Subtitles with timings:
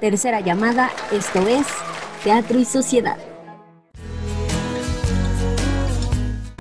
[0.00, 1.66] tercera llamada, esto es
[2.22, 3.18] Teatro y Sociedad.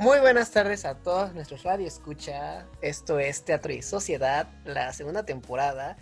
[0.01, 2.65] Muy buenas tardes a todos nuestros radio escucha.
[2.81, 5.97] Esto es Teatro y Sociedad, la segunda temporada.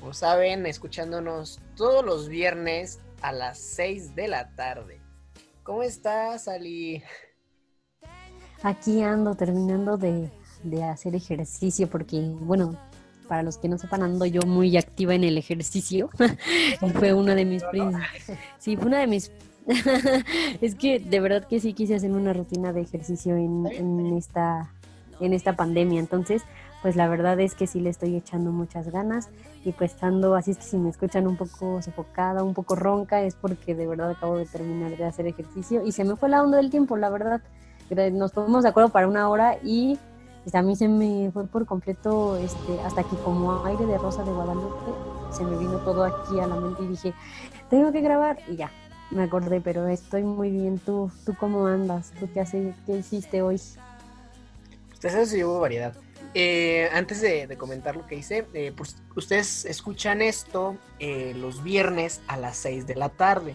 [0.00, 5.00] Como saben, escuchándonos todos los viernes a las 6 de la tarde.
[5.62, 7.02] ¿Cómo estás, Ali?
[8.62, 10.30] Aquí ando terminando de,
[10.62, 12.76] de hacer ejercicio porque, bueno,
[13.26, 16.10] para los que no sepan, ando yo muy activa en el ejercicio.
[16.82, 17.62] y fue una de mis...
[18.58, 19.30] Sí, fue una de mis...
[20.60, 24.72] es que de verdad que sí quise hacer una rutina de ejercicio en, en, esta,
[25.20, 25.98] en esta pandemia.
[25.98, 26.42] Entonces,
[26.82, 29.28] pues la verdad es que sí le estoy echando muchas ganas
[29.64, 33.22] y pues ando, así es que si me escuchan un poco sofocada, un poco ronca,
[33.22, 36.42] es porque de verdad acabo de terminar de hacer ejercicio y se me fue la
[36.42, 37.40] onda del tiempo, la verdad.
[38.12, 39.98] Nos ponemos de acuerdo para una hora y
[40.52, 44.32] a mí se me fue por completo, este, hasta que como aire de rosa de
[44.32, 44.92] Guadalupe,
[45.30, 47.14] se me vino todo aquí a la mente y dije,
[47.68, 48.70] tengo que grabar y ya,
[49.10, 50.78] me acordé, pero estoy muy bien.
[50.78, 52.12] ¿Tú, tú cómo andas?
[52.18, 53.60] ¿Tú qué, haces, qué hiciste hoy?
[54.92, 55.94] Ustedes se llevó variedad.
[56.34, 62.20] Eh, antes de, comentar lo que hice, eh, pues ustedes escuchan esto eh, los viernes
[62.28, 63.54] a las 6 de la tarde,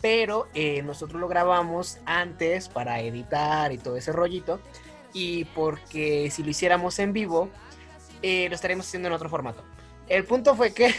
[0.00, 0.46] pero
[0.84, 4.60] nosotros lo grabamos antes para editar y todo ese rollito
[5.12, 7.48] y porque si lo hiciéramos en vivo,
[8.22, 9.62] eh, lo estaríamos haciendo en otro formato.
[10.08, 10.92] El punto fue que,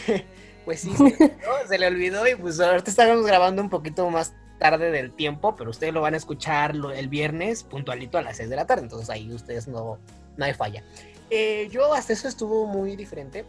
[0.66, 0.92] pues sí,
[1.68, 5.70] se, le olvidó y pues ahorita estábamos grabando un poquito más tarde del tiempo, pero
[5.70, 9.10] ustedes lo van a escuchar el viernes puntualito a las 6 de la tarde, entonces
[9.10, 10.00] ahí ustedes no,
[10.38, 10.84] no hay falla.
[11.30, 13.46] Eh, yo hasta eso estuvo muy diferente.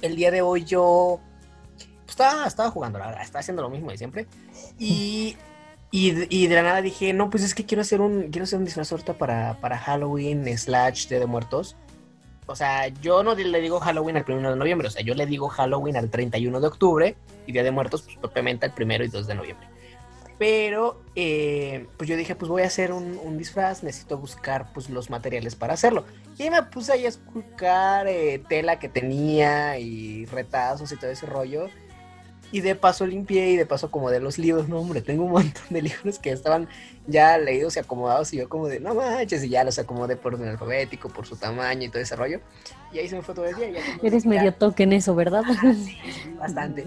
[0.00, 1.20] El día de hoy yo
[1.76, 4.26] pues, estaba, estaba jugando, la verdad, estaba haciendo lo mismo de siempre.
[4.78, 5.36] Y
[5.90, 8.66] y, de la nada dije, no, pues es que quiero hacer un, quiero hacer un
[8.66, 11.76] disfraz ahorita para, para Halloween slash Día de Muertos.
[12.46, 15.26] O sea, yo no le digo Halloween al 1 de noviembre, o sea, yo le
[15.26, 17.16] digo Halloween al 31 de octubre
[17.46, 19.68] y Día de Muertos, pues propiamente al 1 y 2 de noviembre.
[20.38, 24.88] Pero, eh, pues yo dije, pues voy a hacer un, un, disfraz, necesito buscar pues
[24.88, 26.04] los materiales para hacerlo.
[26.38, 31.26] Y me puse ahí a esculcar eh, tela que tenía y retazos y todo ese
[31.26, 31.66] rollo.
[32.50, 34.68] Y de paso limpié y de paso acomodé los libros.
[34.68, 36.68] No, hombre, tengo un montón de libros que estaban
[37.06, 38.32] ya leídos y acomodados.
[38.32, 41.36] Y yo, como de, no manches, y ya los acomodé por orden alfabético, por su
[41.36, 42.40] tamaño y todo ese rollo.
[42.90, 43.82] Y ahí se me fue todo el día.
[44.02, 45.42] Eres medio toque en eso, ¿verdad?
[45.84, 45.98] sí,
[46.38, 46.86] bastante.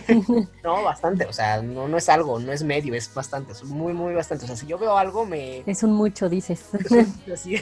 [0.62, 1.26] no, bastante.
[1.26, 3.52] O sea, no, no es algo, no es medio, es bastante.
[3.52, 4.44] Es muy, muy bastante.
[4.44, 5.64] O sea, si yo veo algo, me.
[5.66, 6.64] Es un mucho, dices.
[7.32, 7.56] así,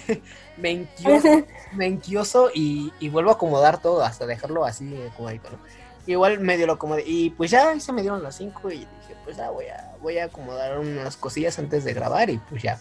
[0.59, 5.80] me enquioso, me enquioso y, y vuelvo a acomodar todo hasta dejarlo así acomodadito, ¿no?
[6.07, 7.05] Igual medio lo acomodé.
[7.07, 10.19] Y pues ya se me dieron las 5 y dije, pues ya voy a, voy
[10.19, 12.79] a acomodar unas cosillas antes de grabar y pues ya.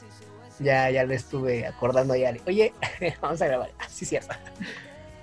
[0.60, 2.42] Ya, ya le estuve acordando a Yari.
[2.46, 2.74] Oye,
[3.22, 3.72] vamos a grabar.
[3.80, 4.34] Ah, sí, cierto.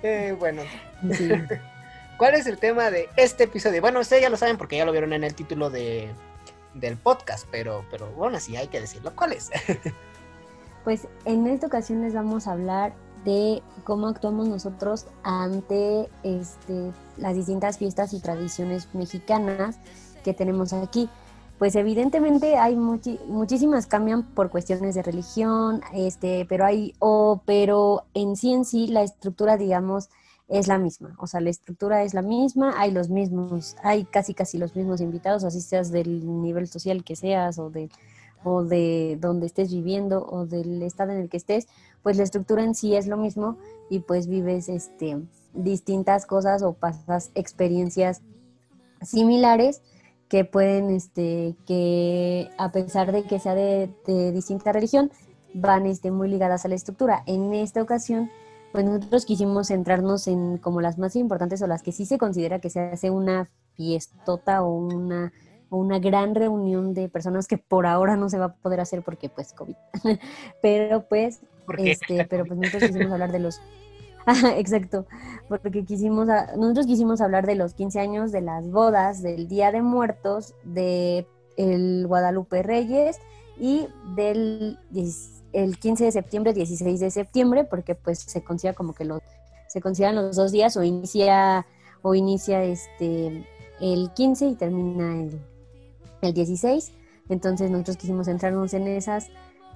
[0.03, 0.61] Eh, bueno.
[2.19, 3.81] ¿Cuál es el tema de este episodio?
[3.81, 6.11] Bueno, ustedes ya lo saben porque ya lo vieron en el título de,
[6.75, 9.11] del podcast, pero, pero bueno, sí hay que decirlo.
[9.15, 9.49] ¿Cuál es?
[10.83, 12.93] pues en esta ocasión les vamos a hablar
[13.27, 19.79] de cómo actuamos nosotros ante este, las distintas fiestas y tradiciones mexicanas
[20.23, 21.09] que tenemos aquí.
[21.59, 28.37] Pues evidentemente hay muchísimas cambian por cuestiones de religión, este, pero hay, o, pero en
[28.37, 30.09] sí en sí la estructura, digamos,
[30.47, 31.13] es la misma.
[31.17, 35.01] O sea, la estructura es la misma, hay los mismos, hay casi casi los mismos
[35.01, 37.89] invitados, así seas del nivel social que seas o de
[38.43, 41.67] o de donde estés viviendo o del estado en el que estés,
[42.03, 43.57] pues la estructura en sí es lo mismo
[43.89, 45.21] y pues vives este,
[45.53, 48.21] distintas cosas o pasas experiencias
[49.01, 49.81] similares
[50.29, 53.89] que pueden, este, que a pesar de que sea de,
[54.33, 55.11] distinta religión,
[55.53, 57.23] van este, muy ligadas a la estructura.
[57.25, 58.29] En esta ocasión,
[58.71, 62.59] pues nosotros quisimos centrarnos en como las más importantes o las que sí se considera
[62.59, 65.31] que se hace una fiestota o una
[65.69, 69.29] una gran reunión de personas que por ahora no se va a poder hacer porque
[69.29, 69.75] pues COVID.
[70.61, 71.41] pero pues,
[71.77, 73.61] este, pero pues nosotros quisimos hablar de los
[74.57, 75.05] exacto,
[75.47, 79.81] porque quisimos, nosotros quisimos hablar de los 15 años, de las bodas, del Día de
[79.81, 81.25] Muertos, de
[81.55, 83.19] el Guadalupe Reyes
[83.57, 84.77] y del
[85.53, 89.21] el 15 de septiembre, 16 de septiembre, porque pues se considera como que los,
[89.69, 91.65] se consideran los dos días o inicia
[92.01, 93.47] o inicia este
[93.79, 95.39] el 15 y termina el
[96.21, 96.93] el 16.
[97.29, 99.29] Entonces nosotros quisimos centrarnos en esas,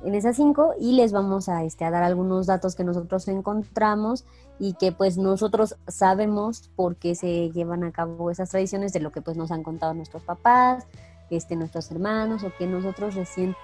[0.04, 4.26] en esas cinco y les vamos a, este, a dar algunos datos que nosotros encontramos
[4.60, 9.12] y que pues nosotros sabemos por qué se llevan a cabo esas tradiciones de lo
[9.12, 10.86] que pues nos han contado nuestros papás,
[11.30, 13.56] este, nuestros hermanos o que nosotros recién,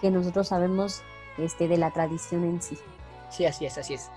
[0.00, 1.02] que nosotros sabemos
[1.38, 2.76] este, de la tradición en sí.
[3.30, 4.10] Sí, así es, así es.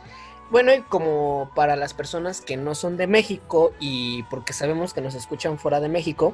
[0.52, 5.02] Bueno, y como para las personas que no son de México y porque sabemos que
[5.02, 6.34] nos escuchan fuera de México,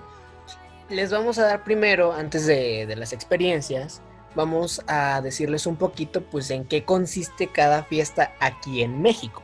[0.89, 4.01] les vamos a dar primero, antes de, las experiencias,
[4.36, 9.44] vamos a decirles un poquito pues en qué consiste cada fiesta aquí en México.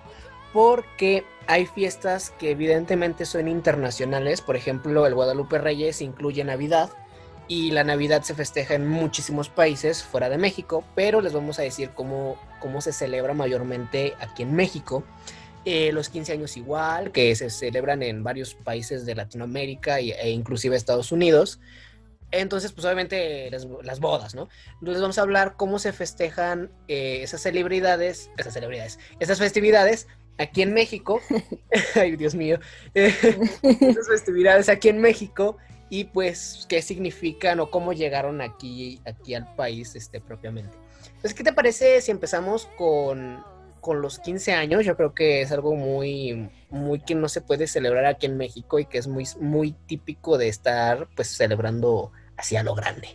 [0.53, 6.89] Porque hay fiestas que evidentemente son internacionales, por ejemplo el Guadalupe Reyes incluye Navidad
[7.47, 11.61] y la Navidad se festeja en muchísimos países fuera de México, pero les vamos a
[11.61, 15.03] decir cómo, cómo se celebra mayormente aquí en México.
[15.65, 20.75] Eh, los 15 años igual, que se celebran en varios países de Latinoamérica e inclusive
[20.75, 21.59] Estados Unidos.
[22.31, 24.49] Entonces, pues obviamente las, bodas, ¿no?
[24.79, 30.07] Entonces vamos a hablar cómo se festejan eh, esas celebridades, esas celebridades, esas festividades
[30.37, 31.21] aquí en México.
[31.95, 32.59] Ay, Dios mío.
[32.93, 35.57] esas festividades aquí en México
[35.89, 40.77] y pues qué significan o cómo llegaron aquí, aquí al país este, propiamente.
[41.07, 43.43] Entonces, ¿qué te parece si empezamos con,
[43.85, 44.83] con los 15 años?
[44.83, 48.79] Yo creo que es algo muy, muy que no se puede celebrar aquí en México
[48.79, 53.09] y que es muy, muy típico de estar pues celebrando hacia lo grande.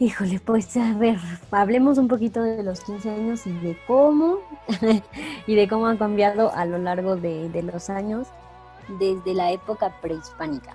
[0.00, 1.18] Híjole, pues a ver,
[1.52, 4.38] hablemos un poquito de los 15 años y de cómo,
[5.46, 8.26] y de cómo han cambiado a lo largo de, de los años
[8.98, 10.74] desde la época prehispánica.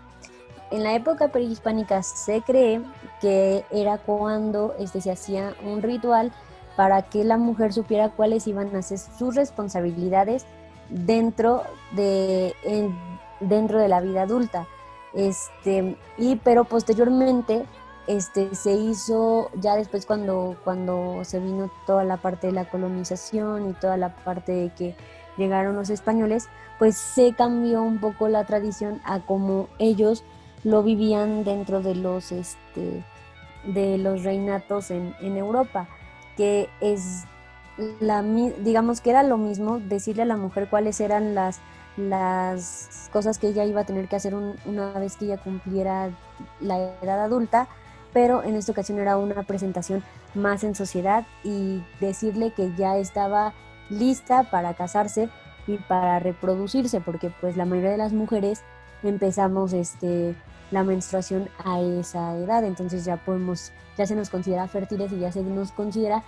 [0.71, 2.81] En la época prehispánica se cree
[3.19, 6.31] que era cuando este, se hacía un ritual
[6.77, 10.45] para que la mujer supiera cuáles iban a ser sus responsabilidades
[10.89, 11.63] dentro
[11.94, 12.53] de,
[13.41, 14.68] dentro de la vida adulta.
[15.13, 17.65] Este, y pero posteriormente
[18.06, 23.71] este, se hizo ya después cuando, cuando se vino toda la parte de la colonización
[23.71, 24.95] y toda la parte de que
[25.35, 26.47] llegaron los españoles,
[26.77, 30.23] pues se cambió un poco la tradición a como ellos
[30.63, 33.03] lo vivían dentro de los, este,
[33.65, 35.88] de los reinatos en, en Europa,
[36.37, 37.25] que es
[37.99, 41.59] la, digamos que era lo mismo decirle a la mujer cuáles eran las,
[41.97, 46.11] las cosas que ella iba a tener que hacer una vez que ella cumpliera
[46.61, 47.67] la edad adulta,
[48.13, 50.03] pero en esta ocasión era una presentación
[50.33, 53.53] más en sociedad y decirle que ya estaba
[53.89, 55.29] lista para casarse
[55.67, 58.63] y para reproducirse, porque pues la mayoría de las mujeres
[59.03, 60.35] empezamos este
[60.71, 65.31] la menstruación a esa edad, entonces ya podemos, ya se nos considera fértiles y ya
[65.31, 66.23] se nos considera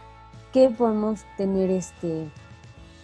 [0.54, 2.30] que podemos tener este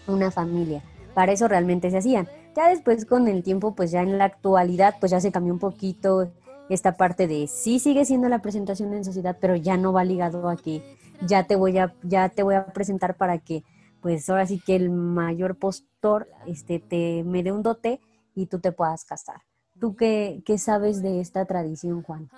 [0.08, 0.82] una familia.
[1.14, 2.28] Para eso realmente se hacían.
[2.56, 5.60] Ya después con el tiempo, pues ya en la actualidad, pues ya se cambió un
[5.60, 6.32] poquito
[6.70, 10.50] esta parte de sí sigue siendo la presentación en sociedad, pero ya no va ligado
[10.50, 10.82] a que
[11.22, 13.64] ya te voy a, ya te voy a presentar para que,
[14.02, 18.00] pues ahora sí que el mayor postor este, te me dé un dote
[18.34, 19.42] y tú te puedas casar.
[19.80, 22.30] ¿Tú qué, qué sabes de esta tradición, Juan?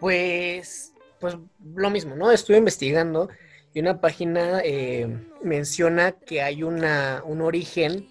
[0.00, 1.38] Pues, pues
[1.74, 2.30] lo mismo, ¿no?
[2.30, 3.28] Estuve investigando
[3.74, 5.08] y una página eh,
[5.42, 8.08] menciona que hay una, un origen,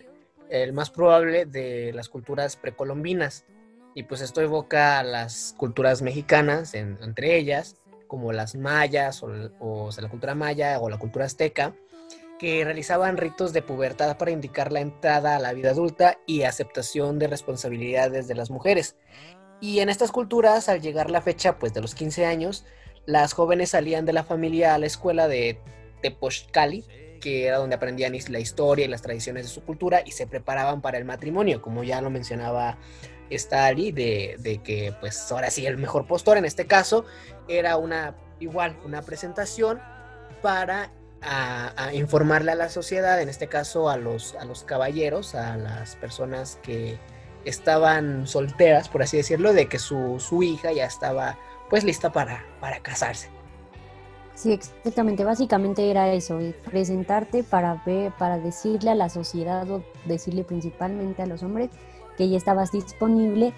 [0.50, 3.46] el más probable, de las culturas precolombinas.
[3.94, 7.76] Y pues esto evoca a las culturas mexicanas, entre ellas,
[8.08, 11.76] como las mayas o, o, la cultura maya o la cultura azteca,
[12.42, 17.20] que realizaban ritos de pubertad para indicar la entrada a la vida adulta y aceptación
[17.20, 18.96] de responsabilidades de las mujeres.
[19.60, 22.66] Y en estas culturas, al llegar la fecha pues, de los 15 años,
[23.06, 25.60] las jóvenes salían de la familia a la escuela de
[26.02, 26.84] Tepochcali,
[27.22, 30.82] que era donde aprendían la historia y las tradiciones de su cultura y se preparaban
[30.82, 32.80] para el matrimonio, como ya lo mencionaba
[33.30, 37.06] esta de, de que pues ahora sí el mejor postor en este caso
[37.48, 39.80] era una igual una presentación
[40.42, 45.58] para a, informarle a la sociedad, en este caso a los, a los caballeros, a
[45.58, 46.98] las personas que
[47.46, 51.38] estaban solteras, por así decirlo, de que su, su hija ya estaba
[51.70, 53.30] pues lista para, para casarse.
[54.36, 55.24] Sí, exactamente.
[55.24, 61.28] Básicamente era eso, presentarte para ver, para decirle a la sociedad o decirle principalmente a
[61.28, 61.70] los hombres
[62.18, 63.54] que ya estabas disponible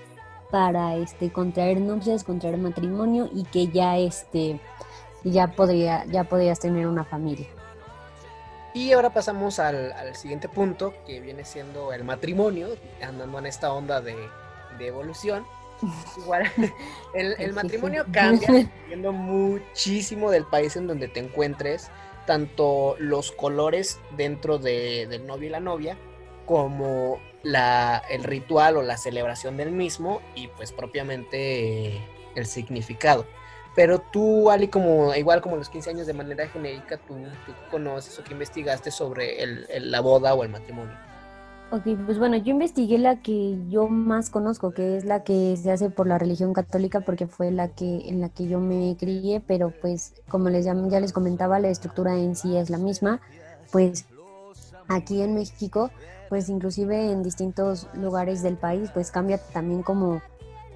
[0.51, 4.59] para este contraer nupcias, contraer matrimonio y que ya este
[5.31, 7.47] ya podría, ya podrías tener una familia.
[8.73, 12.69] Y ahora pasamos al, siguiente punto, que viene siendo el matrimonio,
[13.01, 14.15] andando en esta onda de,
[14.79, 15.45] evolución.
[16.17, 16.51] Igual,
[17.13, 21.89] el, matrimonio cambia dependiendo muchísimo del país en donde te encuentres,
[22.25, 25.97] tanto los colores dentro del novio y la novia,
[26.45, 32.01] como la, el ritual o la celebración del mismo y pues propiamente
[32.35, 33.25] el significado.
[33.75, 37.15] Pero tú, Ali, como igual como los 15 años de manera genérica, tú,
[37.71, 40.93] conoces o que investigaste sobre el, la boda o el matrimonio.
[41.71, 45.71] Ok, pues bueno, yo investigué la que yo más conozco, que es la que se
[45.71, 49.41] hace por la religión católica, porque fue la que en la que yo me crié,
[49.41, 53.21] pero pues como les ya, ya les comentaba, la estructura en sí es la misma,
[53.71, 54.05] pues
[54.87, 55.89] aquí en México,
[56.29, 60.21] pues inclusive en distintos lugares del país, pues cambia también como,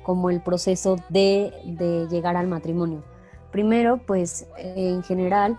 [0.08, 3.04] como el proceso de, de llegar al matrimonio.
[3.52, 5.58] Primero, pues en general,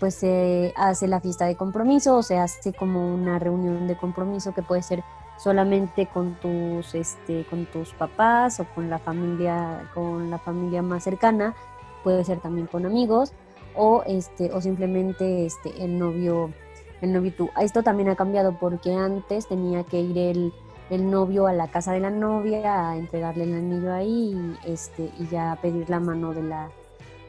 [0.00, 4.54] pues se hace la fiesta de compromiso o se hace como una reunión de compromiso
[4.54, 5.04] que puede ser
[5.36, 11.04] solamente con tus este con tus papás o con la familia con la familia más
[11.04, 11.54] cercana
[12.02, 13.32] puede ser también con amigos
[13.74, 16.52] o este o simplemente este el novio
[17.00, 20.52] el novio tú esto también ha cambiado porque antes tenía que ir el,
[20.90, 25.10] el novio a la casa de la novia a entregarle el anillo ahí y este
[25.18, 26.70] y ya pedir la mano de la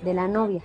[0.03, 0.61] de la novia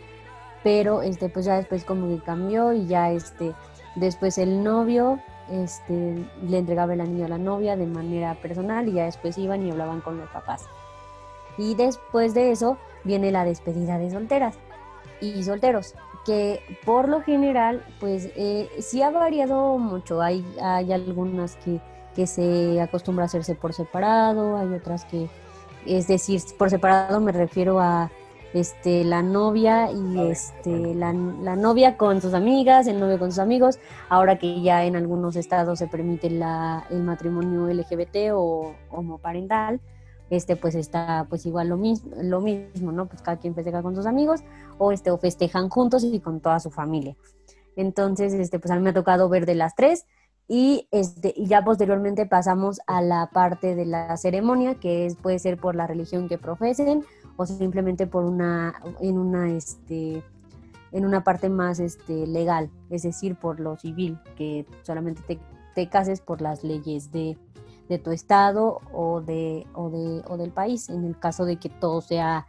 [0.65, 3.55] pero este pues ya después como que cambió y ya este
[3.97, 8.93] después el novio este, le entregaba el anillo a la novia de manera personal y
[8.93, 10.65] ya después iban y hablaban con los papás.
[11.59, 14.59] Y después de eso viene la despedida de solteras
[15.21, 15.95] y solteros,
[16.27, 20.21] que por lo general, pues eh, sí ha variado mucho.
[20.21, 21.81] Hay, hay algunas que,
[22.17, 25.29] que se acostumbra a hacerse por separado, hay otras que,
[25.85, 28.11] es decir, por separado me refiero a
[28.55, 33.79] este, la novia y este, la, novia con sus amigas, el novio con sus amigos,
[34.09, 39.79] ahora que ya en algunos estados se permite la, el matrimonio LGBT o homoparental,
[40.31, 43.07] este pues está pues igual lo mismo, lo mismo, ¿no?
[43.07, 44.41] Pues cada quien festeja con sus amigos
[44.79, 47.15] o este o festejan juntos y con toda su familia.
[47.77, 50.07] Entonces, este pues a mí me ha tocado ver de las tres
[50.49, 55.39] y este y ya posteriormente pasamos a la parte de la ceremonia que es puede
[55.39, 57.05] ser por la religión que profesen
[57.37, 60.23] o simplemente por una, en una, este,
[60.93, 65.39] en una parte más este, legal, es decir, por lo civil, que solamente te,
[65.75, 67.39] te cases por las leyes de,
[67.89, 71.69] de tu estado o, de, o, de, o del país, en el caso de que
[71.69, 72.47] todo sea,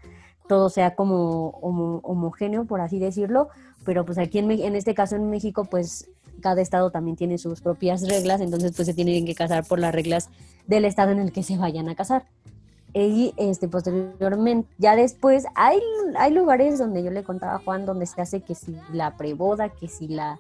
[0.48, 3.50] todo sea como homogéneo, por así decirlo,
[3.84, 6.10] pero pues aquí en, en este caso en México, pues
[6.42, 9.94] cada estado también tiene sus propias reglas, entonces pues se tienen que casar por las
[9.94, 10.30] reglas
[10.66, 12.26] del estado en el que se vayan a casar.
[12.94, 15.80] Y este, posteriormente, ya después, hay,
[16.18, 19.70] hay lugares donde yo le contaba a Juan donde se hace que si la preboda,
[19.70, 20.40] que si la,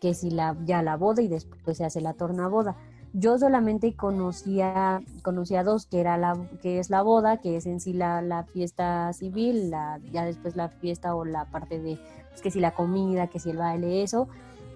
[0.00, 2.76] que si la, ya la boda y después se hace la tornaboda.
[3.12, 7.78] Yo solamente conocía, conocía dos, que era la, que es la boda, que es en
[7.78, 12.00] sí la, la fiesta civil, la, ya después la fiesta o la parte de,
[12.30, 14.26] pues, que si la comida, que si el baile, eso.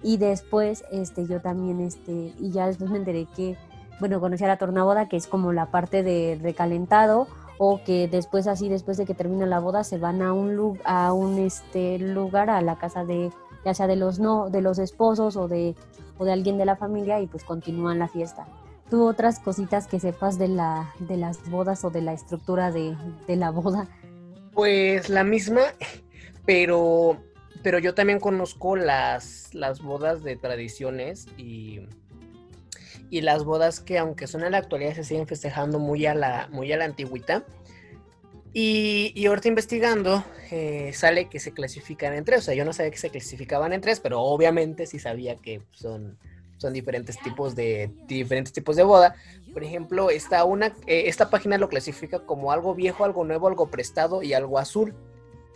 [0.03, 3.57] Y después, este, yo también, este, y ya después me enteré que
[3.99, 7.27] bueno, conocí a la tornaboda, que es como la parte de recalentado,
[7.57, 11.11] o que después así, después de que termina la boda, se van a un, a
[11.11, 13.31] un este, lugar, a la casa de,
[13.65, 15.75] ya sea de los, no, de los esposos o de,
[16.17, 18.47] o de alguien de la familia, y pues continúan la fiesta.
[18.89, 22.95] ¿Tú otras cositas que sepas de, la, de las bodas o de la estructura de,
[23.27, 23.87] de la boda?
[24.53, 25.61] Pues la misma,
[26.45, 27.17] pero,
[27.63, 31.81] pero yo también conozco las, las bodas de tradiciones y
[33.09, 36.47] y las bodas que aunque son en la actualidad se siguen festejando muy a la,
[36.51, 37.43] muy a la antigüita.
[38.51, 42.39] Y, y ahorita investigando eh, sale que se clasifican en tres.
[42.39, 45.61] O sea, yo no sabía que se clasificaban en tres, pero obviamente sí sabía que
[45.71, 46.17] son,
[46.57, 49.15] son diferentes tipos de diferentes tipos de boda.
[49.53, 53.69] Por ejemplo, esta, una, eh, esta página lo clasifica como algo viejo, algo nuevo, algo
[53.69, 54.95] prestado y algo azul.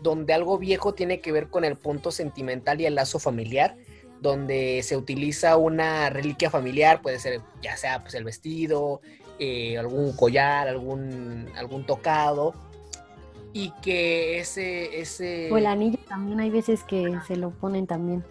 [0.01, 3.77] Donde algo viejo tiene que ver con el punto sentimental y el lazo familiar
[4.23, 9.01] donde se utiliza una reliquia familiar, puede ser ya sea pues el vestido,
[9.37, 12.55] eh, algún collar, algún, algún tocado,
[13.51, 15.51] y que ese, ese...
[15.51, 18.23] O el anillo también hay veces que se lo ponen también.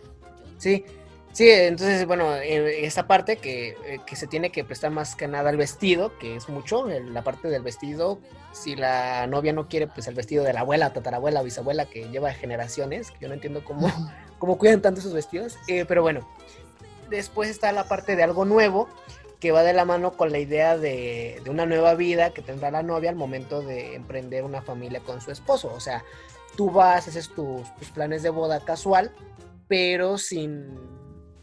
[0.56, 0.84] Sí,
[1.32, 5.50] sí, entonces, bueno, esa parte que, eh, que, se tiene que prestar más que nada
[5.50, 8.20] al vestido, que es mucho, la parte del vestido,
[8.52, 12.32] si la novia no quiere, pues el vestido de la abuela, tatarabuela, bisabuela, que lleva
[12.32, 13.88] generaciones, que yo no entiendo cómo,
[14.38, 16.28] cómo cuidan tanto esos vestidos, eh, pero bueno,
[17.10, 18.88] después está la parte de algo nuevo,
[19.40, 22.70] que va de la mano con la idea de, de, una nueva vida que tendrá
[22.70, 25.72] la novia al momento de emprender una familia con su esposo.
[25.74, 26.04] O sea,
[26.56, 29.12] tú vas, haces tus, tus planes de boda casual,
[29.66, 30.78] pero sin,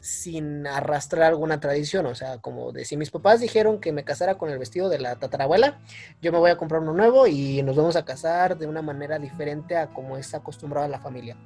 [0.01, 2.05] sin arrastrar alguna tradición.
[2.05, 5.15] O sea, como de mis papás dijeron que me casara con el vestido de la
[5.17, 5.79] tatarabuela,
[6.21, 9.19] yo me voy a comprar uno nuevo y nos vamos a casar de una manera
[9.19, 11.37] diferente a como está acostumbrada la familia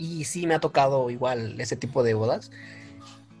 [0.00, 2.50] y sí me ha tocado igual ese tipo de bodas.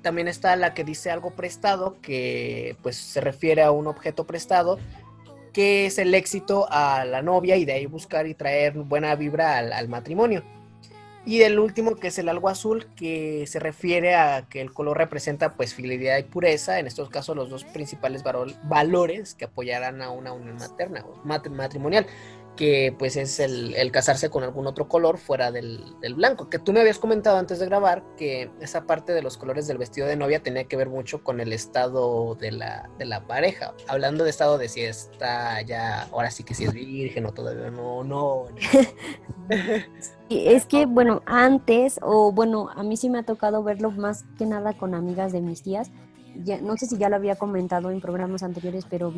[0.02, 4.78] También está la que dice algo prestado, que pues se refiere a un objeto prestado,
[5.54, 9.56] que es el éxito a la novia y de ahí buscar y traer buena vibra
[9.56, 10.44] al, matrimonio.
[11.30, 14.98] Y el último que es el algo azul, que se refiere a que el color
[14.98, 18.24] representa pues fidelidad y pureza, en estos casos los dos principales
[18.64, 22.04] valores que apoyarán a una unión materna o matrimonial.
[22.56, 26.80] Que pues es el, casarse con algún otro color fuera del, blanco, que tú me
[26.80, 30.42] habías comentado antes de grabar que esa parte de los colores del vestido de novia
[30.42, 34.58] tenía que ver mucho con el estado de la, de la pareja, hablando de estado
[34.58, 38.46] de si está ya, ahora sí que si es virgen o todavía no, no.
[40.28, 44.46] es que, bueno, antes, o bueno, a mí sí me ha tocado verlo más que
[44.46, 45.90] nada con amigas de mis tías,
[46.62, 49.12] no sé si ya lo había comentado en programas anteriores, pero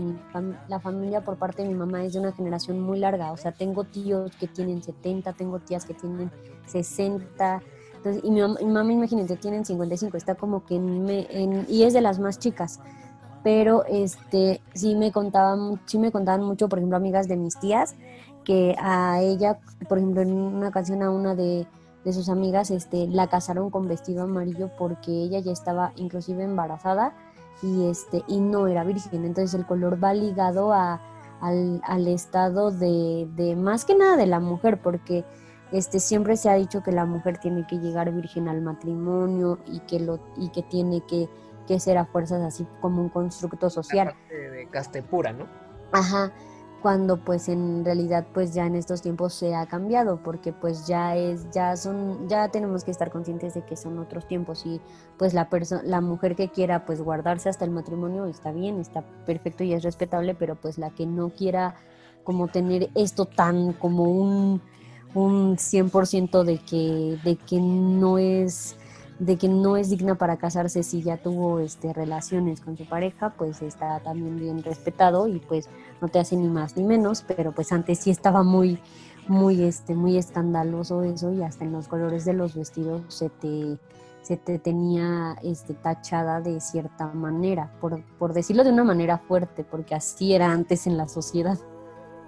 [0.68, 3.32] la familia por parte de mi mamá es de una generación muy larga.
[3.32, 6.30] O sea, tengo tíos que tienen 70, tengo tías que tienen
[6.66, 7.62] 60.
[7.96, 10.16] Entonces, y mi, mamá, imagínense, tienen 55.
[10.16, 10.74] Está como que
[11.68, 12.80] y es de las más chicas.
[13.44, 17.96] Pero este sí me contaban, sí me contaban mucho, por ejemplo, amigas de mis tías,
[18.44, 21.66] que a ella, por ejemplo, en una ocasión a una de
[22.04, 27.14] de sus amigas este, la casaron con vestido amarillo porque ella ya estaba inclusive embarazada
[27.62, 29.24] y, este, y no era virgen.
[29.24, 31.00] Entonces el color va ligado a,
[31.40, 35.24] al, estado de, de, más que nada de la mujer, porque
[35.70, 39.80] este, siempre se ha dicho que la mujer tiene que llegar virgen al matrimonio y
[39.80, 41.28] que, lo, y que tiene que,
[41.66, 44.14] que ser a fuerzas así como un constructo social.
[44.28, 45.46] De caste pura, ¿no?
[45.92, 46.32] Ajá
[46.82, 51.16] cuando pues en realidad pues ya en estos tiempos se ha cambiado porque pues ya
[51.16, 54.80] es ya son ya tenemos que estar conscientes de que son otros tiempos y
[55.16, 59.02] pues la persona la mujer que quiera pues guardarse hasta el matrimonio está bien está
[59.24, 61.76] perfecto y es respetable pero pues la que no quiera
[62.24, 64.60] como tener esto tan como un
[65.14, 68.76] un 100% de que de que no es
[69.22, 73.30] de que no es digna para casarse si ya tuvo este, relaciones con su pareja,
[73.30, 75.68] pues está también bien respetado y pues
[76.00, 78.80] no te hace ni más ni menos, pero pues antes sí estaba muy,
[79.28, 83.78] muy, este, muy escandaloso eso y hasta en los colores de los vestidos se te,
[84.22, 89.62] se te tenía este, tachada de cierta manera, por, por decirlo de una manera fuerte,
[89.62, 91.58] porque así era antes en la sociedad.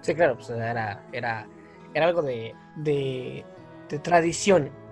[0.00, 1.48] Sí, claro, pues era, era,
[1.92, 3.44] era algo de, de,
[3.88, 4.83] de tradición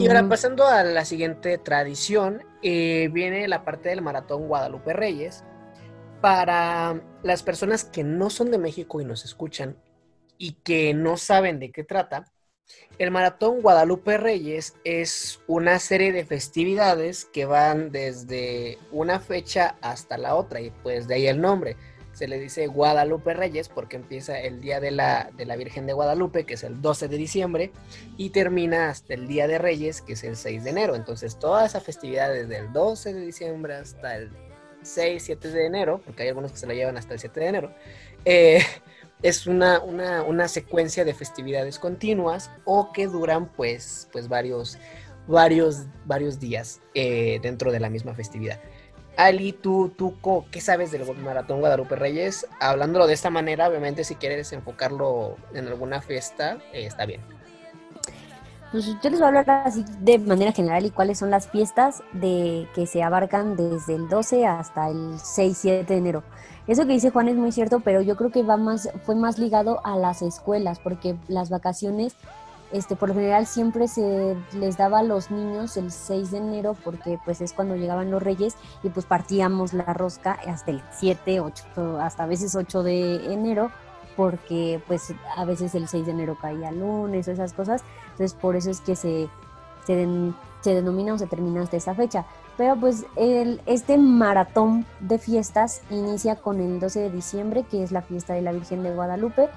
[0.00, 5.44] y ahora pasando a la siguiente tradición, eh, viene la parte del maratón Guadalupe Reyes.
[6.22, 9.76] Para las personas que no son de México y nos escuchan
[10.38, 12.24] y que no saben de qué trata,
[12.98, 20.18] el maratón Guadalupe Reyes es una serie de festividades que van desde una fecha hasta
[20.18, 21.76] la otra y pues de ahí el nombre
[22.20, 25.94] se le dice Guadalupe Reyes porque empieza el día de la, de la Virgen de
[25.94, 27.72] Guadalupe, que es el 12 de diciembre,
[28.18, 30.96] y termina hasta el Día de Reyes, que es el 6 de enero.
[30.96, 34.30] Entonces, toda esa festividad desde el 12 de diciembre hasta el
[34.82, 37.46] 6, 7 de enero, porque hay algunos que se la llevan hasta el 7 de
[37.46, 37.74] enero,
[38.26, 38.60] eh,
[39.22, 44.76] es una, una, secuencia de festividades continuas o que duran pues, pues varios,
[45.26, 48.60] varios, varios días eh, dentro de la misma festividad.
[49.16, 50.14] Ali, tú, tú,
[50.50, 52.46] ¿qué sabes del Maratón Guadalupe Reyes?
[52.60, 57.20] Hablándolo de esta manera, obviamente, si quieres enfocarlo en alguna fiesta, eh, está bien.
[58.72, 62.04] Pues yo les voy a hablar así de manera general y cuáles son las fiestas
[62.12, 66.22] de que se abarcan desde el 12 hasta el 6-7 de enero.
[66.68, 69.40] Eso que dice Juan es muy cierto, pero yo creo que va más, fue más
[69.40, 72.14] ligado a las escuelas, porque las vacaciones
[72.72, 76.76] este, por lo general siempre se les daba a los niños el 6 de enero
[76.84, 81.40] porque pues es cuando llegaban los reyes y pues partíamos la rosca hasta el 7,
[81.40, 83.70] 8, hasta a veces 8 de enero
[84.16, 87.82] porque pues a veces el 6 de enero caía lunes o esas cosas.
[88.12, 89.28] Entonces por eso es que se,
[89.84, 90.06] se,
[90.60, 92.24] se denomina o se termina hasta esa fecha.
[92.56, 97.90] Pero pues el, este maratón de fiestas inicia con el 12 de diciembre, que es
[97.90, 99.48] la fiesta de la Virgen de Guadalupe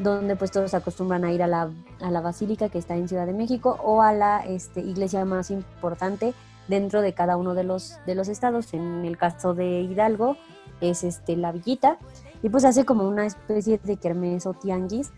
[0.00, 3.26] donde pues todos acostumbran a ir a la, a la basílica que está en Ciudad
[3.26, 6.32] de México o a la este, iglesia más importante
[6.68, 8.72] dentro de cada uno de los, de los estados.
[8.72, 10.36] En el caso de Hidalgo
[10.80, 11.98] es este, la Villita
[12.42, 15.10] y pues hace como una especie de kermés o tianguis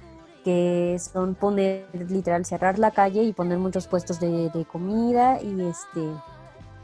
[0.44, 5.60] que son poner literal cerrar la calle y poner muchos puestos de, de comida y
[5.62, 6.00] este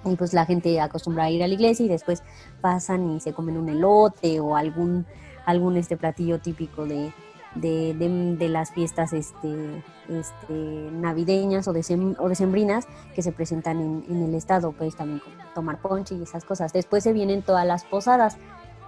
[0.05, 2.23] y pues la gente acostumbra a ir a la iglesia y después
[2.61, 5.07] pasan y se comen un elote o algún
[5.45, 7.13] algún este platillo típico de,
[7.55, 7.95] de,
[8.39, 10.53] de, las fiestas este, este,
[10.93, 15.23] navideñas o, de o decembrinas que se presentan en, en, el estado, pues también
[15.55, 16.73] tomar ponche y esas cosas.
[16.73, 18.37] Después se vienen todas las posadas,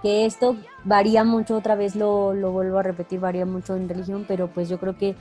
[0.01, 4.25] que esto varía mucho, otra vez lo, lo vuelvo a repetir, varía mucho en religión,
[4.27, 5.15] pero pues yo creo que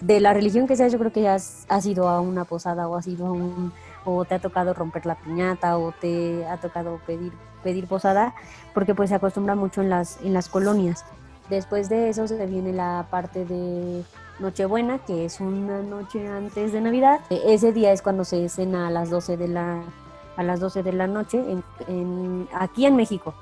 [0.00, 2.86] de la religión que sea, yo creo que ya has, has ido a una posada
[2.86, 3.72] o has ido a un
[4.04, 8.34] o te ha tocado romper la piñata o te ha tocado pedir pedir posada
[8.74, 11.06] porque pues se acostumbra mucho en las en las colonias
[11.50, 14.02] Después de eso se viene la parte de
[14.38, 17.20] Nochebuena, que es una noche antes de Navidad.
[17.30, 19.82] E, ese día es cuando se cena a las 12 de la,
[20.36, 21.42] a las 12 de la noche
[22.52, 23.34] aquí en México.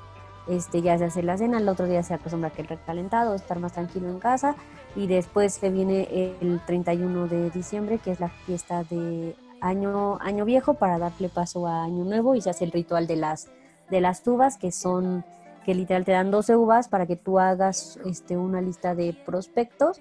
[0.49, 3.61] este, ya se hace la cena, el otro día se acostumbra que el recalentado, estar
[3.61, 4.57] más tranquilo en casa
[4.97, 10.45] y después se viene el 31 de diciembre, que es la fiesta de año, año
[10.45, 13.49] viejo para darle paso a año nuevo y se hace el ritual de las,
[13.91, 15.25] de las uvas, que son,
[15.65, 20.01] que literal te dan 12 uvas para que tú hagas este, una lista de prospectos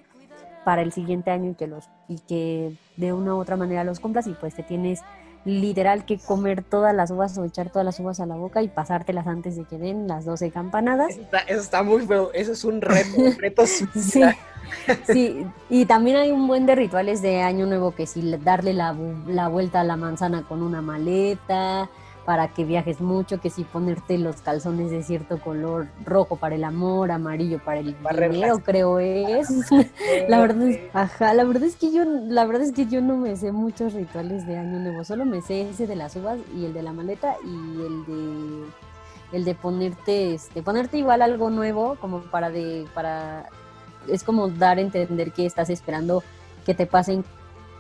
[0.63, 3.99] para el siguiente año y que, los, y que de una u otra manera los
[3.99, 5.01] compras y pues te tienes
[5.43, 8.67] literal que comer todas las uvas o echar todas las uvas a la boca y
[8.67, 11.17] pasártelas antes de que den las 12 campanadas.
[11.47, 14.21] Eso está, muy feo, eso es un reto, reto sí,
[15.07, 18.95] sí, y también hay un buen de rituales de Año Nuevo que si darle la,
[19.27, 21.89] la vuelta a la manzana con una maleta,
[22.25, 26.63] para que viajes mucho, que si ponerte los calzones de cierto color, rojo para el
[26.63, 27.95] amor, amarillo para el
[28.31, 29.49] dinero, creo es.
[30.29, 33.17] la verdad es, ajá, la verdad es que yo, la verdad es que yo no
[33.17, 36.65] me sé muchos rituales de año nuevo, solo me sé ese de las uvas y
[36.65, 38.65] el de la maleta y el de
[39.31, 43.49] el de ponerte, este, ponerte igual algo nuevo, como para de, para,
[44.09, 46.23] es como dar a entender que estás esperando
[46.65, 47.23] que te pasen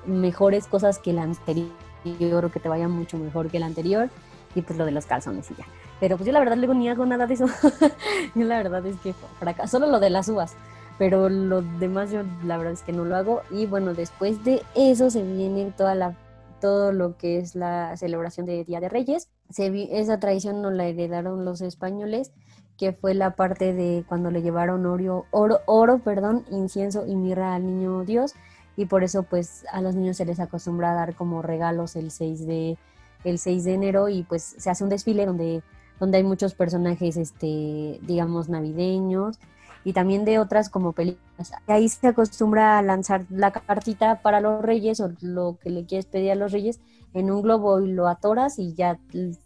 [0.05, 4.09] mejores cosas que el anterior o que te vaya mucho mejor que el anterior
[4.55, 5.65] y pues lo de los calzones y ya.
[5.99, 7.45] Pero pues yo la verdad luego ni hago nada de eso.
[8.35, 9.13] yo la verdad es que
[9.45, 10.55] acá, solo lo de las uvas.
[10.97, 13.41] Pero lo demás yo la verdad es que no lo hago.
[13.49, 16.15] Y bueno, después de eso se viene toda la,
[16.59, 19.29] todo lo que es la celebración de Día de Reyes.
[19.49, 22.31] Se, esa tradición nos la heredaron los españoles,
[22.77, 27.55] que fue la parte de cuando le llevaron oro, oro, oro perdón, incienso y mirra
[27.55, 28.33] al niño Dios.
[28.77, 32.09] Y por eso pues a los niños se les acostumbra a dar como regalos el
[32.09, 32.77] 6 de
[33.23, 35.63] el 6 de enero y pues se hace un desfile donde,
[35.99, 39.39] donde hay muchos personajes, este, digamos, navideños
[39.83, 41.53] y también de otras como películas.
[41.67, 46.05] Ahí se acostumbra a lanzar la cartita para los reyes o lo que le quieres
[46.05, 46.79] pedir a los reyes
[47.13, 48.99] en un globo y lo atoras y ya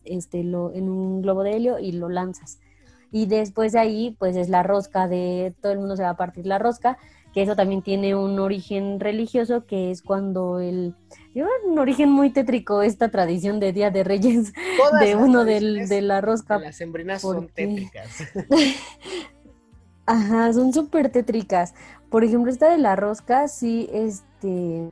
[0.03, 2.59] este, lo, en un globo de helio y lo lanzas.
[3.11, 6.17] Y después de ahí, pues es la rosca de todo el mundo se va a
[6.17, 6.97] partir la rosca
[7.35, 10.95] que eso también tiene un origen religioso, que es cuando el...
[11.33, 14.53] Lleva un origen muy tétrico esta tradición de Día de Reyes,
[15.01, 16.59] de uno del, de la rosca.
[16.59, 18.23] Las sembrinas son tétricas.
[20.05, 21.73] Ajá, son súper tétricas.
[22.09, 24.89] Por ejemplo, esta de la rosca, sí, este...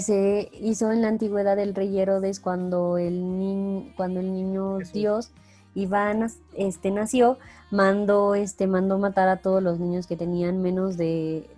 [0.00, 5.30] Se hizo en la antigüedad del rey Herodes cuando el, cuando el niño Dios
[5.74, 7.38] Iván este, nació,
[7.70, 11.48] mandó, este, mandó matar a todos los niños que tenían menos de,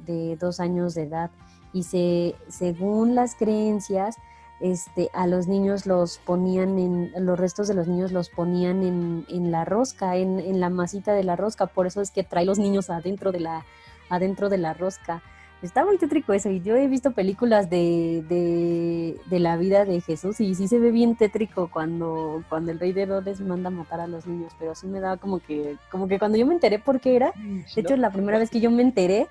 [0.41, 1.31] dos años de edad.
[1.73, 4.17] Y se, según las creencias,
[4.61, 9.27] este, a los niños los ponían en, los restos de los niños los ponían en,
[9.29, 12.45] en la rosca, en, en, la masita de la rosca, por eso es que trae
[12.45, 13.65] los niños adentro de la,
[14.09, 15.23] adentro de la rosca.
[15.65, 16.51] Está muy tétrico eso.
[16.51, 20.91] Y yo he visto películas de, de, la vida de Jesús y sí se ve
[20.91, 24.53] bien tétrico cuando, cuando el rey de Herodes manda a matar a los niños.
[24.59, 27.33] Pero sí me da como que, como que cuando yo me enteré por qué era,
[27.35, 29.27] de hecho, la primera vez que yo me enteré,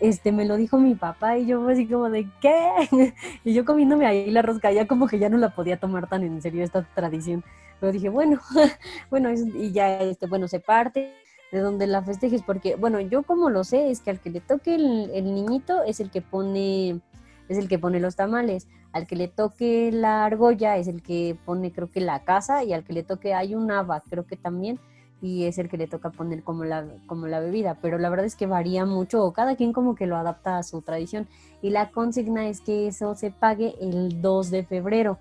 [0.00, 3.14] este, me lo dijo mi papá y yo así como de, ¿qué?
[3.44, 6.22] Y yo comiéndome ahí la rosca, ya como que ya no la podía tomar tan
[6.22, 7.44] en serio esta tradición.
[7.78, 8.40] Pero dije, bueno,
[9.10, 11.12] bueno, y ya, este, bueno, se parte,
[11.52, 14.40] de donde la festejes, porque, bueno, yo como lo sé, es que al que le
[14.40, 17.00] toque el, niñito es el que pone,
[17.48, 21.36] es el que pone los tamales, al que le toque la argolla es el que
[21.44, 24.36] pone, creo que la casa, y al que le toque hay un haba, creo que
[24.36, 24.78] también,
[25.20, 28.26] y es el que le toca poner como la, como la bebida, pero la verdad
[28.26, 31.26] es que varía mucho, o cada quien como que lo adapta a su tradición,
[31.62, 35.18] y la consigna es que eso se pague el 2 de febrero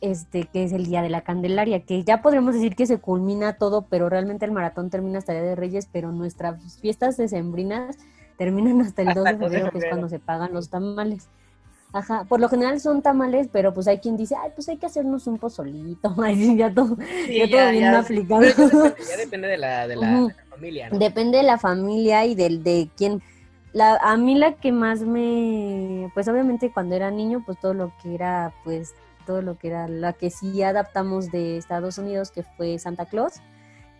[0.00, 3.54] este, que es el Día de la Candelaria, que ya podríamos decir que se culmina
[3.54, 7.96] todo, pero realmente el maratón termina hasta el Día de Reyes, pero nuestras fiestas decembrinas
[8.36, 11.28] terminan hasta el 2 de febrero, que es cuando se pagan los tamales.
[11.92, 14.86] Ajá, por lo general son tamales, pero pues hay quien dice, ay, pues hay que
[14.86, 16.14] hacernos un pozolito,
[16.56, 16.96] ya todo,
[17.28, 18.42] ya, todo bien aplicado.
[18.42, 20.98] Ya, depende de la, de la, familia, ¿no?
[20.98, 23.22] Depende de la familia y del de quién.
[23.72, 27.92] La, a mí la que más me, pues obviamente cuando era niño, pues todo lo
[28.02, 28.94] que era, pues
[29.28, 33.34] todo lo que era la que sí adaptamos de Estados Unidos, que fue Santa Claus,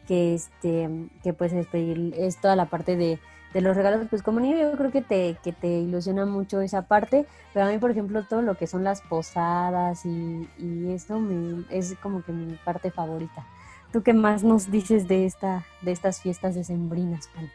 [0.06, 0.88] que este,
[1.22, 3.20] que pues es, es toda la parte de,
[3.52, 6.88] de, los regalos, pues como niño yo creo que te, que te ilusiona mucho esa
[6.88, 11.20] parte, pero a mí por ejemplo todo lo que son las posadas y, y eso
[11.68, 13.46] es como que mi parte favorita.
[13.92, 17.50] ¿Tú qué más nos dices de esta, de estas fiestas decembrinas, Juan?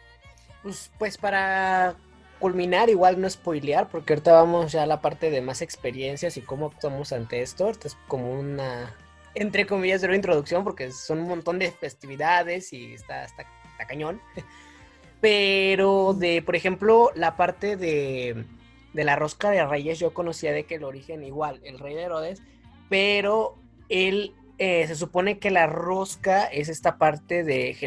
[0.62, 1.96] Pues, pues para
[2.44, 6.42] culminar, igual no spoilear, porque ahorita vamos ya a la parte de más experiencias y
[6.42, 7.70] cómo actuamos ante esto.
[7.70, 8.94] Esto es como una,
[9.34, 13.46] entre comillas, de introducción, porque son un montón de festividades y está, está,
[13.88, 14.20] cañón.
[15.22, 18.44] Pero de, por ejemplo, la parte de,
[18.92, 22.02] de la rosca de reyes, yo conocía de que el origen igual, el rey de
[22.02, 22.42] Herodes,
[22.90, 23.56] pero
[23.88, 27.78] él eh, se supone que la rosca es esta parte de,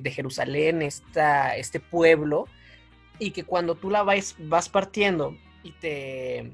[0.00, 2.46] de Jerusalén, esta, este pueblo,
[3.22, 6.52] y que cuando tú la vas, vas partiendo y te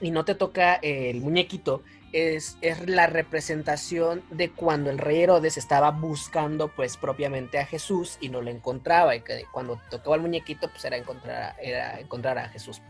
[0.00, 5.56] y no te toca el muñequito, es, es, la representación de cuando el rey Herodes
[5.56, 10.22] estaba buscando pues propiamente a Jesús y no lo encontraba y que cuando tocaba el
[10.22, 12.80] muñequito pues era encontrar, era encontrar a Jesús.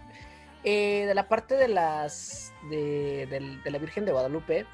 [0.65, 4.67] Eh, de la parte de las de, la Virgen de Guadalupe,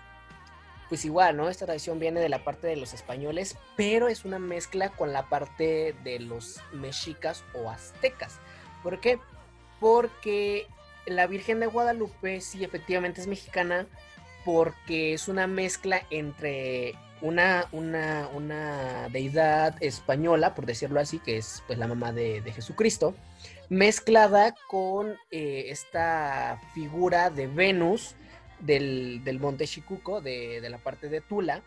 [0.94, 1.48] pues igual, ¿no?
[1.48, 5.28] Esta tradición viene de la parte de los españoles, pero es una mezcla con la
[5.28, 8.38] parte de los mexicas o aztecas.
[8.85, 9.18] ¿Por qué?
[9.80, 10.68] Porque
[11.07, 13.88] la Virgen de Guadalupe sí efectivamente es mexicana,
[14.44, 21.64] porque es una mezcla entre una, una, una, deidad española, por decirlo así, que es
[21.66, 23.16] pues la mamá de, Jesucristo,
[23.68, 28.14] mezclada con eh, esta figura de Venus
[28.64, 31.62] del, monte Chicuco, de, de, la parte de Tula,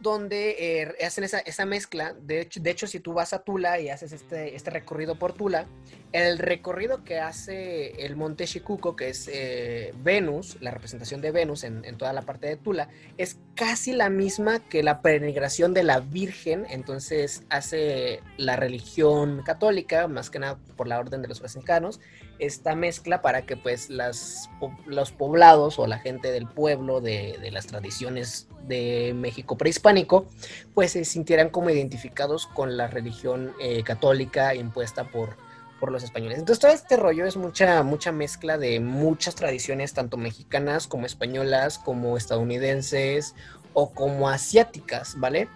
[0.00, 2.14] donde eh, hacen esa, esa mezcla.
[2.14, 5.32] De hecho, de hecho, si tú vas a Tula y haces este, este recorrido por
[5.32, 5.66] Tula,
[6.12, 11.64] el recorrido que hace el monte Shikuko, que es eh, Venus, la representación de Venus
[11.64, 15.84] en, en, toda la parte de Tula, es casi la misma que la peregrinación de
[15.84, 16.66] la Virgen.
[16.68, 21.98] Entonces hace la religión católica, más que nada por la orden de los franciscanos,
[22.38, 24.50] esta mezcla para que pues las,
[24.86, 30.26] los poblados o la gente del pueblo de, de las tradiciones de México prehispánico
[30.74, 35.36] pues se sintieran como identificados con la religión eh, católica impuesta por,
[35.78, 36.38] por los españoles.
[36.38, 41.78] Entonces todo este rollo es mucha, mucha mezcla de muchas tradiciones, tanto mexicanas como españolas,
[41.78, 43.34] como estadounidenses
[43.72, 45.48] o como asiáticas, ¿vale?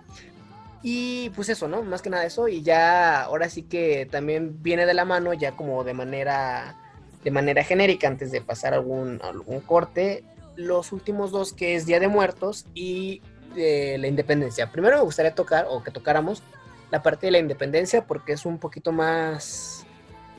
[0.82, 1.82] Y pues eso, ¿no?
[1.82, 2.48] Más que nada eso.
[2.48, 6.76] Y ya ahora sí que también viene de la mano, ya como de manera,
[7.24, 10.24] de manera genérica, antes de pasar algún, algún corte,
[10.56, 13.22] los últimos dos, que es Día de Muertos y
[13.54, 14.70] de la Independencia.
[14.70, 16.42] Primero me gustaría tocar, o que tocáramos,
[16.90, 19.84] la parte de la Independencia, porque es un poquito más,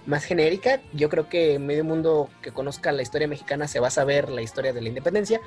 [0.05, 0.81] más genérica.
[0.93, 4.41] Yo creo que medio mundo que conozca la historia mexicana se va a saber la
[4.41, 5.41] historia de la Independencia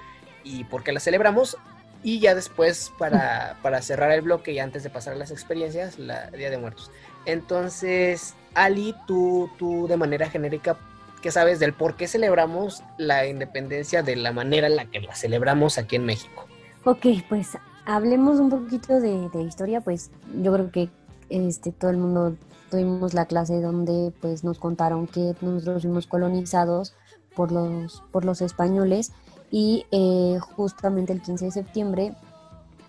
[0.44, 1.57] y por qué la celebramos.
[2.02, 5.98] Y ya después, para, para cerrar el bloque y antes de pasar a las experiencias,
[5.98, 6.90] la Día de Muertos.
[7.26, 10.76] Entonces, Ali, tú, tú de manera genérica,
[11.22, 15.14] ¿qué sabes del por qué celebramos la independencia de la manera en la que la
[15.14, 16.46] celebramos aquí en México?
[16.84, 17.50] Ok, pues
[17.84, 20.10] hablemos un poquito de, de historia, pues
[20.42, 20.88] yo creo que
[21.28, 22.36] este, todo el mundo
[22.70, 26.94] tuvimos la clase donde pues nos contaron que nosotros fuimos colonizados
[27.34, 29.12] por los, por los españoles
[29.52, 32.14] y eh, justamente el 15 de septiembre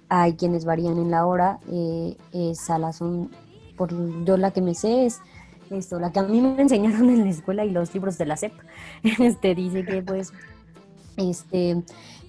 [0.09, 2.99] hay quienes varían en la hora, eh, es a las
[3.75, 5.19] por yo la que me sé es
[5.69, 8.37] esto, la que a mí me enseñaron en la escuela y los libros de la
[8.37, 8.53] SEP,
[9.19, 10.31] este, dice que pues,
[11.17, 11.83] este,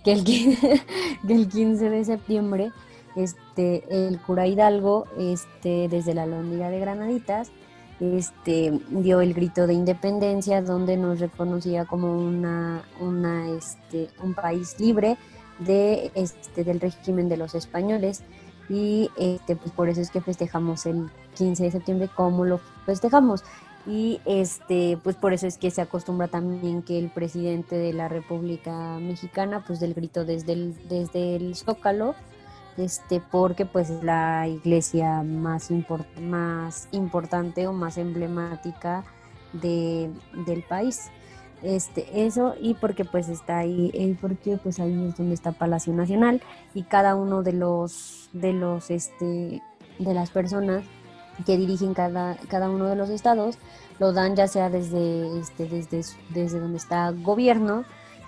[0.05, 0.25] que el,
[1.27, 2.73] que el 15 de septiembre,
[3.14, 7.53] este, el cura Hidalgo, este, desde la Lóndiga de Granaditas,
[8.19, 14.79] este, dio el grito de independencia donde nos reconocía como una, una, este, un país
[14.79, 15.17] libre
[15.59, 18.23] de, este, del régimen de los españoles.
[18.69, 23.45] Y este, pues por eso es que festejamos el 15 de septiembre como lo festejamos.
[23.87, 28.09] Y este pues por eso es que se acostumbra también que el presidente de la
[28.09, 32.14] República Mexicana pues del grito desde el, desde el Zócalo
[32.77, 35.71] este, porque pues es la iglesia más,
[36.21, 39.05] más importante o más emblemática
[39.53, 40.11] de,
[40.47, 41.11] del país.
[41.63, 46.43] Este, eso y porque pues está ahí, porque pues ahí es donde está Palacio Nacional
[46.75, 49.63] y cada uno de los, de los, este,
[49.99, 50.85] de las personas
[51.47, 53.59] que dirigen cada, cada uno de los estados
[53.99, 57.85] lo dan ya sea desde, este, desde, desde donde está gobierno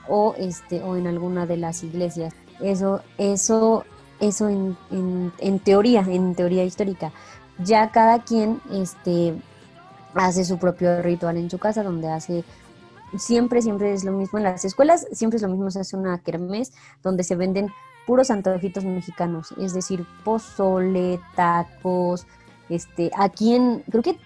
[0.08, 2.34] o, este, o en alguna de las iglesias.
[2.60, 3.84] Eso, eso
[4.20, 4.76] eso en,
[5.38, 7.12] en, teoría, en teoría histórica.
[7.58, 9.34] Ya cada quien este,
[10.14, 12.44] hace su propio ritual en su casa, donde hace
[13.18, 16.18] siempre, siempre es lo mismo en las escuelas, siempre es lo mismo, se hace una
[16.18, 17.72] kermés donde se venden
[18.06, 22.26] puros antojitos mexicanos, es decir, pozole, tacos,
[22.68, 24.18] este, aquí en, creo que,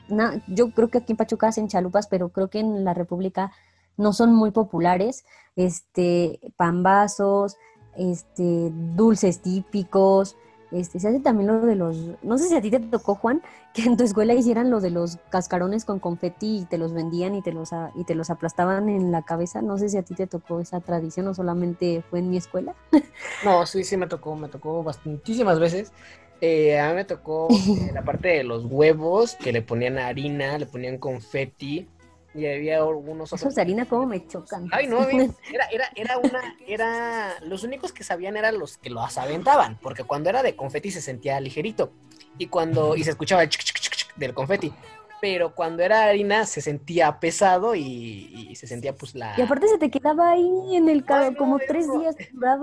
[0.49, 3.53] yo creo que aquí en Pachuca hacen chalupas, pero creo que en la República
[3.97, 5.25] no son muy populares,
[5.57, 7.57] este, pambazos,
[7.97, 10.37] este, dulces típicos.
[10.71, 13.43] Este, se hace también lo de los, no sé si a ti te tocó, Juan,
[13.75, 17.35] que en tu escuela hicieran lo de los cascarones con confeti y te los vendían
[17.35, 19.63] y te los, y te los aplastaban en la cabeza.
[19.63, 22.75] No sé si a ti te tocó esa tradición o solamente fue en mi escuela.
[23.45, 25.93] No, sí, sí me tocó, me tocó bastantísimas veces.
[26.41, 27.49] Eh, a mí me tocó
[27.95, 31.89] la parte de los huevos, que le ponían harina, le ponían confeti,
[32.35, 33.43] y había algunos otros.
[33.43, 34.69] Esos de harina como me chocan.
[34.73, 39.19] Ay, no, era, era, era una, era, los únicos que sabían eran los que los
[39.19, 41.93] aventaban, porque cuando era de confeti se sentía ligerito,
[42.39, 44.73] y cuando, y se escuchaba el chic, chic, chic, del confeti,
[45.21, 49.35] pero cuando era harina se sentía pesado y, se sentía pues la...
[49.39, 52.17] Y aparte se te quedaba ahí en el carro como tres días.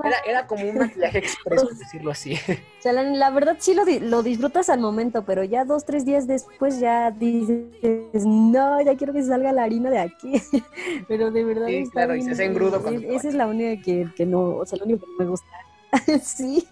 [0.04, 2.34] Era, era, como un maquillaje expreso, por decirlo así.
[2.34, 6.28] O sea, la, verdad sí lo, lo, disfrutas al momento, pero ya dos, tres días
[6.28, 10.42] después ya dices, no, ya quiero que salga la harina de aquí.
[11.08, 11.68] pero de verdad...
[11.68, 12.84] Sí, claro, y se hace engrudo.
[12.90, 15.48] Esa es la única que, que no, o sea, lo único que no me gusta.
[16.22, 16.68] sí,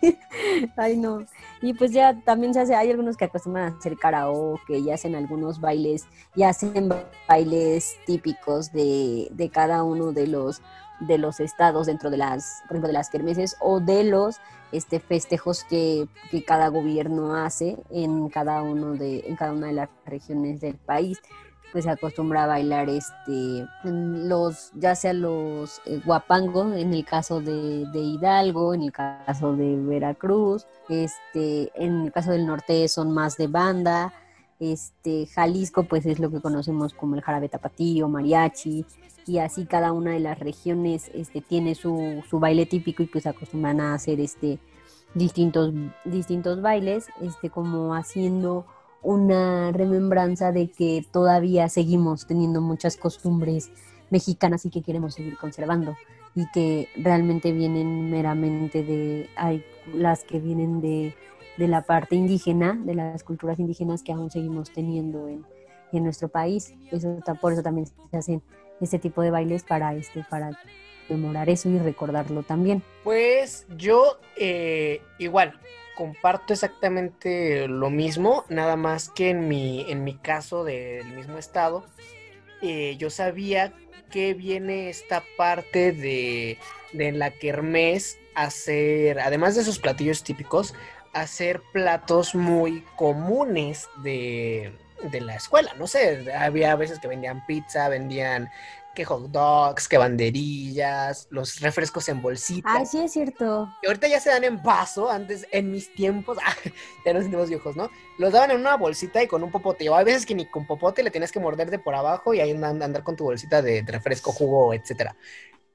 [0.76, 1.26] ay no.
[1.62, 5.16] Y pues ya también se hace, hay algunos que acostumbran a hacer karaoke y hacen
[5.16, 6.90] algunos bailes, y hacen
[7.28, 10.62] bailes típicos de, de cada uno de los
[11.00, 14.38] de los estados dentro de las, por ejemplo, de las kermeses o de los
[14.72, 19.74] este, festejos que, que, cada gobierno hace en cada uno de, en cada una de
[19.74, 21.22] las regiones del país
[21.72, 27.42] pues se acostumbra a bailar este los ya sea los eh, guapangos en el caso
[27.42, 33.38] de, Hidalgo en el caso de Veracruz este en el caso del norte son más
[33.38, 34.14] de banda
[34.60, 38.86] este Jalisco pues es lo que conocemos como el jarabe tapatío mariachi
[39.28, 43.26] y así cada una de las regiones este tiene su, su baile típico y pues
[43.26, 44.60] acostumbran a hacer este
[45.14, 45.74] distintos
[46.04, 48.66] distintos bailes este como haciendo
[49.06, 53.72] una remembranza de que todavía seguimos teniendo muchas costumbres
[54.10, 55.96] mexicanas y que queremos seguir conservando
[56.34, 59.64] y que realmente vienen meramente de hay
[59.94, 61.14] las que vienen de,
[61.58, 65.46] la parte indígena, de las culturas indígenas que aún seguimos teniendo en,
[65.94, 66.74] nuestro país.
[66.92, 68.42] Eso, por eso también se hacen
[68.82, 70.52] este tipo de bailes para, este, para
[71.08, 72.84] memorar eso y recordarlo también.
[73.06, 75.54] Pues yo eh, igual,
[75.96, 81.86] comparto exactamente lo mismo, nada más que en mi, en mi caso del mismo estado,
[82.62, 83.74] eh, yo sabía
[84.12, 86.58] que viene esta parte de,
[86.94, 90.76] de la kermés hacer, además de sus platillos típicos,
[91.14, 94.74] hacer platos muy comunes de,
[95.10, 95.74] de la escuela.
[95.78, 98.50] No sé, había veces que vendían pizza, vendían
[98.96, 102.68] que hot dogs, que banderillas, los refrescos en bolsita.
[102.72, 103.70] Ah, sí, es cierto.
[103.84, 106.56] Y ahorita ya se dan en vaso, antes, en mis tiempos, ah,
[107.06, 107.92] ya nos sentimos viejos, ¿no?
[108.18, 109.88] Los daban en una bolsita y con un popote.
[109.90, 112.40] O hay veces que ni con popote le tienes que morder de por abajo y
[112.40, 115.16] ahí andar con tu bolsita de, refresco, jugo, etcétera.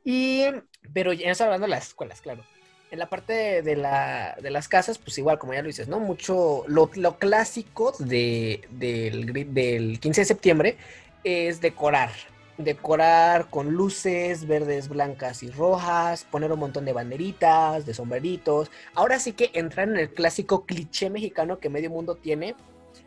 [0.02, 0.46] Y,
[0.92, 2.44] pero ya estoy hablando de las escuelas, claro.
[2.90, 6.00] En la parte de, la, de las casas, pues igual, como ya lo dices, ¿no?
[6.00, 10.76] Mucho, lo, lo clásico de, del, del 15 de septiembre
[11.22, 12.10] es decorar
[12.64, 18.70] decorar con luces verdes, blancas y rojas, poner un montón de banderitas, de sombreritos.
[18.94, 22.54] Ahora sí que entrar en el clásico cliché mexicano que medio mundo tiene,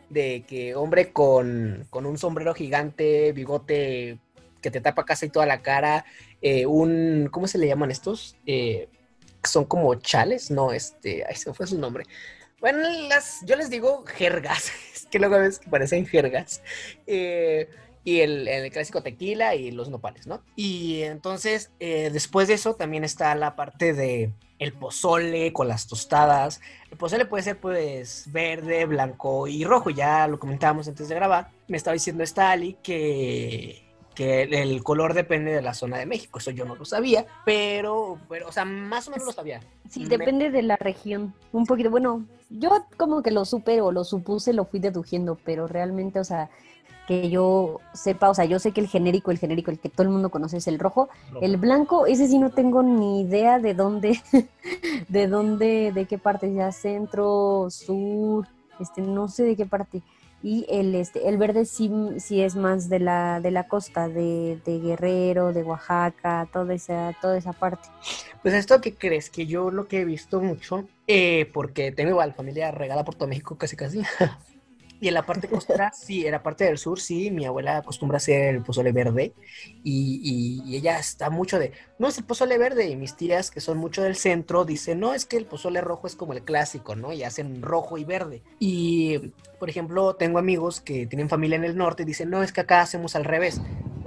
[0.10, 4.20] de que hombre con, un sombrero gigante, bigote
[4.62, 6.06] que te tapa casi toda la cara,
[6.42, 8.38] eh, un, ¿cómo se le llaman estos?
[8.46, 8.88] Eh,
[9.44, 12.06] son como chales, no, este, ahí se fue su nombre.
[12.62, 16.62] Bueno, las, yo les digo jergas, es que luego a veces parecen jergas.
[17.06, 17.68] Eh,
[18.04, 20.42] y el, clásico tequila y los nopales, ¿no?
[20.56, 25.88] Y entonces, eh, después de eso, también está la parte de el pozole con las
[25.88, 26.62] tostadas.
[26.92, 29.90] El pozole puede ser, pues, verde, blanco y rojo.
[29.90, 31.50] Ya lo comentábamos antes de grabar.
[31.68, 33.84] Me estaba diciendo Stali que,
[34.16, 36.40] que el color depende de la zona de México.
[36.40, 39.62] Eso yo no lo sabía, pero, pero o sea, más o menos lo sabía.
[39.90, 41.34] Sí, depende de la región.
[41.52, 45.68] Un poquito, bueno, yo como que lo supe o lo supuse, lo fui deduciendo, pero
[45.68, 46.50] realmente, o sea
[47.08, 50.04] que yo sepa, o sea, yo sé que el genérico, el genérico, el que todo
[50.04, 51.10] el mundo conoce es el rojo.
[51.42, 54.22] El blanco, ese sí no tengo ni idea de dónde,
[55.10, 58.48] de dónde, de qué parte, ya centro, sur,
[58.80, 60.02] este, no sé de qué parte.
[60.42, 64.60] Y el, este, el verde sí, sí es más de la, de la costa, de,
[64.66, 67.88] de Guerrero, de Oaxaca, toda esa, toda esa parte.
[68.42, 72.34] Pues esto que crees, que yo lo que he visto mucho, eh, porque tengo igual
[72.34, 74.02] familia regada por todo México casi casi,
[75.04, 78.16] Y en la parte costera, sí, en la parte del sur, sí, mi abuela acostumbra
[78.16, 79.34] a hacer el pozole verde
[79.84, 83.78] y, ella está mucho de, no es el pozole verde, y mis tías que son
[83.78, 87.12] mucho del centro dicen, no, es que el pozole rojo es como el clásico, ¿no?
[87.12, 88.44] Y hacen rojo y verde.
[88.60, 92.54] Y, por ejemplo, tengo amigos que tienen familia en el norte y dicen, no, es
[92.54, 93.60] que acá hacemos al revés,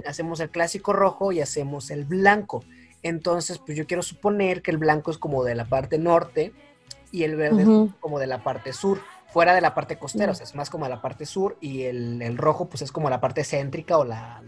[0.03, 2.63] hacemos el clásico rojo y hacemos el blanco.
[3.03, 6.53] Entonces, pues yo quiero suponer que el blanco es como de la parte norte
[7.11, 8.99] y el verde es como de la parte sur
[9.37, 12.39] fuera de la parte costera, o sea, es más como la parte sur y el,
[12.39, 14.41] rojo pues es como la parte céntrica o la,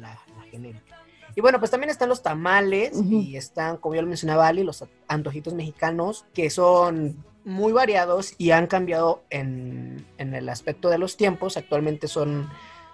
[0.49, 0.97] genérica.
[1.35, 4.83] Y bueno, pues también están los tamales y están, como ya lo mencionaba Ali, los
[5.07, 11.55] antojitos mexicanos que son muy variados y han cambiado en, el aspecto de los tiempos.
[11.55, 12.49] Actualmente son,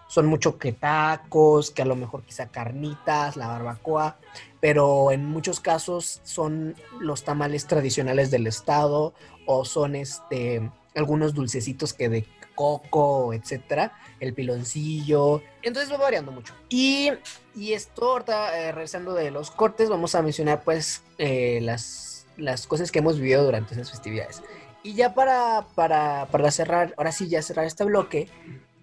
[0.09, 4.17] son mucho que tacos, que a lo mejor quizá carnitas, la barbacoa,
[4.59, 9.13] pero en muchos casos son los tamales tradicionales del estado
[9.45, 12.25] o son este algunos dulcecitos que de
[12.55, 16.53] coco, etcétera, el piloncillo, entonces va variando mucho.
[16.69, 17.11] Y,
[17.55, 22.65] y esto, ahorita eh, regresando de los cortes, vamos a mencionar pues eh, las, las
[22.65, 24.41] cosas que hemos vivido durante esas festividades.
[24.83, 28.29] Y ya para, para, para cerrar, ahora sí ya cerrar este bloque,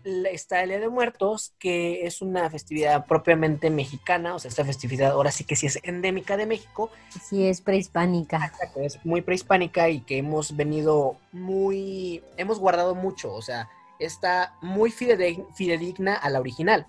[0.04, 5.12] está el Día de Muertos, que es una festividad propiamente mexicana, o sea, esta festividad
[5.12, 6.90] ahora sí que sí es endémica de México.
[7.22, 8.46] Sí, es prehispánica.
[8.46, 14.54] Exacto, es muy prehispánica y que hemos venido muy, hemos guardado mucho, o sea, está
[14.60, 16.86] muy fidedigna a la original.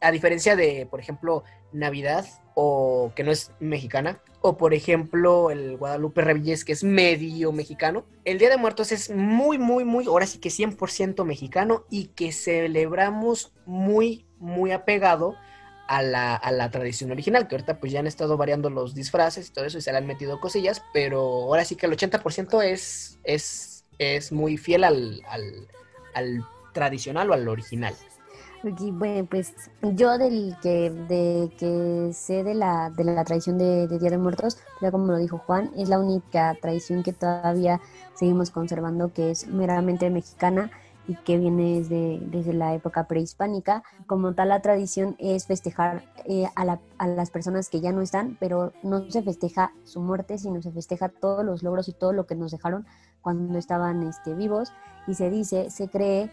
[0.00, 5.76] A diferencia de, por ejemplo, Navidad, o que no es mexicana, o por ejemplo el
[5.76, 8.06] Guadalupe Reyes, que es medio mexicano.
[8.24, 12.32] El Día de Muertos es muy, muy, muy, ahora sí que 100% mexicano y que
[12.32, 15.34] celebramos muy, muy apegado
[15.86, 19.48] a la, a la, tradición original, que ahorita pues ya han estado variando los disfraces
[19.48, 22.64] y todo eso y se le han metido cosillas, pero ahora sí que el 80%
[22.64, 27.94] es, es, es muy fiel al, al tradicional o al original
[28.72, 34.10] bueno, pues yo del que, de que sé de la, de la tradición de, Día
[34.10, 37.80] de Muertos, ya como lo dijo Juan, es la única tradición que todavía
[38.14, 40.70] seguimos conservando, que es meramente mexicana
[41.08, 43.84] y que viene desde, desde la época prehispánica.
[44.06, 48.02] Como tal, la tradición es festejar eh, a, la, a, las personas que ya no
[48.02, 52.12] están, pero no se festeja su muerte, sino se festeja todos los logros y todo
[52.12, 52.86] lo que nos dejaron
[53.20, 54.72] cuando estaban este, vivos.
[55.06, 56.32] Y se dice, se cree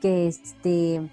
[0.00, 1.10] que este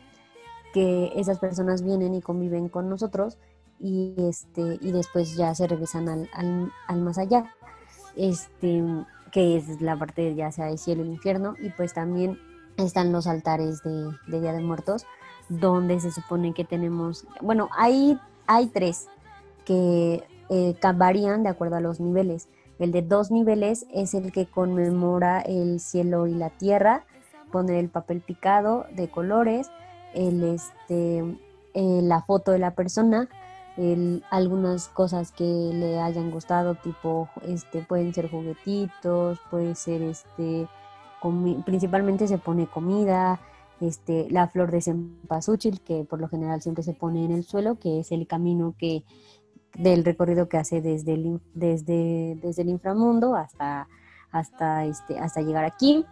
[0.73, 3.37] que esas personas vienen y conviven con nosotros
[3.79, 7.53] y, este, y después ya se regresan al, al, más allá,
[8.15, 8.83] este,
[9.31, 12.37] que es la parte ya sea de cielo y infierno, y pues también
[12.77, 15.05] están los altares de, Día de Muertos,
[15.49, 19.07] donde se supone que tenemos, bueno, hay, hay tres
[19.65, 22.47] que eh, varían de acuerdo a los niveles.
[22.79, 27.05] El de dos niveles es el que conmemora el cielo y la tierra,
[27.51, 29.69] pone el papel picado de colores,
[30.13, 31.19] el, este,
[31.73, 33.29] eh, la foto de la persona,
[34.29, 40.67] algunas cosas que le hayan gustado, tipo, este, pueden ser juguetitos, puede ser, este,
[41.65, 43.39] principalmente se pone comida,
[43.79, 47.79] este, la flor de cempasúchil, que por lo general siempre se pone en el suelo,
[47.79, 49.03] que es el camino que
[49.77, 53.87] del recorrido que hace desde el, desde, desde el inframundo hasta,
[54.31, 56.05] hasta, este, hasta llegar aquí.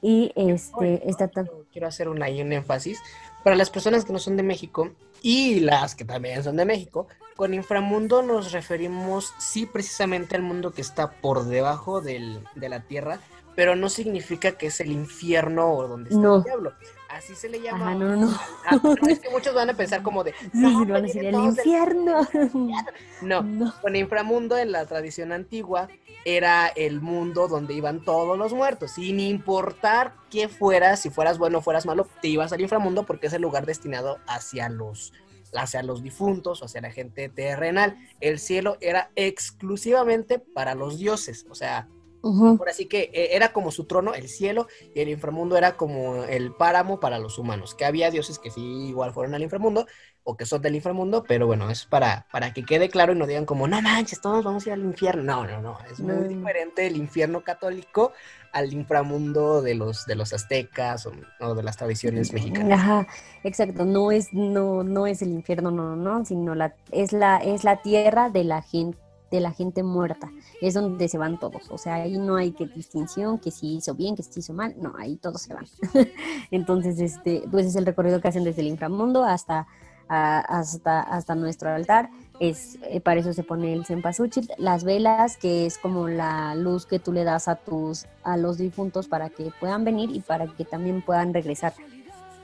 [0.00, 1.28] Y este, está
[1.72, 3.00] Quiero hacer un, ahí un énfasis
[3.48, 4.90] para las personas que no son de México
[5.22, 10.72] y las que también son de México, con inframundo nos referimos sí precisamente al mundo
[10.72, 13.20] que está por debajo del, de la tierra,
[13.56, 16.74] pero no significa que es el infierno o donde está el diablo.
[17.18, 17.94] Así se le llama.
[17.96, 18.38] no, no.
[18.64, 20.32] Ah, es que muchos van a pensar como de.
[20.52, 22.26] No, van a decir el infierno.
[23.20, 25.88] No, no, con inframundo en la tradición antigua
[26.24, 31.58] era el mundo donde iban todos los muertos, sin importar qué fueras, si fueras bueno
[31.58, 35.12] o fueras malo, te ibas al inframundo porque es el lugar destinado hacia los
[35.56, 37.96] hacia los difuntos o hacia la gente terrenal.
[38.20, 41.88] El cielo era exclusivamente para los dioses, o sea,
[42.20, 46.24] por así que eh, era como su trono, el cielo, y el inframundo era como
[46.24, 47.74] el páramo para los humanos.
[47.74, 49.86] Que había dioses que sí igual fueron al inframundo,
[50.24, 53.26] o que son del inframundo, pero bueno, es para, para que quede claro y no
[53.26, 55.22] digan como, no manches, todos vamos a ir al infierno.
[55.22, 58.12] No, no, no, es muy diferente el infierno católico
[58.52, 61.06] al inframundo de los, de los aztecas
[61.40, 62.78] o, de las tradiciones mexicanas.
[62.78, 63.06] Ajá,
[63.42, 67.64] exacto, no es, no, no es el infierno, no, no, sino la, es la, es
[67.64, 70.30] la tierra de la gente de la gente muerta.
[70.60, 71.70] Es donde se van todos.
[71.70, 74.74] O sea, ahí no hay que distinción, que si hizo bien, que si hizo mal.
[74.80, 75.66] No, ahí todos se van.
[76.50, 79.66] Entonces, este, pues es el recorrido que hacen desde el inframundo hasta,
[80.08, 82.10] hasta, hasta nuestro altar.
[82.40, 86.86] Es, eh, para eso se pone el cempasúchil, las velas, que es como la luz
[86.86, 90.46] que tú le das a tus, a los difuntos para que puedan venir y para
[90.46, 91.74] que también puedan regresar.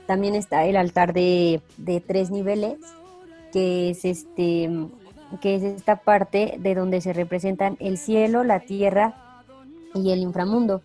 [0.05, 2.77] También está el altar de, de tres niveles,
[3.51, 4.69] que es este
[5.41, 9.43] que es esta parte de donde se representan el cielo, la tierra
[9.93, 10.81] y el inframundo,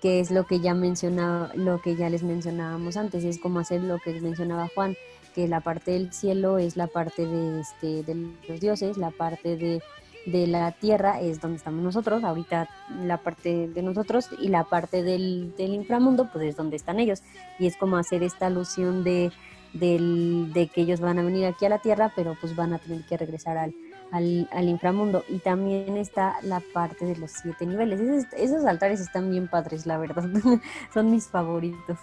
[0.00, 3.82] que es lo que ya mencionaba, lo que ya les mencionábamos antes, es como hacer
[3.82, 4.96] lo que mencionaba Juan,
[5.34, 9.56] que la parte del cielo es la parte de, este, de los dioses, la parte
[9.56, 9.82] de,
[10.26, 12.68] de la tierra es donde estamos nosotros, ahorita
[13.04, 17.22] la parte de nosotros y la parte del, del inframundo pues es donde están ellos.
[17.58, 19.32] Y es como hacer esta alusión de
[19.72, 22.78] del, de que ellos van a venir aquí a la Tierra, pero pues van a
[22.78, 23.74] tener que regresar al,
[24.12, 25.24] al, inframundo.
[25.28, 28.00] Y también está la parte de los siete niveles.
[28.36, 30.24] Esos, altares están bien padres, la verdad.
[30.94, 31.98] Son mis favoritos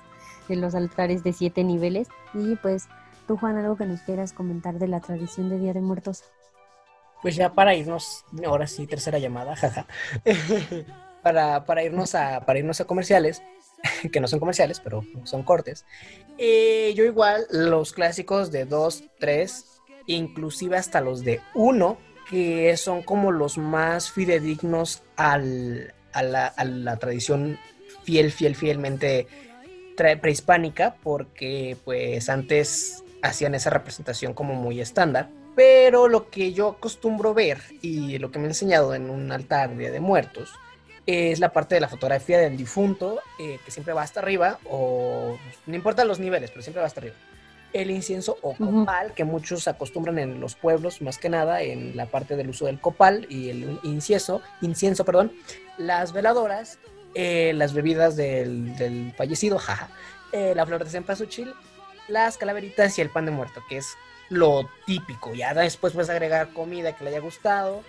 [0.47, 2.07] de los altares de siete niveles.
[2.34, 2.88] Y pues
[3.28, 6.24] tú, Juan, algo que nos quieras comentar de la tradición de Día de Muertos.
[7.22, 9.86] Pues ya para irnos, ahora sí, tercera llamada, jaja.
[11.22, 13.43] para, para, irnos a, para irnos a comerciales,
[14.12, 15.86] que no son comerciales, pero son cortes.
[16.38, 19.66] Eh, yo igual, los clásicos de 2, 3,
[20.08, 21.98] inclusive hasta los de 1,
[22.30, 27.58] que son como los más fidedignos al, a, la, la tradición
[28.04, 29.28] fiel, fiel, fielmente
[30.22, 35.30] prehispánica, porque pues antes hacían esa representación como muy estándar.
[35.56, 39.76] Pero lo que yo acostumbro ver y lo que me he enseñado en un altar
[39.76, 40.54] de muertos
[41.10, 45.39] es la parte de la fotografía del difunto, eh, que siempre va hasta arriba, o
[45.66, 47.16] no importa los niveles, pero siempre va hasta arriba.
[47.74, 52.05] El incienso o copal, que muchos acostumbran en los pueblos, más que nada, en la
[52.05, 55.32] parte del uso del copal y el incienso, incienso, perdón,
[55.80, 56.78] las veladoras,
[57.16, 59.89] eh, las bebidas del, fallecido, jaja,
[60.32, 61.53] eh, la flor de cempasúchil,
[62.07, 63.95] las calaveritas y el pan de muerto, que es
[64.30, 65.34] lo típico.
[65.34, 67.84] Ya después puedes agregar comida que le haya gustado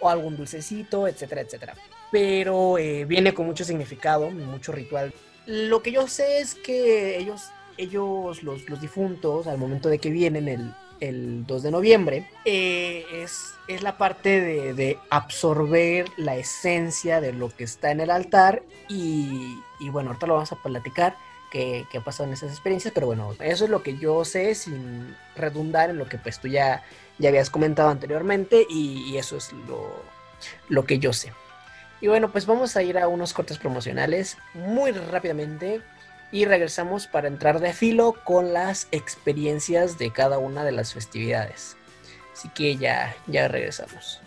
[0.00, 1.74] o algún dulcecito, etcétera, etcétera.
[2.16, 5.12] Pero eh, viene con mucho significado, mucho ritual.
[5.44, 10.08] Lo que yo sé es que ellos, ellos los, los difuntos, al momento de que
[10.08, 16.36] vienen el, el 2 de noviembre, eh, es, es, la parte de, de, absorber la
[16.36, 20.56] esencia de lo que está en el altar y, y bueno, ahorita lo vamos a
[20.62, 21.18] platicar
[21.50, 25.14] que, ha pasado en esas experiencias, pero bueno, eso es lo que yo sé sin
[25.36, 26.82] redundar en lo que pues tú ya,
[27.18, 30.02] ya habías comentado anteriormente y, eso es lo,
[30.70, 31.30] lo que yo sé.
[32.00, 35.80] Y bueno, pues vamos a ir a unos cortes promocionales muy rápidamente
[36.30, 41.76] y regresamos para entrar de filo con las experiencias de cada una de las festividades.
[42.32, 44.20] Así que ya, ya regresamos.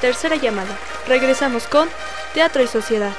[0.00, 0.78] Tercera llamada.
[1.08, 1.88] Regresamos con
[2.32, 3.12] Teatro y Sociedad.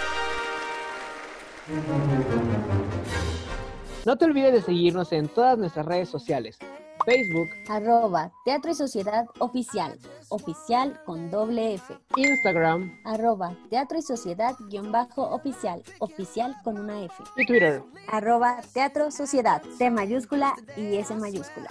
[4.10, 6.58] No te olvides de seguirnos en todas nuestras redes sociales.
[7.06, 10.00] Facebook, arroba Teatro y Sociedad Oficial,
[10.30, 11.94] oficial con doble F.
[12.16, 17.14] Instagram, arroba Teatro y Sociedad guion bajo oficial, oficial con una F.
[17.38, 21.70] Y Twitter, arroba Teatro Sociedad, T mayúscula y S mayúscula.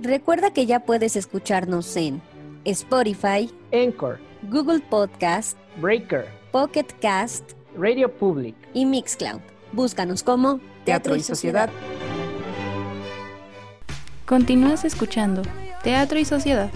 [0.00, 2.22] Recuerda que ya puedes escucharnos en
[2.64, 4.18] Spotify, Anchor,
[4.50, 9.42] Google Podcast, Breaker, Pocket Cast, Radio Public y Mixcloud.
[9.72, 11.70] Búscanos como Teatro, y Sociedad.
[14.26, 15.42] Continúas escuchando
[15.84, 16.70] Teatro y Sociedad.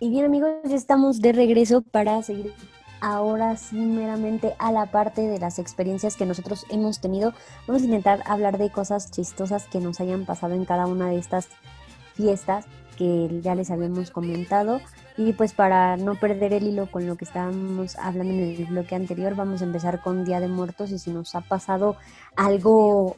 [0.00, 2.52] Y bien amigos, ya estamos de regreso para seguir
[3.00, 7.32] ahora sí meramente a la parte de las experiencias que nosotros hemos tenido.
[7.66, 11.18] Vamos a intentar hablar de cosas chistosas que nos hayan pasado en cada una de
[11.18, 11.48] estas
[12.14, 12.66] fiestas
[12.96, 14.80] que ya les habíamos comentado.
[15.18, 18.94] Y pues para no perder el hilo con lo que estábamos hablando en el bloque
[18.94, 21.96] anterior, vamos a empezar con Día de Muertos y si nos ha pasado
[22.36, 23.16] algo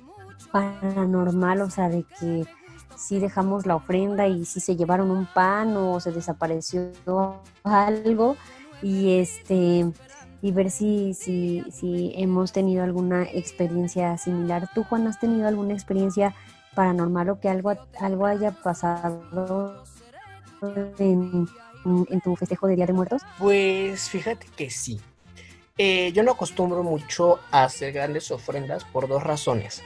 [0.50, 2.46] paranormal, o sea, de que
[2.96, 6.90] si dejamos la ofrenda y si se llevaron un pan o se desapareció
[7.64, 8.36] algo
[8.82, 9.92] y este
[10.42, 14.70] y ver si, si, si hemos tenido alguna experiencia similar.
[14.74, 16.34] ¿Tú, Juan, has tenido alguna experiencia
[16.74, 19.82] paranormal o que algo, algo haya pasado
[20.98, 21.46] en,
[22.22, 23.22] tu festejo de Día de Muertos?
[23.38, 25.00] Pues fíjate que sí.
[25.78, 29.82] Eh, yo no acostumbro mucho a hacer grandes ofrendas por dos razones.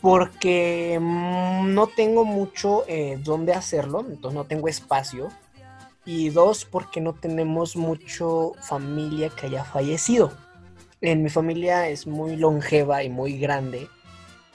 [0.00, 5.28] Porque mm, no tengo mucho eh, dónde hacerlo, entonces no tengo espacio
[6.04, 10.32] y dos, porque no tenemos mucho familia que haya fallecido.
[11.00, 13.88] En mi familia es muy longeva y muy grande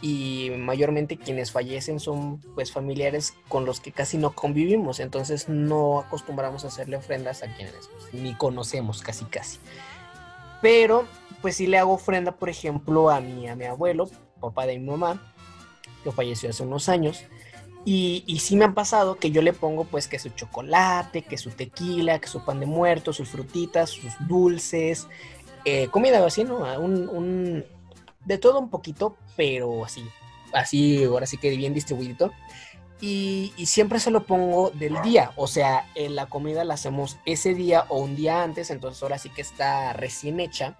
[0.01, 5.99] y mayormente quienes fallecen son pues familiares con los que casi no convivimos, entonces no
[5.99, 9.59] acostumbramos a hacerle ofrendas a quienes pues, ni conocemos casi casi.
[10.61, 11.05] Pero
[11.41, 14.85] pues sí le hago ofrenda, por ejemplo, a mi, a mi abuelo, papá de mi
[14.85, 15.33] mamá,
[16.03, 17.23] que falleció hace unos años,
[17.85, 21.37] y, y, sí me han pasado que yo le pongo pues que su chocolate, que
[21.37, 25.07] su tequila, que su pan de muerto, sus frutitas, sus dulces,
[25.65, 26.57] eh, comida así, ¿no?
[26.79, 27.65] Un,
[28.25, 30.03] de todo un poquito, pero así,
[30.53, 32.31] así, ahora sí que bien distribuido.
[33.01, 37.17] Y, y, siempre se lo pongo del día, o sea, en la comida la hacemos
[37.25, 40.75] ese día o un día antes, entonces ahora sí que está recién hecha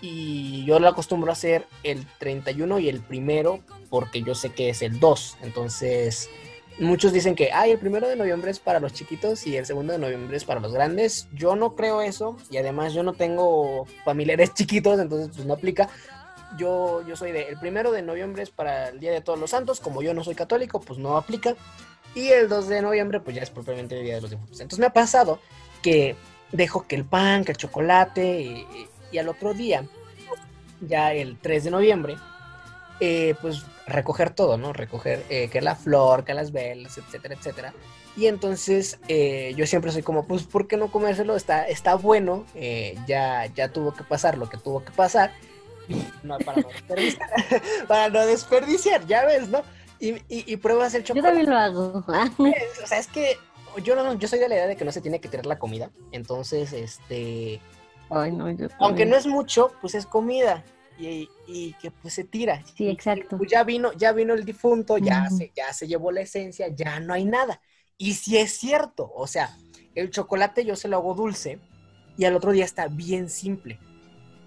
[0.00, 4.68] y yo lo acostumbro a hacer el 31 y el primero porque yo sé que
[4.68, 5.38] es el 2.
[5.42, 6.28] Entonces,
[6.78, 9.92] muchos dicen que, ay, el primero de noviembre es para los chiquitos y el segundo
[9.92, 11.28] de noviembre es para los grandes.
[11.32, 15.88] Yo no creo eso y además yo no tengo familiares chiquitos, entonces pues no aplica.
[16.58, 19.50] Yo, yo soy de, el primero de noviembre es para el Día de Todos los
[19.50, 21.54] Santos, como yo no soy católico, pues no aplica.
[22.14, 24.60] Y el 2 de noviembre, pues ya es propiamente el Día de los Difuntos.
[24.60, 25.38] Entonces me ha pasado
[25.82, 26.16] que
[26.50, 28.66] dejo que el pan, que el chocolate,
[29.12, 29.86] y, al otro día,
[30.80, 32.16] ya el 3 de noviembre,
[33.00, 34.72] eh, pues recoger todo, ¿no?
[34.72, 37.74] Recoger eh, que la flor, que las velas, etcétera, etcétera.
[38.16, 41.36] Y entonces eh, yo siempre soy como, pues, ¿por qué no comérselo?
[41.36, 42.46] Está, está bueno,
[43.06, 45.32] ya, ya tuvo que pasar lo que tuvo que pasar.
[46.22, 47.30] No, para no desperdiciar,
[47.88, 49.62] para no desperdiciar, ya ves, ¿no?
[49.98, 51.28] Y, y, y pruebas el chocolate.
[51.28, 52.04] Yo también lo hago.
[52.84, 53.36] o sea, es que
[53.82, 55.58] yo, no, yo soy de la idea de que no se tiene que tirar la
[55.58, 55.90] comida.
[56.12, 57.60] Entonces, este...
[58.10, 60.64] Ay, no, yo aunque no es mucho, pues es comida
[60.98, 62.62] y, y, que pues se tira.
[62.76, 63.36] Sí, exacto.
[63.36, 67.00] pues ya vino, ya vino el difunto, ya, se, ya se llevó la esencia, ya
[67.00, 67.60] no hay nada.
[67.98, 69.56] Y si es cierto, o sea,
[69.94, 71.58] el chocolate yo se lo hago dulce
[72.16, 73.78] y al otro día está bien simple.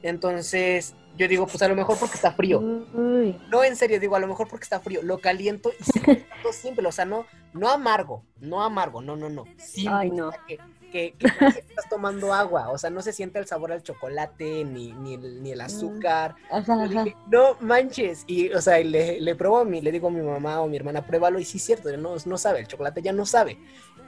[0.02, 2.62] Entonces, yo digo, pues a lo mejor porque está frío.
[2.62, 5.02] No, en serio, digo, a lo mejor porque está frío.
[5.04, 6.00] Lo caliento y se
[6.54, 9.44] simple, o sea, no, no amargo, no amargo, no, no, no.
[9.58, 10.32] Simple, Ay, no.
[10.48, 10.58] que,
[10.92, 15.16] que, estás tomando agua, o sea, no se siente el sabor al chocolate ni, ni,
[15.16, 16.36] el, ni el azúcar.
[16.50, 17.06] Ajá, ajá.
[17.30, 20.62] no manches, y o sea, le, le pruebo a mi, le digo a mi mamá
[20.62, 23.26] o mi hermana, pruébalo, y sí es cierto, no, no sabe, el chocolate ya no
[23.26, 23.60] sabe.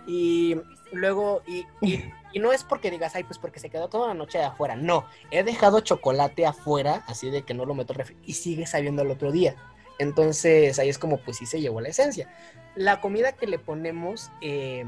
[0.07, 0.55] Y
[0.93, 2.03] luego, y, y,
[2.34, 5.05] y, no es porque digas, ay, pues porque se quedó toda la noche afuera, no,
[5.32, 7.93] he dejado chocolate afuera, así de que no lo meto
[8.25, 9.55] y sigue sabiendo el otro día.
[9.99, 12.27] Entonces ahí es como, pues sí se llevó la esencia.
[12.75, 14.86] La comida que le ponemos, eh,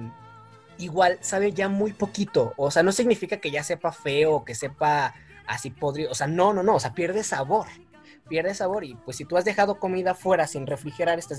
[0.78, 2.54] igual sabe ya muy poquito.
[2.58, 5.14] O sea, no significa que ya sepa feo que sepa
[5.46, 6.12] así podrido.
[6.12, 6.76] O sea, no, no, no.
[6.76, 7.68] O sea, pierde sabor.
[8.28, 8.84] Pierde sabor.
[8.84, 11.36] Y pues si tú has dejado comida fuera sin refrigerar, este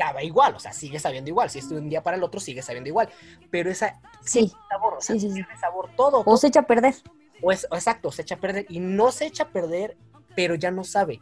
[0.00, 0.54] Va igual.
[0.54, 1.50] O sea, sigue sabiendo igual.
[1.50, 3.08] Si es de un día para el otro, sigue sabiendo igual.
[3.50, 4.52] Pero esa Sí.
[4.68, 5.42] sabor, o sea, Sí, sí, sí.
[5.60, 6.22] sabor todo.
[6.24, 6.94] O se echa a perder.
[7.42, 8.66] O es, exacto, se echa a perder.
[8.68, 9.96] Y no se echa a perder,
[10.34, 11.20] pero ya no sabe.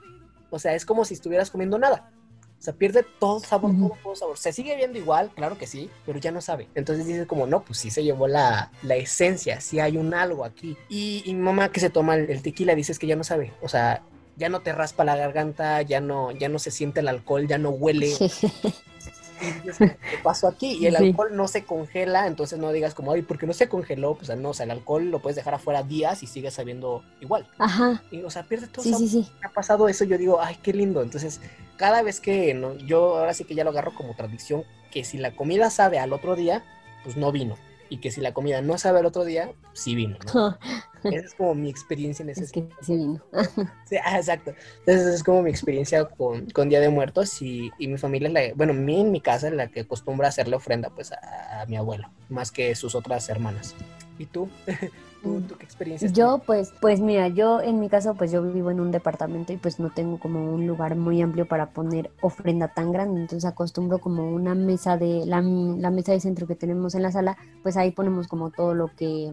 [0.51, 2.11] O sea, es como si estuvieras comiendo nada.
[2.59, 3.89] O sea, pierde todo sabor, Ujú.
[3.91, 4.37] todo, todo sabor.
[4.39, 6.69] Se sigue viendo igual, claro que sí, pero ya no sabe.
[6.75, 10.45] Entonces dices como, no, pues sí se llevó la, la esencia, sí hay un algo
[10.45, 10.77] aquí.
[10.89, 13.53] Y, y mamá que se toma el, el tequila dices que ya no sabe.
[13.63, 14.03] O sea,
[14.39, 17.59] ya no te raspa la garganta, ya no, ya no se siente el alcohol, ya
[17.59, 18.09] no huele.
[18.09, 20.79] Y ¿qué pasó aquí?
[20.81, 21.09] Y el Sí.
[21.09, 24.15] alcohol no se congela, entonces no digas como, ay, ¿por qué no se congeló?
[24.17, 27.47] Pues no, o sea, el alcohol lo puedes dejar afuera días y sigue sabiendo igual.
[27.59, 28.03] Ajá.
[28.11, 29.29] Y, o sea, pierde todo Sí, sí, sí.
[29.45, 31.03] ha pasado eso, yo digo, ay, qué lindo.
[31.03, 31.41] Entonces,
[31.77, 35.19] cada vez que no, yo ahora sí que ya lo agarro como tradición, que si
[35.19, 36.65] la comida sabe al otro día,
[37.05, 37.57] pues no vino.
[37.91, 40.59] Y que si la comida no sabe al otro día, sí vino, ¿no?
[41.05, 43.23] Esa es como mi experiencia en ese Es que sí vino.
[43.89, 44.53] Sí, ah, exacto.
[44.81, 48.29] Entonces, esa es como mi experiencia con, con Día de Muertos y, y mi familia,
[48.29, 51.13] es la, bueno, mi en mi casa es la que acostumbra a hacerle ofrenda pues
[51.13, 53.75] a, a mi abuelo, más que sus otras hermanas.
[54.19, 54.51] ¿Y tú?
[55.23, 58.71] ¿Tú, tú qué experiencias Yo pues, pues mira, yo en mi caso pues yo vivo
[58.71, 62.69] en un departamento y pues no tengo como un lugar muy amplio para poner ofrenda
[62.69, 66.95] tan grande, entonces acostumbro como una mesa de, la, la mesa de centro que tenemos
[66.95, 69.33] en la sala, pues ahí ponemos como todo lo que,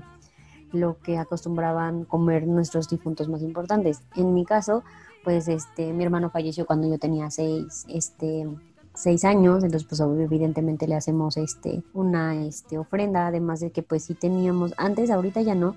[0.72, 4.02] lo que acostumbraban comer nuestros difuntos más importantes.
[4.16, 4.84] En mi caso,
[5.24, 8.48] pues este, mi hermano falleció cuando yo tenía seis, este,
[8.96, 14.04] seis años, entonces pues evidentemente le hacemos este, una este, ofrenda, además de que pues
[14.04, 15.76] sí teníamos, antes, ahorita ya no,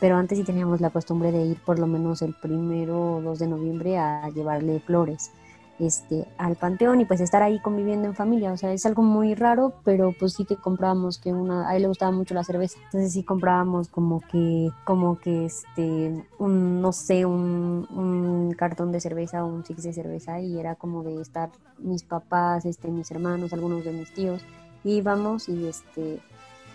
[0.00, 3.38] pero antes sí teníamos la costumbre de ir por lo menos el primero o 2
[3.38, 5.30] de noviembre a llevarle flores
[5.78, 9.34] este, al panteón y pues estar ahí conviviendo en familia, o sea, es algo muy
[9.34, 12.78] raro, pero pues sí que comprábamos que una, a él le gustaba mucho la cerveza,
[12.84, 19.00] entonces sí comprábamos como que, como que este, un, no sé, un, un cartón de
[19.00, 23.10] cerveza o un six de cerveza y era como de estar mis papás, este, mis
[23.10, 24.42] hermanos, algunos de mis tíos,
[24.84, 26.20] íbamos y este,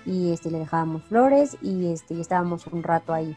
[0.06, 3.36] y este, le dejábamos flores y este, y estábamos un rato ahí.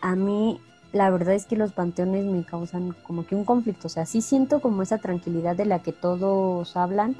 [0.00, 0.60] A mí
[0.94, 4.22] la verdad es que los panteones me causan como que un conflicto, o sea, sí
[4.22, 7.16] siento como esa tranquilidad de la que todos hablan,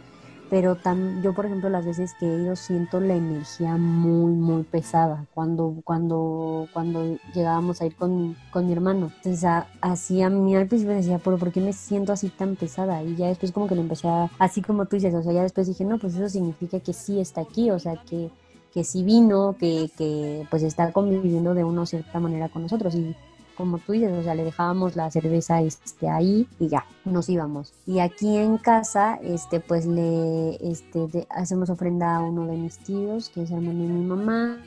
[0.49, 4.63] pero tam, yo por ejemplo las veces que he ido siento la energía muy muy
[4.63, 9.11] pesada cuando cuando cuando llegábamos a ir con, con mi hermano.
[9.17, 12.57] Entonces a, así a mí al principio decía pero por qué me siento así tan
[12.57, 15.33] pesada y ya después como que lo empecé a así como tú dices o sea
[15.33, 18.31] ya después dije no pues eso significa que sí está aquí o sea que
[18.73, 23.17] que sí vino que, que pues está conviviendo de una cierta manera con nosotros y
[23.57, 27.73] como tú dices, o sea, le dejábamos la cerveza este, ahí y ya, nos íbamos.
[27.87, 32.79] Y aquí en casa, este, pues le este, de, hacemos ofrenda a uno de mis
[32.79, 34.59] tíos, que es hermano de mi mamá,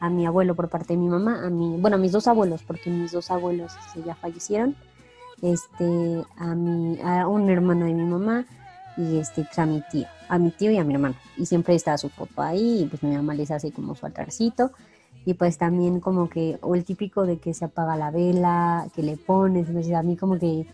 [0.00, 2.62] a mi abuelo por parte de mi mamá, a mi, bueno, a mis dos abuelos,
[2.62, 4.76] porque mis dos abuelos este, ya fallecieron,
[5.42, 8.46] este, a, mi, a un hermano de mi mamá
[8.96, 11.14] y este, pues, a mi tío, a mi tío y a mi hermano.
[11.36, 14.70] Y siempre está su foto ahí, y pues mi mamá les hace como su altarcito
[15.26, 19.02] y pues también como que, o el típico de que se apaga la vela, que
[19.02, 20.66] le pones, entonces a mí como que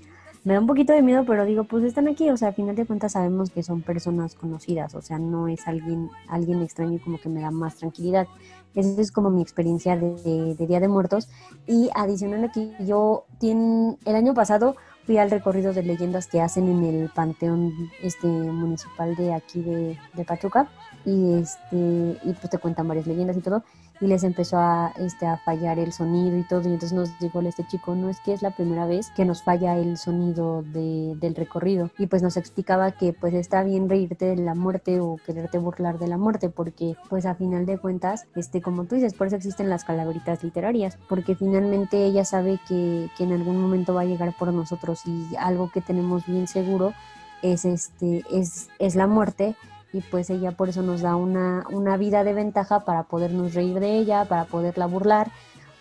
[0.44, 2.76] me da un poquito de miedo, pero digo, pues están aquí, o sea, a final
[2.76, 7.18] de cuentas sabemos que son personas conocidas, o sea, no es alguien, alguien extraño como
[7.18, 8.26] que me da más tranquilidad.
[8.74, 11.28] Esa es como mi experiencia de, Día de Muertos.
[11.66, 14.76] Y adicional a que yo, tiene, el año pasado
[15.06, 17.72] fui al recorrido de leyendas que hacen en el panteón
[18.02, 20.68] este municipal de aquí de, de Pachuca
[21.04, 23.64] y este y pues te cuentan varias leyendas y todo
[24.02, 26.62] y les empezó a, este, a fallar el sonido y todo.
[26.62, 29.44] Y entonces nos dijo este chico, no es que es la primera vez que nos
[29.44, 31.90] falla el sonido de, del recorrido.
[31.98, 36.00] Y pues nos explicaba que pues está bien reírte de la muerte o quererte burlar
[36.00, 39.36] de la muerte, porque pues a final de cuentas, este, como tú dices, por eso
[39.36, 44.06] existen las calaveritas literarias, porque finalmente ella sabe que, que en algún momento va a
[44.06, 46.92] llegar por nosotros y algo que tenemos bien seguro
[47.42, 49.54] es, este, es, es la muerte
[49.92, 53.78] y pues ella por eso nos da una, una vida de ventaja para podernos reír
[53.80, 55.30] de ella, para poderla burlar,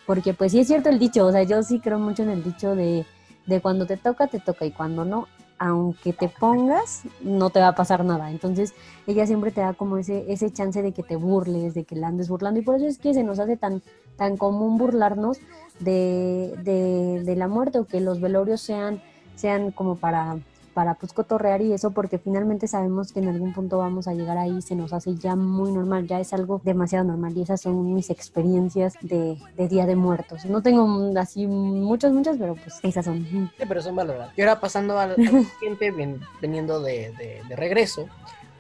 [0.06, 2.44] porque pues sí es cierto el dicho, o sea, yo sí creo mucho en el
[2.44, 3.06] dicho de,
[3.46, 7.68] de cuando te toca, te toca y cuando no, aunque te pongas, no te va
[7.68, 8.32] a pasar nada.
[8.32, 8.74] Entonces,
[9.06, 12.08] ella siempre te da como ese, ese chance de que te burles, de que la
[12.08, 12.60] andes burlando.
[12.60, 13.84] Y por eso es que se nos hace tan,
[14.18, 15.38] tan común burlarnos
[15.80, 19.04] de, de, de la muerte o que los velorios sean,
[19.36, 20.40] sean como para,
[20.74, 24.38] para pues cotorrear y eso porque finalmente sabemos que en algún punto vamos a llegar
[24.38, 27.94] ahí, se nos hace ya muy normal, ya es algo demasiado normal y esas son
[27.94, 29.38] mis experiencias de,
[29.70, 30.46] Día de Muertos.
[30.46, 33.26] No tengo así muchas, muchas, pero pues esas son.
[33.58, 34.34] Sí, pero son valoradas.
[34.38, 35.18] Y ahora pasando al, al
[35.60, 35.94] siguiente,
[36.42, 38.08] veniendo de, de regreso,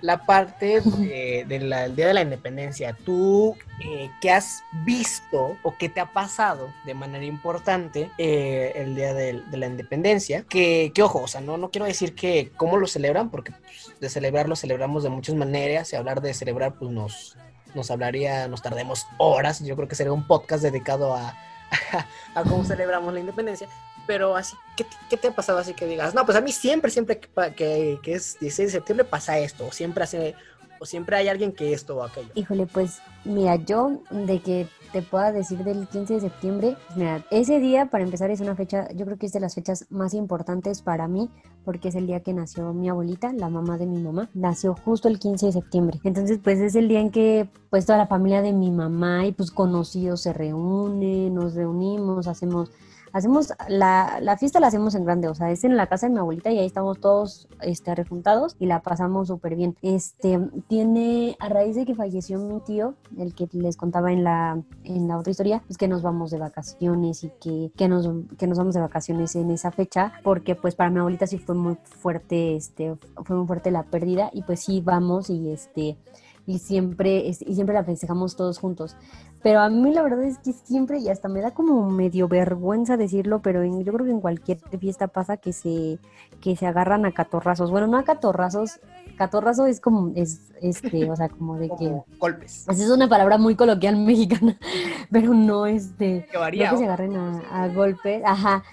[0.01, 2.97] la parte del Día de la Independencia.
[3.05, 8.95] ¿Tú eh, qué has visto o qué te ha pasado de manera importante eh, el
[8.95, 10.43] Día de, la Independencia?
[10.43, 14.09] Que, ojo, o sea, no, no quiero decir que cómo lo celebran, porque pues, de
[14.09, 17.37] celebrarlo celebramos de muchas maneras y hablar de celebrar pues nos,
[17.75, 19.63] nos hablaría, nos tardemos horas.
[19.63, 21.37] Yo creo que sería un podcast dedicado a,
[22.35, 23.67] a cómo celebramos la independencia
[24.07, 26.13] pero así, ¿qué, te ha pasado así que digas?
[26.13, 29.71] No, pues a mí siempre, siempre que, que, es 16 de septiembre pasa esto, o
[29.71, 30.35] siempre hace,
[30.79, 32.29] o siempre hay alguien que esto o aquello.
[32.35, 37.59] Híjole, pues mira, yo de que te pueda decir del 15 de septiembre, pues ese
[37.59, 40.81] día para empezar es una fecha, yo creo que es de las fechas más importantes
[40.81, 41.29] para mí,
[41.63, 45.07] porque es el día que nació mi abuelita, la mamá de mi mamá, nació justo
[45.07, 45.99] el 15 de septiembre.
[46.03, 49.31] Entonces, pues es el día en que pues toda la familia de mi mamá y
[49.31, 52.71] pues conocidos se reúnen, nos reunimos, hacemos
[53.13, 56.13] hacemos la, la, fiesta la hacemos en grande, o sea, es en la casa de
[56.13, 59.75] mi abuelita y ahí estamos todos este, rejuntados y la pasamos súper bien.
[59.81, 64.61] Este, tiene, a raíz de que falleció mi tío, el que les contaba en la,
[64.83, 68.47] en la otra historia, pues que nos vamos de vacaciones y que, que, nos, que
[68.47, 71.77] nos vamos de vacaciones en esa fecha, porque pues para mi abuelita sí fue muy
[71.83, 75.97] fuerte, este, fue muy fuerte la pérdida y pues sí vamos y este
[76.45, 78.95] y siempre, y siempre la festejamos todos juntos.
[79.43, 82.95] Pero a mí la verdad es que siempre, y hasta me da como medio vergüenza
[82.95, 85.97] decirlo, pero yo creo que en cualquier fiesta pasa que se,
[86.41, 87.71] que se agarran a catorrazos.
[87.71, 88.79] Bueno, no a catorrazos,
[89.17, 91.91] catorrazo es como, es, este, o sea, como de que...
[92.19, 92.67] Golpes.
[92.69, 94.57] Esa es una palabra muy coloquial mexicana,
[95.11, 96.27] pero no, este...
[96.31, 96.71] Que varía.
[96.71, 98.63] No que se agarren a, a golpes, ajá.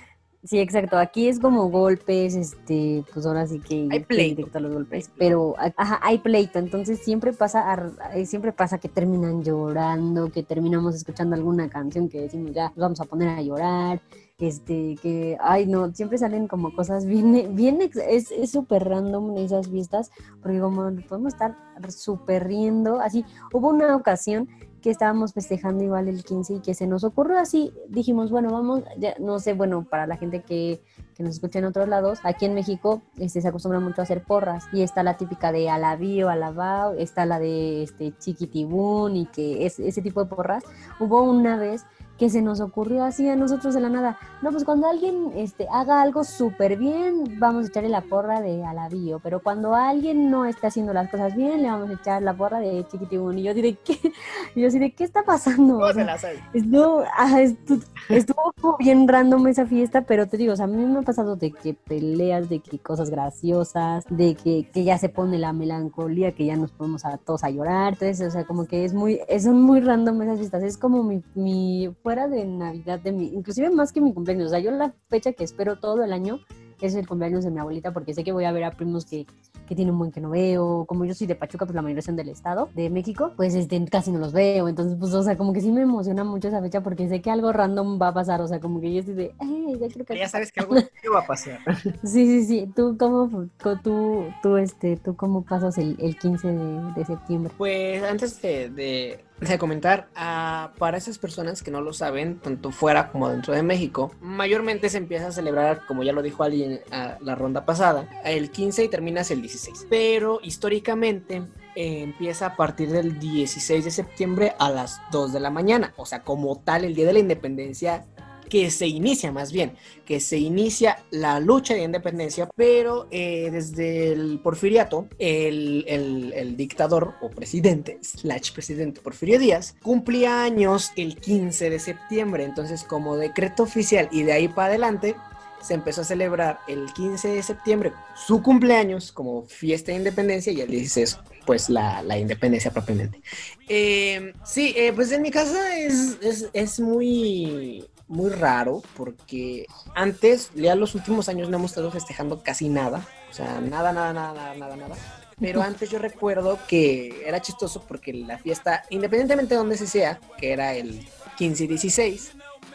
[0.44, 0.96] Sí, exacto.
[0.96, 5.56] Aquí es como golpes, este, pues ahora sí que hay pleito a los golpes, pero
[5.76, 11.34] ajá, hay pleito, entonces siempre pasa, eh, siempre pasa que terminan llorando, que terminamos escuchando
[11.34, 14.00] alguna canción que decimos ya nos vamos a poner a llorar,
[14.38, 20.12] este, que, ay no, siempre salen como cosas bien, bien, es súper random esas fiestas,
[20.40, 21.56] porque como podemos estar
[21.88, 24.48] súper riendo, así, hubo una ocasión
[24.88, 28.84] que estábamos festejando igual el 15 y que se nos ocurrió así, dijimos, bueno, vamos,
[29.20, 30.80] no sé, bueno, para la gente que,
[31.14, 34.22] que nos escucha en otros lados, aquí en México este, se acostumbra mucho a hacer
[34.22, 39.66] porras y está la típica de alabío, alabao, está la de este chiquitibún y que
[39.66, 40.64] es ese tipo de porras.
[40.98, 41.84] Hubo una vez
[42.18, 44.18] que se nos ocurrió así a nosotros de la nada.
[44.42, 48.64] No, pues cuando alguien este, haga algo súper bien, vamos a echarle la porra de
[48.64, 52.34] alabío, pero cuando alguien no esté haciendo las cosas bien, le vamos a echar la
[52.36, 53.38] porra de chiquitibún.
[53.38, 53.98] Y yo diré, ¿qué?
[54.54, 55.78] Y yo diré, ¿qué está pasando?
[55.78, 56.16] O sea,
[56.52, 57.04] estuvo,
[57.38, 61.02] estuvo, estuvo, bien random esa fiesta, pero te digo, o sea, a mí me ha
[61.02, 65.52] pasado de que peleas, de que cosas graciosas, de que, que ya se pone la
[65.52, 67.92] melancolía, que ya nos ponemos a todos a llorar.
[67.92, 70.62] Entonces, o sea, como que es muy, son muy random esas fiestas.
[70.62, 74.48] Es como mi, mi fuera de Navidad de mi, inclusive más que mi cumpleaños, o
[74.48, 76.40] sea, yo la fecha que espero todo el año
[76.80, 79.26] es el cumpleaños de mi abuelita porque sé que voy a ver a primos que,
[79.66, 82.00] que tienen un buen que no veo, como yo soy de Pachuca, pues la mayoría
[82.00, 85.36] son del estado de México, pues este, casi no los veo, entonces pues o sea,
[85.36, 88.14] como que sí me emociona mucho esa fecha porque sé que algo random va a
[88.14, 89.34] pasar, o sea, como que yo estoy de,
[89.78, 90.16] ya creo que...
[90.16, 90.76] Ya sabes que algo
[91.14, 91.58] va a pasar.
[92.04, 93.50] sí, sí, sí, tú cómo,
[93.82, 97.52] tú, tú, este, tú cómo pasas el, el 15 de, de, septiembre.
[97.58, 103.10] Pues antes de, de de comentar, para esas personas que no lo saben, tanto fuera
[103.10, 106.80] como dentro de México, mayormente se empieza a celebrar, como ya lo dijo alguien
[107.20, 109.86] la ronda pasada, el 15 y terminas el 16.
[109.88, 111.42] Pero históricamente
[111.76, 115.94] eh, empieza a partir del 16 de septiembre a las 2 de la mañana.
[115.96, 118.04] O sea, como tal, el Día de la Independencia
[118.48, 119.72] que se inicia más bien,
[120.04, 127.14] que se inicia la lucha de independencia, pero eh, desde el porfiriato, el, el, dictador
[127.20, 133.62] o presidente, slash presidente Porfirio Díaz, cumplía años el 15 de septiembre, entonces como decreto
[133.62, 135.14] oficial y de ahí para adelante,
[135.60, 140.60] se empezó a celebrar el 15 de septiembre su cumpleaños como fiesta de independencia y
[140.60, 141.18] el 16
[141.48, 143.22] pues la, la independencia propiamente.
[143.68, 150.50] Eh, sí, eh, pues en mi casa es, es, es, muy muy raro porque antes,
[150.54, 154.32] ya los últimos años no hemos estado festejando casi nada, o sea, nada, nada, nada,
[154.34, 154.96] nada, nada, nada.
[155.40, 160.18] Pero antes yo recuerdo que era chistoso porque la fiesta, independientemente de donde se sea,
[160.38, 161.06] que era el
[161.36, 162.32] 15 y 16,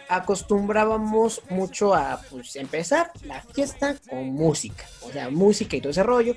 [0.09, 3.11] acostumbrábamos mucho a pues, empezar.
[3.23, 6.35] La fiesta con música, o sea, música y todo ese rollo.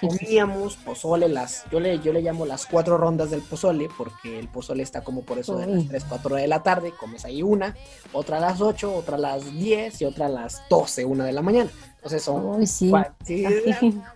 [0.00, 4.46] Comíamos pozole, las, yo le, yo le llamo las cuatro rondas del pozole, porque el
[4.46, 7.76] pozole está como por eso de las 3, 4 de la tarde, comes ahí una,
[8.12, 11.32] otra a las 8, otra a las 10 y otra a las 12, una de
[11.32, 11.70] la mañana.
[12.02, 12.66] Entonces son.
[12.66, 12.90] sí.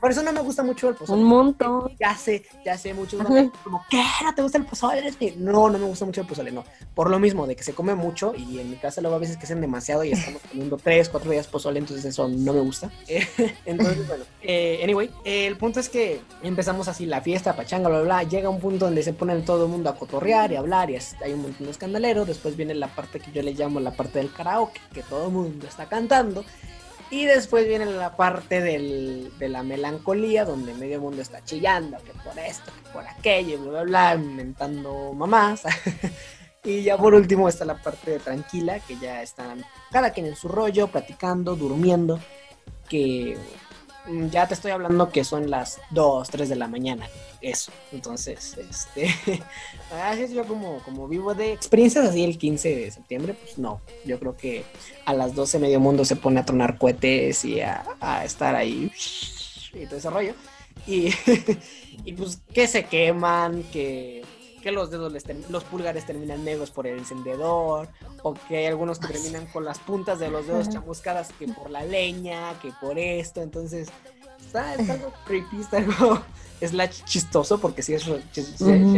[0.00, 1.22] Por eso no me gusta mucho el pozole.
[1.22, 1.92] Un montón.
[2.00, 3.52] Ya sé, ya sé, muchos como,
[3.88, 4.02] ¿qué?
[4.24, 5.14] ¿No te gusta el pozole?
[5.36, 6.64] No, no me gusta mucho el pozole, no.
[6.96, 9.36] Por lo mismo, de que se come mucho y en mi casa luego a veces
[9.36, 12.90] que hacen demasiado y estamos comiendo tres, cuatro días pozole, entonces eso no me gusta.
[13.64, 18.22] entonces, bueno, eh, anyway, el punto es que empezamos así la fiesta, pachanga, bla, bla,
[18.22, 18.28] bla.
[18.28, 21.32] Llega un punto donde se pone todo el mundo a cotorrear y hablar y hay
[21.32, 22.24] un montón de escandalero.
[22.24, 25.32] Después viene la parte que yo le llamo la parte del karaoke, que todo el
[25.32, 26.44] mundo está cantando.
[27.10, 32.12] Y después viene la parte del, de la melancolía, donde medio mundo está chillando, que
[32.12, 35.62] por esto, que por aquello, bla, bla, bla, inventando mamás.
[36.64, 40.48] y ya por último está la parte tranquila, que ya están cada quien en su
[40.48, 42.18] rollo, platicando, durmiendo,
[42.88, 43.36] que
[44.30, 47.08] ya te estoy hablando que son las 2, 3 de la mañana.
[47.40, 47.72] Eso.
[47.92, 49.14] Entonces, este.
[50.02, 53.34] así yo como, como vivo de experiencias así el 15 de septiembre.
[53.34, 53.80] Pues no.
[54.04, 54.64] Yo creo que
[55.04, 58.90] a las 12 medio mundo se pone a tronar cohetes y a, a estar ahí.
[59.72, 60.34] Y todo ese rollo.
[60.86, 61.10] Y,
[62.04, 64.22] y pues que se queman, que
[64.66, 65.12] que los dedos,
[65.48, 67.86] los pulgares terminan negros por el encendedor,
[68.24, 71.70] o que hay algunos que terminan con las puntas de los dedos chamuscadas que por
[71.70, 73.86] la leña, que por esto, entonces
[74.44, 76.20] está, algo creepy, está algo
[76.60, 78.10] slash chistoso, porque sí es,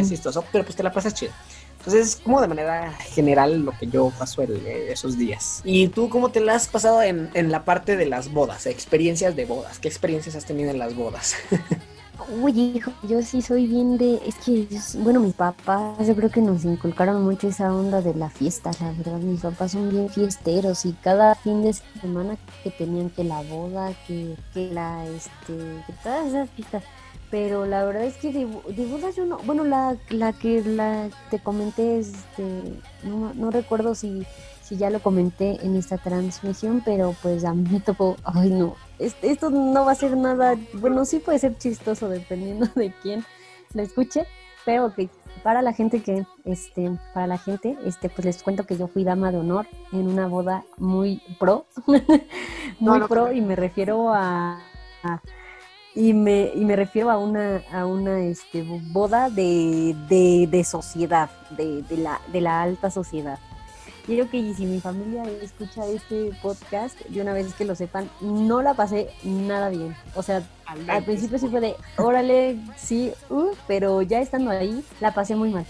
[0.08, 1.32] chistoso, pero pues te la pasas chido.
[1.76, 5.60] Entonces es como de manera general lo que yo paso esos días.
[5.64, 9.36] ¿Y tú cómo te la has pasado en, en la parte de las bodas, experiencias
[9.36, 9.78] de bodas?
[9.78, 11.34] ¿Qué experiencias has tenido en las bodas?
[12.40, 14.20] Uy, hijo, yo sí soy bien de.
[14.26, 14.66] Es que,
[14.98, 18.92] bueno, mis papás, yo creo que nos inculcaron mucho esa onda de la fiesta, la
[18.92, 19.18] verdad.
[19.18, 23.92] Mis papás son bien fiesteros y cada fin de semana que tenían que la boda,
[24.06, 25.54] que, que la, este,
[25.86, 26.82] que todas esas fiestas.
[27.30, 28.46] Pero la verdad es que de,
[28.86, 29.38] bodas yo no.
[29.38, 34.26] Bueno, la, la que la te comenté, este, no, no recuerdo si
[34.68, 38.76] si ya lo comenté en esta transmisión, pero pues a mí me tocó, ay no,
[38.98, 43.24] esto no va a ser nada, bueno, sí puede ser chistoso dependiendo de quién
[43.74, 44.26] lo escuche,
[44.64, 45.08] pero que
[45.42, 49.04] para la gente que, este, para la gente, este, pues les cuento que yo fui
[49.04, 51.66] dama de honor en una boda muy pro,
[52.80, 54.60] muy pro, y me refiero a,
[55.94, 61.30] y me, y me refiero a una, a una este, boda de, de, de sociedad,
[61.50, 63.38] de, de, la, de la alta sociedad.
[64.08, 68.62] Quiero que si mi familia escucha este podcast, de una vez que lo sepan, no
[68.62, 69.94] la pasé nada bien.
[70.14, 75.12] O sea, al principio sí fue de, órale, sí, uh, pero ya estando ahí, la
[75.12, 75.66] pasé muy mal.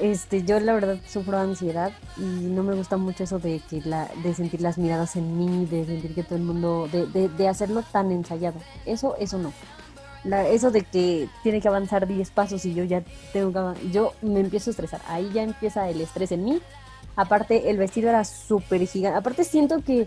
[0.00, 4.08] Este, yo la verdad sufro ansiedad y no me gusta mucho eso de que la,
[4.22, 7.46] de sentir las miradas en mí, de sentir que todo el mundo, de, de, de
[7.46, 8.58] hacerlo tan ensayado.
[8.86, 9.52] Eso, eso no.
[10.24, 13.02] La, eso de que tiene que avanzar 10 pasos y yo ya
[13.34, 15.02] tengo que yo me empiezo a estresar.
[15.08, 16.62] Ahí ya empieza el estrés en mí
[17.16, 19.18] Aparte, el vestido era súper gigante.
[19.18, 20.06] Aparte, siento que,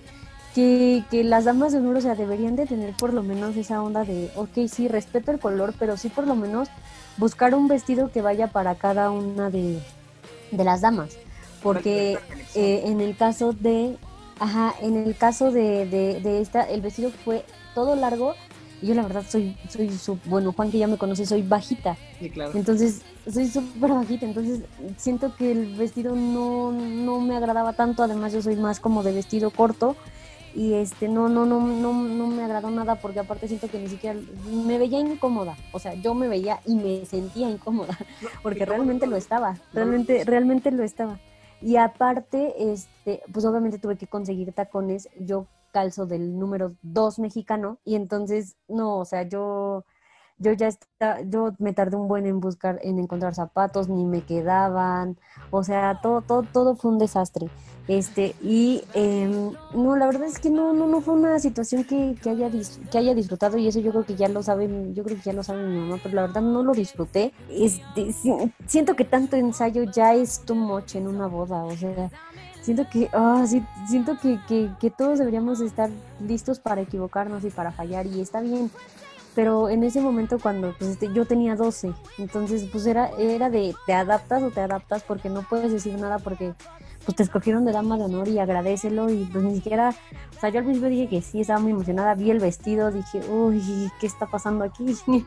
[0.53, 3.81] que, que, las damas de honor, o sea, deberían de tener por lo menos esa
[3.81, 6.69] onda de, ok, sí, respeto el color, pero sí por lo menos
[7.17, 9.81] buscar un vestido que vaya para cada una de,
[10.51, 11.17] de las damas.
[11.63, 12.19] Porque
[12.55, 13.97] eh, en el caso de,
[14.39, 17.43] ajá, en el caso de, de, de esta, el vestido fue
[17.73, 18.35] todo largo
[18.81, 19.89] yo la verdad soy, soy,
[20.25, 21.97] bueno, Juan que ya me conoce, soy bajita.
[22.19, 22.51] Sí, claro.
[22.55, 23.01] Entonces,
[23.31, 24.61] soy súper bajita, entonces
[24.97, 29.11] siento que el vestido no, no me agradaba tanto, además yo soy más como de
[29.11, 29.95] vestido corto
[30.55, 33.87] y este no no no no no me agradó nada porque aparte siento que ni
[33.87, 34.19] siquiera
[34.65, 37.97] me veía incómoda o sea yo me veía y me sentía incómoda
[38.43, 41.19] porque realmente lo estaba realmente realmente lo estaba
[41.61, 47.79] y aparte este pues obviamente tuve que conseguir tacones yo calzo del número 2 mexicano
[47.85, 49.85] y entonces no o sea yo
[50.39, 54.21] yo ya está, yo me tardé un buen en buscar, en encontrar zapatos, ni me
[54.21, 55.17] quedaban,
[55.51, 57.49] o sea, todo, todo, todo fue un desastre.
[57.89, 62.15] Este, y em, no, la verdad es que no, no, no fue una situación que,
[62.21, 62.49] que, haya
[62.91, 65.33] que haya disfrutado, y eso yo creo que ya lo saben, yo creo que ya
[65.33, 67.33] lo sabe mi mamá, pero la verdad no lo disfruté.
[67.49, 68.13] Este,
[68.65, 72.09] siento que tanto ensayo ya es too much en una boda, o sea,
[72.69, 75.89] siento que, oh, sí, siento que, que, que todos deberíamos estar
[76.19, 78.69] listos para equivocarnos y para fallar, y está bien
[79.35, 83.73] pero en ese momento cuando pues, este, yo tenía 12, entonces pues era, era de
[83.85, 86.53] te adaptas o te adaptas porque no puedes decir nada porque
[87.05, 89.95] pues te escogieron de dama de honor y agradecelo y pues ni siquiera,
[90.35, 93.21] o sea, yo al principio dije que sí, estaba muy emocionada, vi el vestido, dije,
[93.29, 94.93] uy, ¿qué está pasando aquí?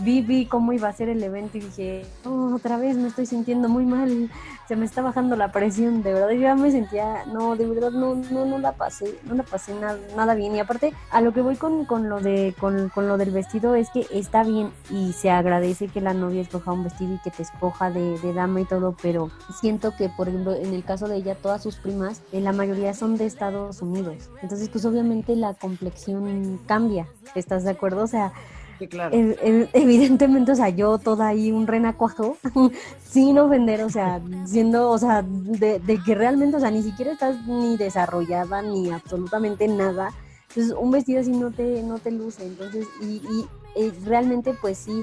[0.00, 3.26] vi, vi cómo iba a ser el evento y dije, oh, otra vez me estoy
[3.26, 4.30] sintiendo muy mal,
[4.66, 7.90] se me está bajando la presión, de verdad, yo ya me sentía, no, de verdad,
[7.90, 10.54] no, no, no la pasé, no la pasé nada, nada bien.
[10.54, 13.74] Y aparte, a lo que voy con, con lo de, con, con, lo del vestido
[13.74, 17.30] es que está bien y se agradece que la novia escoja un vestido y que
[17.30, 19.30] te escoja de, dama y todo, pero
[19.60, 22.94] siento que, por ejemplo, en el caso de ella, todas sus primas, en la mayoría
[22.94, 24.30] son de Estados Unidos.
[24.42, 28.02] Entonces, pues obviamente la complexión cambia, ¿estás de acuerdo?
[28.02, 28.32] O sea,
[29.72, 32.36] evidentemente, o sea, yo toda ahí un renacuajo,
[33.08, 37.46] sin ofender, o sea, siendo, o sea, de, que realmente, o sea, ni siquiera estás
[37.46, 40.10] ni desarrollada ni absolutamente nada.
[40.48, 42.46] Entonces, un vestido así no te, no te luce.
[42.46, 43.20] Entonces, y,
[43.74, 45.02] eh, realmente, pues sí,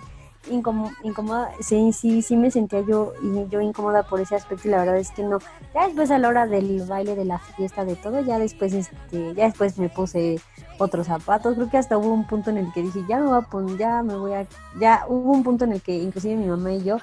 [0.50, 4.80] incómoda, sí, sí, sí me sentía yo, y yo incómoda por ese aspecto y la
[4.80, 5.40] verdad es que no.
[5.74, 9.34] Ya después a la hora del baile, de la fiesta, de todo, ya después, este,
[9.36, 10.40] ya después me puse
[10.80, 11.56] otros zapatos.
[11.56, 13.78] Creo que hasta hubo un punto en el que dije, ya me voy a poner,
[13.78, 14.48] ya me voy a,
[14.80, 16.98] ya hubo un punto en el que inclusive mi mamá y yo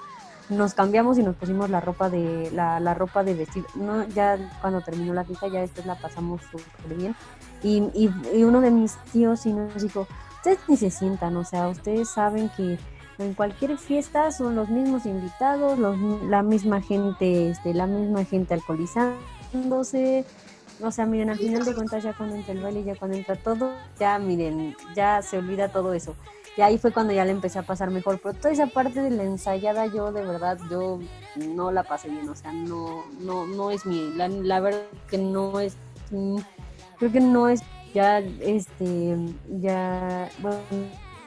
[0.49, 3.65] nos cambiamos y nos pusimos la ropa de, la, la ropa de vestir.
[3.75, 7.15] No, ya cuando terminó la fiesta, ya después la pasamos súper bien.
[7.63, 11.45] Y, y, y uno de mis tíos sí nos dijo, ustedes ni se sientan, o
[11.45, 12.79] sea, ustedes saben que
[13.19, 18.55] en cualquier fiesta son los mismos invitados, los, la misma gente, este, la misma gente
[18.55, 20.25] alcoholizándose,
[20.81, 23.37] o sea, miren, al final de cuentas ya cuando entra el baile, ya cuando entra
[23.37, 26.15] todo, ya miren, ya se olvida todo eso.
[26.57, 28.21] Y ahí fue cuando ya le empecé a pasar mejor.
[28.21, 30.99] Pero toda esa parte de la ensayada, yo de verdad, yo
[31.37, 32.29] no la pasé bien.
[32.29, 35.77] O sea, no, no, no es mi, la, la verdad que no es,
[36.11, 37.61] creo que no es
[37.95, 39.17] ya, este,
[39.61, 40.59] ya, bueno,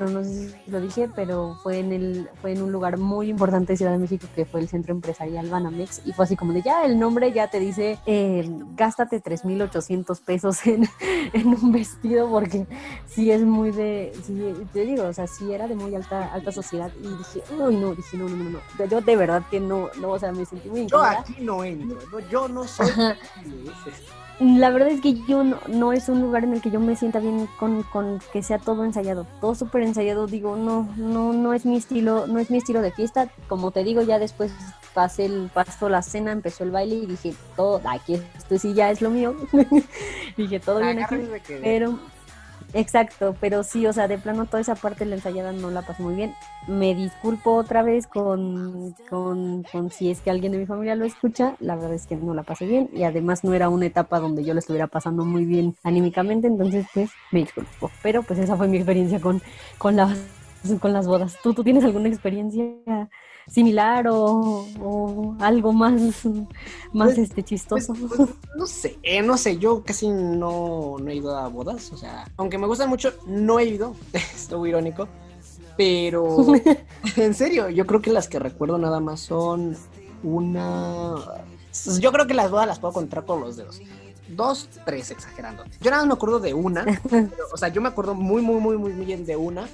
[0.07, 3.73] no sé si lo dije, pero fue en el fue en un lugar muy importante
[3.73, 6.61] de Ciudad de México que fue el Centro Empresarial Banamex y fue así como de
[6.61, 10.87] ya el nombre ya te dice eh, gástate 3.800 pesos en,
[11.33, 12.65] en un vestido porque
[13.07, 16.51] sí es muy de, sí, te digo, o sea, sí era de muy alta alta
[16.51, 20.11] sociedad y dije, uy no, dije no, no, no, yo de verdad que no, no,
[20.11, 21.13] o sea, me sentí muy incómoda.
[21.13, 22.87] Yo aquí no entro, yo no soy
[24.41, 27.19] la verdad es que yo no, es un lugar en el que yo me sienta
[27.19, 31.63] bien con, con que sea todo ensayado, todo súper ensayado, digo, no, no, no es
[31.63, 34.51] mi estilo, no es mi estilo de fiesta, como te digo, ya después
[34.95, 38.89] pasé el, pasó la cena, empezó el baile y dije, todo, aquí esto sí ya
[38.89, 39.35] es lo mío,
[40.37, 41.17] dije, todo bien aquí,
[41.61, 41.99] pero
[42.73, 45.81] Exacto, pero sí, o sea, de plano toda esa parte de la ensayada no la
[45.81, 46.33] pasé muy bien.
[46.67, 51.05] Me disculpo otra vez con, con, con, si es que alguien de mi familia lo
[51.05, 54.19] escucha, la verdad es que no la pasé bien y además no era una etapa
[54.19, 57.91] donde yo lo estuviera pasando muy bien anímicamente, entonces pues me disculpo.
[58.01, 59.41] Pero pues esa fue mi experiencia con,
[59.77, 60.17] con, las,
[60.79, 61.37] con las bodas.
[61.43, 63.09] ¿Tú, ¿Tú tienes alguna experiencia
[63.47, 66.25] similar o, algo más,
[66.93, 67.93] más pues, este chistoso.
[67.93, 71.91] Pues, pues, no sé, eh, no sé, yo casi no, no, he ido a bodas,
[71.91, 75.07] o sea, aunque me gustan mucho, no he ido, estuvo irónico,
[75.77, 76.45] pero
[77.17, 79.75] en serio, yo creo que las que recuerdo nada más son
[80.23, 81.15] una...
[81.99, 83.81] Yo creo que las bodas las puedo contar con los dedos
[84.35, 85.63] dos, tres, exagerando.
[85.81, 86.85] Yo nada más me acuerdo de una,
[87.53, 89.67] o sea, yo me acuerdo muy, muy, muy, muy bien de una,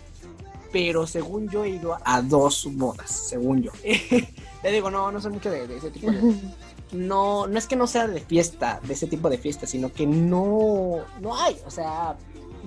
[0.77, 3.71] pero según yo he ido a dos bodas, según yo.
[4.63, 6.35] Le digo, no, no sé mucho de, ese tipo de...
[6.91, 10.05] No, no es que no sea de fiesta, de ese tipo de fiesta, sino que
[10.05, 12.15] no, no hay, o sea,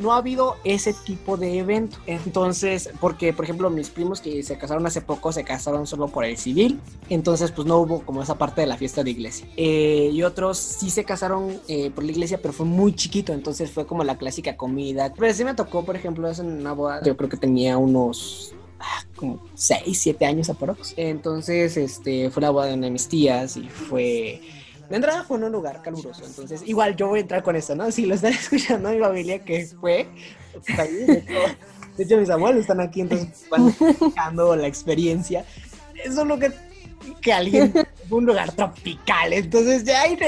[0.00, 1.98] no ha habido ese tipo de evento.
[2.06, 6.24] Entonces, porque por ejemplo mis primos que se casaron hace poco se casaron solo por
[6.24, 9.46] el civil, entonces pues no hubo como esa parte de la fiesta de iglesia.
[9.56, 13.70] Eh, y otros sí se casaron eh, por la iglesia, pero fue muy chiquito, entonces
[13.70, 15.12] fue como la clásica comida.
[15.16, 19.04] Pero sí me tocó, por ejemplo, en una boda, yo creo que tenía unos ah,
[19.16, 20.94] como 6, 7 años aprox.
[20.96, 24.40] Entonces, este, fue la boda de una de mis tías y fue
[24.90, 27.76] La entrada fue en un lugar caluroso, entonces igual yo voy a entrar con eso,
[27.76, 27.90] ¿no?
[27.92, 30.08] Si lo están escuchando mi familia que fue,
[30.52, 31.56] pues ahí, de, hecho,
[31.96, 35.44] de hecho, mis abuelos están aquí, entonces van explicando la experiencia.
[35.94, 36.50] Eso es lo que,
[37.22, 37.72] que alguien,
[38.10, 40.18] un lugar tropical, entonces ya ahí,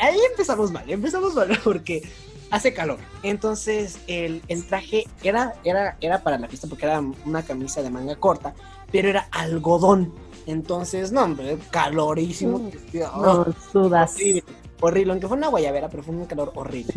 [0.00, 2.02] ahí empezamos mal, empezamos mal porque
[2.50, 2.98] hace calor.
[3.22, 7.90] Entonces el, el, traje era, era, era para la fiesta porque era una camisa de
[7.90, 8.54] manga corta,
[8.90, 10.14] pero era algodón.
[10.46, 12.58] Entonces, no, hombre, calorísimo.
[12.58, 12.98] Mm.
[13.20, 14.14] no, sudas.
[14.14, 14.44] Horrible,
[14.80, 16.94] horrible, aunque fue una guayabera, pero fue un calor horrible.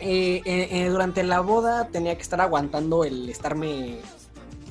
[0.00, 3.98] Eh, eh, eh, durante la boda tenía que estar aguantando el estarme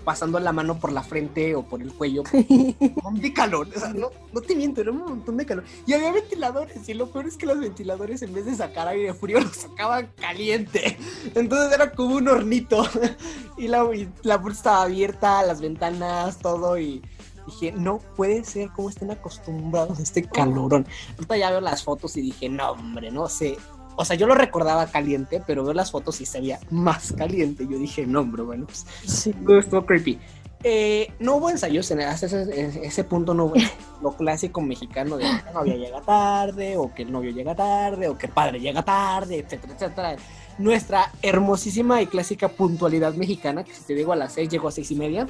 [0.07, 2.23] pasando la mano por la frente o por el cuello.
[2.31, 5.65] un montón de calor, o sea, no, no te miento, era un montón de calor.
[5.85, 9.13] Y había ventiladores, y lo peor es que los ventiladores en vez de sacar aire
[9.13, 10.97] frío, lo sacaban caliente.
[11.35, 12.87] Entonces era como un hornito.
[13.57, 17.01] y la, y la puerta estaba abierta, las ventanas, todo, y
[17.47, 20.85] dije, no puede ser como estén acostumbrados a este calorón.
[21.15, 23.57] Ahorita ya veo las fotos y dije, no, hombre, no sé.
[23.95, 27.67] O sea, yo lo recordaba caliente, pero veo las fotos y se veía más caliente.
[27.67, 29.33] Yo dije, no, hombre, bueno, pues sí.
[29.59, 30.19] estuvo creepy.
[30.63, 33.55] Eh, no hubo ensayos en ese, ese punto, no hubo
[34.01, 38.07] lo clásico mexicano de que la novia llega tarde, o que el novio llega tarde,
[38.07, 40.15] o que el padre llega tarde, etcétera, etcétera.
[40.57, 44.71] Nuestra hermosísima y clásica puntualidad mexicana, que si te digo a las seis, llego a
[44.71, 45.27] seis y media.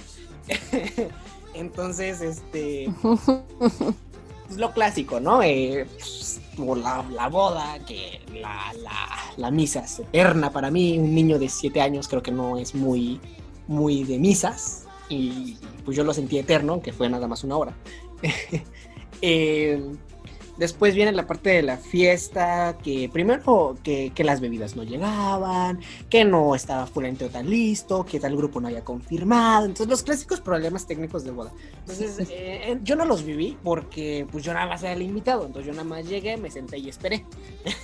[1.57, 2.85] Entonces, este.
[4.49, 5.41] es lo clásico, ¿no?
[5.41, 10.97] Eh, pues, la, la, boda, que la, la, la, misa es eterna para mí.
[10.97, 13.19] Un niño de siete años creo que no es muy,
[13.67, 14.85] muy de misas.
[15.09, 17.73] Y pues yo lo sentí eterno, que fue nada más una hora.
[19.21, 19.81] eh,
[20.57, 25.79] Después viene la parte de la fiesta, que primero que, que las bebidas no llegaban,
[26.09, 29.65] que no estaba fulente tan listo, que tal grupo no había confirmado.
[29.65, 31.51] Entonces los clásicos problemas técnicos de boda.
[31.81, 35.45] Entonces eh, eh, yo no los viví porque pues yo nada más era el invitado.
[35.45, 37.25] Entonces yo nada más llegué, me senté y esperé.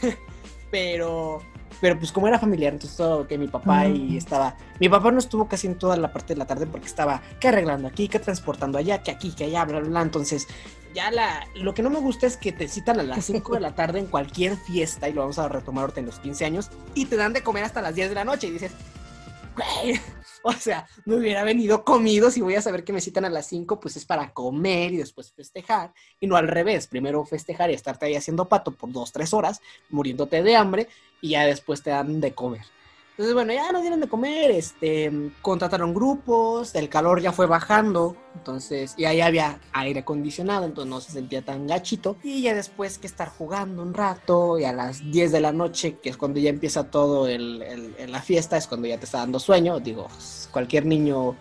[0.71, 1.41] Pero
[1.81, 5.19] pero pues como era familiar, entonces todo que mi papá y estaba, mi papá no
[5.19, 8.19] estuvo casi en toda la parte de la tarde porque estaba que arreglando aquí, que
[8.19, 10.01] transportando allá, que aquí, que allá, bla, bla, bla.
[10.01, 10.47] Entonces,
[10.93, 13.59] ya la, lo que no me gusta es que te citan a las 5 de
[13.59, 16.69] la tarde en cualquier fiesta, y lo vamos a retomar ahorita en los 15 años,
[16.93, 18.71] y te dan de comer hasta las 10 de la noche, y dices,
[20.43, 23.47] o sea, me hubiera venido comido si voy a saber que me citan a las
[23.47, 27.73] 5, pues es para comer y después festejar, y no al revés, primero festejar y
[27.73, 30.87] estarte ahí haciendo pato por 2, 3 horas, muriéndote de hambre,
[31.21, 32.65] y ya después te dan de comer.
[33.13, 35.11] Entonces, bueno, ya no dieron de comer, este,
[35.43, 40.99] contrataron grupos, el calor ya fue bajando, entonces, y ahí había aire acondicionado, entonces no
[40.99, 42.17] se sentía tan gachito.
[42.23, 45.99] Y ya después que estar jugando un rato, y a las 10 de la noche,
[46.01, 49.19] que es cuando ya empieza todo el, el, la fiesta, es cuando ya te está
[49.19, 49.79] dando sueño.
[49.79, 50.07] Digo,
[50.51, 51.35] cualquier niño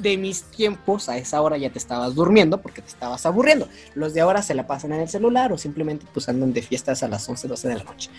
[0.00, 3.68] de mis tiempos, a esa hora ya te estabas durmiendo porque te estabas aburriendo.
[3.94, 7.02] Los de ahora se la pasan en el celular o simplemente pues andan de fiestas
[7.02, 8.10] a las 11, 12 de la noche.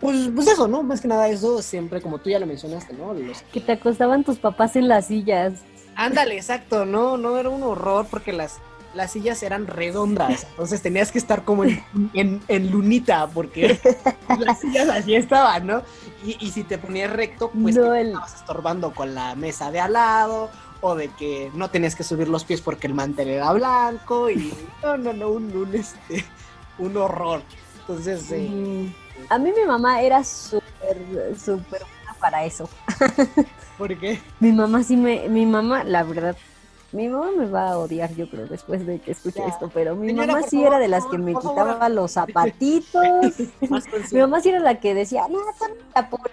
[0.00, 0.82] Pues, pues eso, ¿no?
[0.82, 3.14] Más que nada eso, siempre como tú ya lo mencionaste, ¿no?
[3.14, 3.42] Los...
[3.52, 5.54] Que te acostaban tus papás en las sillas.
[5.96, 8.58] Ándale, exacto, no, no era un horror porque las,
[8.94, 11.82] las sillas eran redondas, entonces tenías que estar como en,
[12.14, 13.78] en, en lunita porque
[14.38, 15.82] las sillas así estaban, ¿no?
[16.24, 18.06] Y, y, si te ponías recto, pues no, te el...
[18.08, 20.50] estabas estorbando con la mesa de al lado
[20.86, 24.52] o de que no tenías que subir los pies porque el mantel era blanco y
[24.82, 26.22] no, no, no, un, un, este,
[26.78, 27.40] un horror.
[27.80, 28.92] Entonces, eh, mm.
[29.30, 30.98] a mí mi mamá era súper,
[31.42, 32.68] súper buena para eso.
[33.78, 34.20] ¿Por qué?
[34.40, 36.36] Mi mamá sí me, mi mamá, la verdad,
[36.92, 39.46] mi mamá me va a odiar, yo creo, después de que escuche ya.
[39.46, 41.90] esto, pero mi Señora, mamá sí favor, era de las que me quitaba favor.
[41.92, 43.02] los zapatitos.
[44.12, 45.38] mi mamá sí era la que decía, no,
[45.94, 46.30] la pobre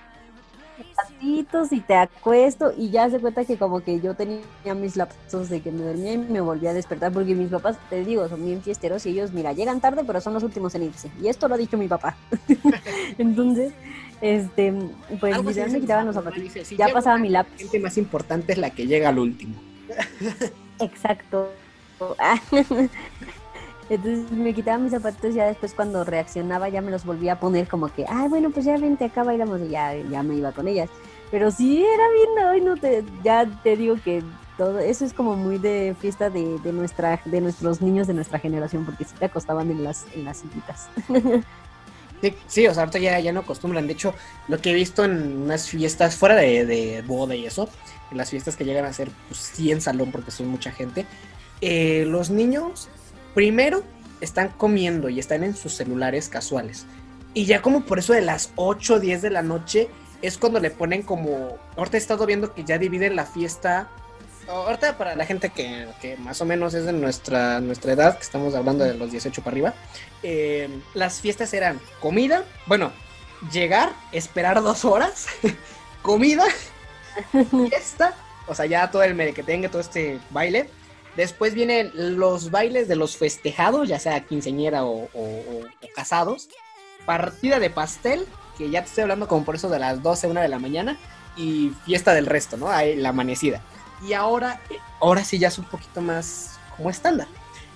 [1.22, 4.42] y te acuesto y ya se cuenta que como que yo tenía
[4.76, 8.04] mis lapsos de que me dormía y me volvía a despertar porque mis papás, te
[8.04, 11.12] digo, son bien fiesteros y ellos, mira, llegan tarde pero son los últimos en irse.
[11.22, 12.16] Y esto lo ha dicho mi papá.
[13.18, 13.74] Entonces,
[14.22, 14.74] este,
[15.20, 16.54] pues Algo me quitaban los zapatitos.
[16.54, 17.54] Dice, si ya pasaba mi lapso.
[17.54, 19.56] La gente más importante es la que llega al último.
[20.80, 21.52] Exacto.
[23.90, 27.40] Entonces me quitaba mis zapatos y ya después cuando reaccionaba ya me los volvía a
[27.40, 30.54] poner como que, ay, bueno, pues ya vente acá, bailamos y ya, ya me iba
[30.54, 30.90] con ellas.
[31.32, 34.22] Pero sí era bien, hoy no te, ya te digo que
[34.58, 38.38] todo, eso es como muy de fiesta de, de nuestra, de nuestros niños de nuestra
[38.38, 40.90] generación, porque sí te acostaban en las, en las sillitas.
[42.22, 43.88] Sí, sí, o sea, ahorita ya, ya no acostumbran.
[43.88, 44.14] De hecho,
[44.48, 47.68] lo que he visto en unas fiestas fuera de, de boda y eso,
[48.12, 51.08] en las fiestas que llegan a ser, pues sí en salón porque son mucha gente,
[51.62, 52.90] eh, los niños
[53.34, 53.84] primero
[54.20, 56.86] están comiendo y están en sus celulares casuales.
[57.34, 59.90] Y ya como por eso de las 8 o 10 de la noche
[60.22, 61.58] es cuando le ponen como...
[61.76, 63.90] Ahorita he estado viendo que ya dividen la fiesta
[64.48, 68.24] ahorita para la gente que, que, más o menos es de nuestra, nuestra edad, que
[68.24, 69.74] estamos hablando de los 18 para arriba,
[70.24, 72.92] eh, las fiestas eran comida, bueno,
[73.52, 75.28] llegar, esperar dos horas,
[76.02, 76.46] comida,
[77.70, 78.16] fiesta,
[78.48, 80.70] o sea, ya todo el que tenga todo este baile.
[81.16, 85.62] Después vienen los bailes de los festejados, ya sea quinceñera o, o
[85.94, 86.48] casados.
[87.06, 88.26] Partida de pastel,
[88.58, 90.98] que ya te estoy hablando como por eso de las 12, 1 de la mañana.
[91.38, 92.70] Y fiesta del resto, ¿no?
[92.70, 93.62] Ahí, la amanecida.
[94.06, 94.60] Y ahora,
[95.00, 97.28] ahora sí ya es un poquito más como estándar.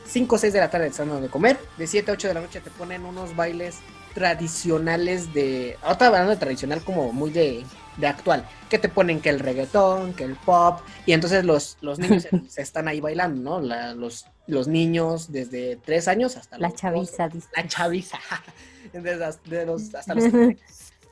[0.05, 1.59] 5 o 6 de la tarde están de comer.
[1.77, 3.77] De 7 a 8 de la noche te ponen unos bailes
[4.13, 5.77] tradicionales de.
[5.81, 7.65] Ahora hablando de tradicional como muy de,
[7.97, 8.47] de actual.
[8.69, 10.79] Que te ponen que el reggaetón, que el pop.
[11.05, 13.59] Y entonces los, los niños se, están ahí bailando, ¿no?
[13.61, 18.19] La, los, los niños desde 3 años hasta La chaviza, La chaviza.
[19.03, 20.25] desde los, hasta los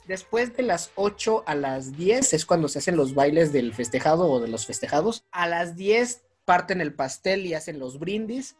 [0.07, 4.29] Después de las 8 a las 10 es cuando se hacen los bailes del festejado
[4.29, 5.25] o de los festejados.
[5.31, 8.57] A las 10 parten el pastel y hacen los brindis.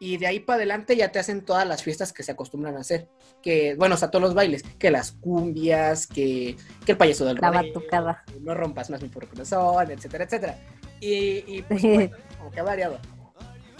[0.00, 2.80] Y de ahí para adelante ya te hacen todas las fiestas que se acostumbran a
[2.80, 3.08] hacer.
[3.42, 4.62] Que, bueno, o sea, todos los bailes.
[4.78, 8.24] Que las cumbias, que, que el payaso del La batucada.
[8.40, 10.58] No rompas más mi corazón, etcétera, etcétera.
[11.00, 12.98] Y, y pues, bueno, como que ha variado.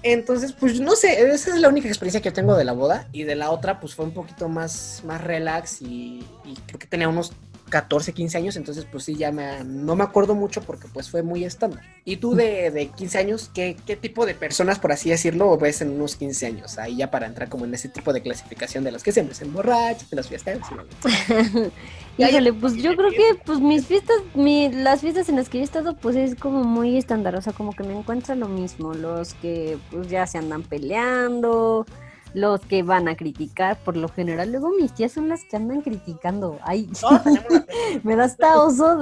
[0.02, 3.08] Entonces, pues no sé, esa es la única experiencia que tengo de la boda.
[3.12, 6.86] Y de la otra, pues fue un poquito más, más relax y, y creo que
[6.86, 7.32] tenía unos
[7.68, 11.22] 14, 15 años, entonces pues sí, ya me, no me acuerdo mucho porque pues fue
[11.22, 11.82] muy estándar.
[12.04, 15.80] ¿Y tú de, de 15 años, ¿qué, qué, tipo de personas, por así decirlo, ves
[15.82, 16.78] en unos 15 años?
[16.78, 19.44] Ahí ya para entrar como en ese tipo de clasificación de los que siempre se
[19.44, 20.58] emborrachan, de las fiestas.
[22.18, 25.62] Híjole, pues yo creo que pues mis fiestas, mi, las fiestas en las que he
[25.62, 29.34] estado pues es como muy estándar, o sea, como que me encuentra lo mismo, los
[29.34, 31.86] que pues ya se andan peleando,
[32.34, 35.82] los que van a criticar, por lo general, luego mis tías son las que andan
[35.82, 36.58] criticando.
[36.62, 36.88] Ay,
[38.02, 38.98] me da hasta oso,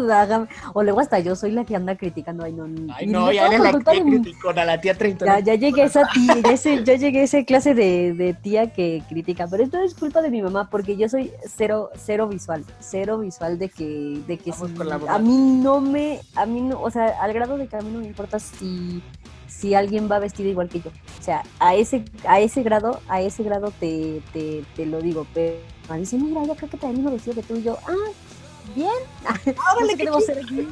[0.72, 2.44] o luego hasta yo soy la que anda criticando.
[2.44, 5.24] Ay, no, Ay, no, ya eres la que criticó a la tía 30.
[5.24, 8.72] Ya, ya llegué a esa tía, ya, ya llegué a esa clase de, de, tía
[8.72, 12.64] que critica, pero esto es culpa de mi mamá, porque yo soy cero, cero visual,
[12.80, 14.64] cero visual de que, de que si,
[15.08, 17.90] a mí no me, a mí no, o sea, al grado de que a mí
[17.90, 19.02] no me importa si
[19.48, 20.90] si alguien va vestido igual que yo.
[21.18, 25.26] O sea, a ese, a ese grado, a ese grado te, te, te lo digo.
[25.34, 25.56] Pero
[25.90, 27.78] me dice, mira, yo creo que el mismo vestido que tú y yo.
[27.86, 28.12] Ah,
[28.74, 28.90] bien.
[29.24, 30.68] Ahora qué debo hacer aquí.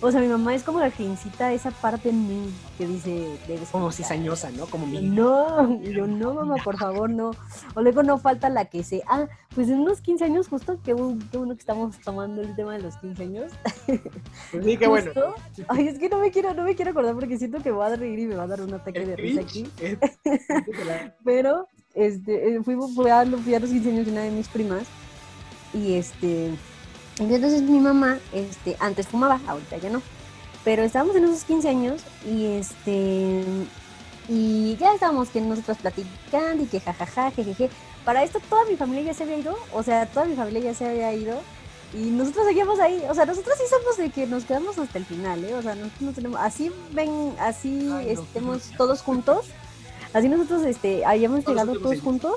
[0.00, 3.38] O sea, mi mamá es como la que incita esa parte en mí que dice.
[3.70, 4.66] Como cizañosa, ¿no?
[4.66, 5.00] Como mi.
[5.00, 7.32] No, yo no, mamá, por favor, no.
[7.74, 9.02] O luego no falta la que se.
[9.06, 12.82] Ah, pues en unos 15 años, justo, que uno que estamos tomando el tema de
[12.82, 13.52] los 15 años.
[13.86, 14.00] Pues
[14.64, 15.12] sí, qué bueno.
[15.68, 17.96] Ay, es que no me quiero, no me quiero acordar porque siento que voy a
[17.96, 19.68] reír y me va a dar un ataque de risa aquí.
[21.24, 24.48] Pero, este, eh, fui, fui, a, fui a los 15 años de una de mis
[24.48, 24.84] primas
[25.72, 26.50] y este
[27.20, 30.02] entonces mi mamá, este, antes fumaba, ahorita ya no.
[30.64, 33.44] Pero estábamos en esos 15 años y este
[34.28, 37.68] y ya estábamos que nosotros platicando y que jajaja, jejeje.
[38.04, 40.74] Para esto toda mi familia ya se había ido, o sea, toda mi familia ya
[40.74, 41.40] se había ido
[41.92, 45.04] y nosotros seguíamos ahí, o sea, nosotros sí somos de que nos quedamos hasta el
[45.04, 45.54] final, ¿eh?
[45.54, 49.46] O sea, nosotros no tenemos, así ven, así estemos todos juntos,
[50.12, 52.36] así nosotros, este, hayamos llegado todos juntos,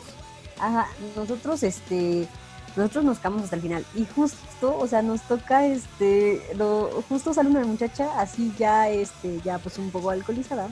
[0.60, 2.28] ajá, nosotros, este,
[2.76, 7.34] nosotros nos quedamos hasta el final y justo, o sea, nos toca, este, lo, justo
[7.34, 10.70] sale una muchacha así ya, este, ya pues un poco alcoholizada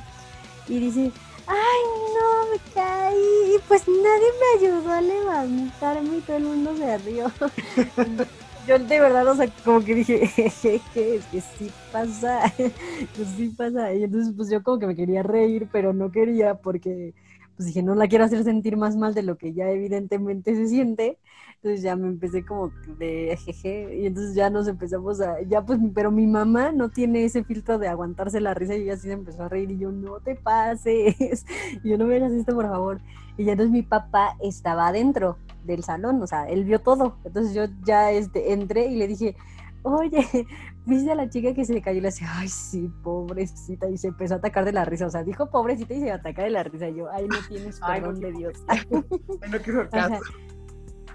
[0.67, 1.11] y dice,
[1.47, 1.81] ay
[2.15, 6.97] no, me caí y pues nadie me ayudó a levantarme y todo el mundo se
[6.99, 7.31] rió.
[8.67, 13.49] Yo de verdad, o sea, como que dije, jeje, es que sí pasa, pues sí
[13.49, 13.91] pasa.
[13.93, 17.15] Y entonces pues yo como que me quería reír, pero no quería porque
[17.61, 20.67] pues dije, no la quiero hacer sentir más mal de lo que ya evidentemente se
[20.67, 21.19] siente.
[21.57, 25.79] Entonces ya me empecé como de jeje y entonces ya nos empezamos a, ya pues,
[25.93, 29.13] pero mi mamá no tiene ese filtro de aguantarse la risa y ella sí se
[29.13, 31.45] empezó a reír y yo, no te pases,
[31.83, 32.99] y yo no me hagas esto por favor.
[33.37, 37.17] Y ya entonces mi papá estaba adentro del salón, o sea, él vio todo.
[37.23, 39.35] Entonces yo ya este, entré y le dije,
[39.83, 40.47] oye,
[40.85, 43.97] viste a la chica que se le cayó y le decía, ay, sí, pobrecita, y
[43.97, 46.49] se empezó a atacar de la risa, o sea, dijo pobrecita y se ataca de
[46.49, 48.53] la risa, y yo, ay, no tienes perdón de Dios.
[49.51, 50.21] no quiero caso.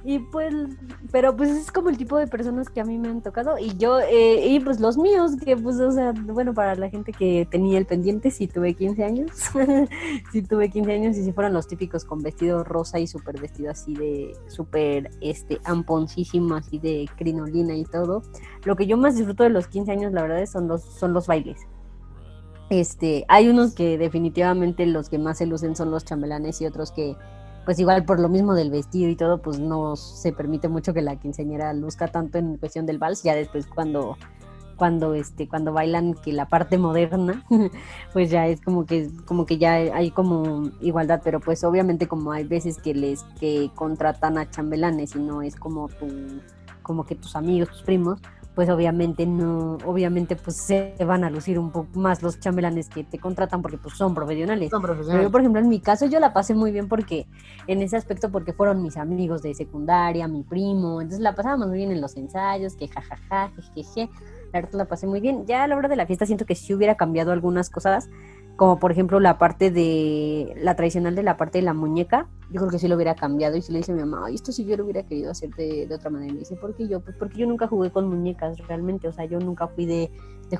[0.09, 0.55] Y pues,
[1.11, 3.59] pero pues es como el tipo de personas que a mí me han tocado.
[3.59, 7.11] Y yo, eh, y pues los míos, que pues, o sea, bueno, para la gente
[7.11, 9.33] que tenía el pendiente, si tuve 15 años,
[10.33, 13.73] si tuve 15 años y si fueron los típicos con vestido rosa y súper vestido
[13.73, 18.23] así de, súper, este, amponcísimo, así de crinolina y todo.
[18.63, 21.27] Lo que yo más disfruto de los 15 años, la verdad, son los, son los
[21.27, 21.67] bailes.
[22.71, 26.93] Este, hay unos que definitivamente los que más se lucen son los chambelanes y otros
[26.93, 27.17] que
[27.67, 31.03] pues igual por lo mismo del vestido y todo, pues no se permite mucho que
[31.03, 34.17] la quinceañera luzca tanto en cuestión del vals, ya después cuando
[34.77, 37.43] cuando este cuando bailan que la parte moderna
[38.13, 41.21] pues ya es como que como que ya hay como igualdad.
[41.25, 45.57] Pero pues obviamente como hay veces que les que contratan a chambelanes y no es
[45.57, 46.07] como tu
[46.83, 48.21] como que tus amigos tus primos
[48.57, 53.05] pues obviamente no, obviamente pues se van a lucir un poco más los chambelanes que
[53.05, 54.71] te contratan porque pues son profesionales.
[54.71, 55.19] Son profesionales.
[55.19, 57.27] Pero yo, por ejemplo, en mi caso yo la pasé muy bien porque,
[57.67, 61.77] en ese aspecto, porque fueron mis amigos de secundaria, mi primo, entonces la pasábamos muy
[61.77, 64.09] bien en los ensayos, que jajaja, jejeje,
[64.55, 65.45] la verdad la pasé muy bien.
[65.45, 68.09] Ya a la hora de la fiesta siento que sí hubiera cambiado algunas cosas,
[68.57, 72.61] como por ejemplo la parte de, la tradicional de la parte de la muñeca, yo
[72.61, 74.65] creo que sí lo hubiera cambiado y si le dice a mi mamá, esto sí
[74.65, 76.31] yo lo hubiera querido hacer de, otra manera.
[76.31, 77.01] Y me dice, ¿por qué yo?
[77.01, 80.11] Pues porque yo nunca jugué con muñecas realmente, o sea, yo nunca fui de,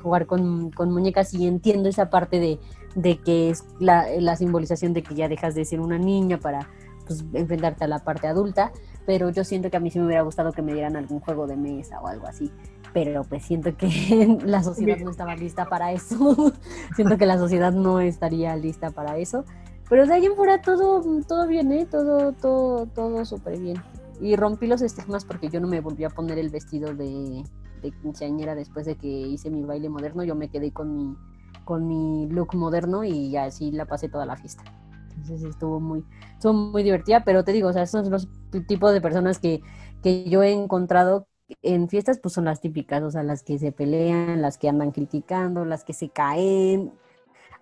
[0.01, 2.59] jugar con, muñecas y entiendo esa parte de,
[2.95, 6.69] de que es la, la, simbolización de que ya dejas de ser una niña para
[7.07, 8.71] pues, enfrentarte a la parte adulta,
[9.07, 11.47] pero yo siento que a mí sí me hubiera gustado que me dieran algún juego
[11.47, 12.51] de mesa o algo así
[12.93, 13.87] pero pues siento que
[14.45, 16.53] la sociedad no estaba lista para eso.
[16.95, 19.45] siento que la sociedad no estaría lista para eso.
[19.89, 21.85] Pero de ahí en fuera todo, todo bien, ¿eh?
[21.89, 23.77] Todo, todo, todo súper bien.
[24.19, 27.43] Y rompí los estigmas porque yo no me volví a poner el vestido de,
[27.81, 30.23] de quinceañera después de que hice mi baile moderno.
[30.23, 31.17] Yo me quedé con mi,
[31.63, 34.63] con mi look moderno y así la pasé toda la fiesta.
[35.15, 38.27] Entonces estuvo muy, estuvo muy divertida, pero te digo, o sea, esos son los
[38.67, 39.61] tipos de personas que,
[40.03, 41.27] que yo he encontrado
[41.61, 44.91] en fiestas pues son las típicas, o sea, las que se pelean, las que andan
[44.91, 46.93] criticando, las que se caen.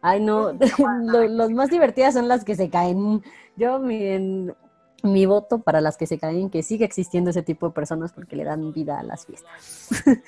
[0.01, 0.53] Ay, no,
[1.29, 3.23] los más divertidas son las que se caen.
[3.55, 4.55] Yo, miren,
[5.03, 8.35] mi voto para las que se caen, que siga existiendo ese tipo de personas porque
[8.35, 9.89] le dan vida a las fiestas.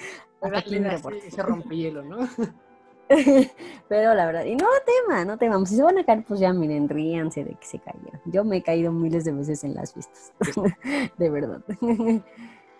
[1.29, 2.17] se rompe hielo, ¿no?
[3.87, 5.69] Pero la verdad, y no tema, no temamos.
[5.69, 8.21] Si se van a caer, pues ya miren, ríanse de que se cayeron.
[8.25, 10.33] Yo me he caído miles de veces en las fiestas,
[11.17, 11.61] de verdad.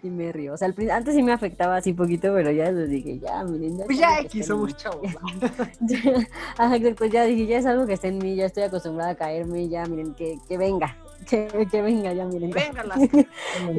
[0.03, 0.53] Y me río.
[0.53, 3.77] O sea, antes sí me afectaba así poquito, pero ya les dije, ya, miren.
[3.77, 5.07] Ya pues ya X, somos chavos.
[6.57, 9.15] Ajá, exacto, ya dije, ya es algo que está en mí, ya estoy acostumbrada a
[9.15, 10.95] caerme, ya, miren, que, que venga.
[11.27, 12.51] Que, que, venga ya, miren.
[12.51, 13.27] Venga, las que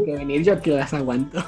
[0.04, 1.42] que venir, yo que las aguanto.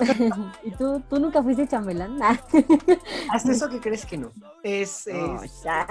[0.63, 2.17] ¿Y tú, tú nunca fuiste chambelán?
[2.23, 4.31] Hasta eso que crees que no.
[4.63, 5.07] Es.
[5.09, 5.87] es, ah,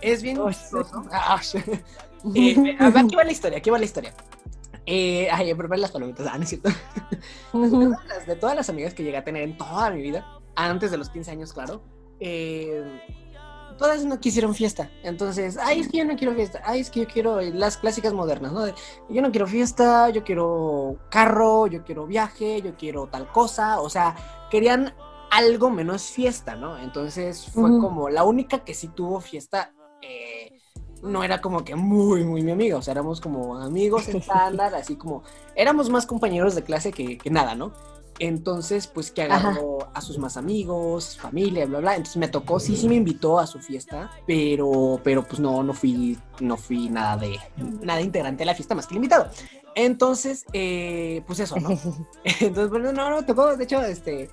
[0.00, 0.38] es bien.
[1.10, 1.40] Ah,
[2.34, 4.14] eh, aquí va la historia, aquí va la historia.
[4.86, 6.70] Eh, ay, ver las palomitas, ah, no es cierto.
[8.26, 11.08] de, todas las, amigas que llegué a tener en toda mi vida, antes de los
[11.08, 11.82] 15 años, claro,
[12.18, 12.82] eh,
[13.78, 14.90] todas no quisieron fiesta.
[15.02, 16.62] Entonces, ay, es que yo no quiero fiesta.
[16.64, 18.66] Ay, es que yo quiero las clásicas modernas, ¿no?
[19.08, 23.80] yo no quiero fiesta, yo quiero carro, yo quiero viaje, yo quiero tal cosa.
[23.80, 24.14] O sea,
[24.50, 24.94] querían
[25.30, 26.78] algo menos fiesta, ¿no?
[26.78, 29.72] Entonces fue como la única que sí tuvo fiesta.
[30.02, 30.41] Eh,
[31.02, 34.96] no era como que muy, muy mi amiga, o sea, éramos como amigos estándar, así
[34.96, 35.22] como,
[35.54, 37.72] éramos más compañeros de clase que, nada, ¿no?
[38.18, 41.96] Entonces, pues que agarró a sus más amigos, familia, bla, bla.
[41.96, 45.72] Entonces me tocó, sí, sí me invitó a su fiesta, pero, pero pues no, no
[45.72, 47.40] fui, no fui nada de,
[47.80, 49.28] nada integrante de la fiesta más que el invitado.
[49.74, 51.70] Entonces, eh, pues eso, ¿no?
[52.24, 54.30] Entonces, bueno, no, no, tocó, de hecho, este,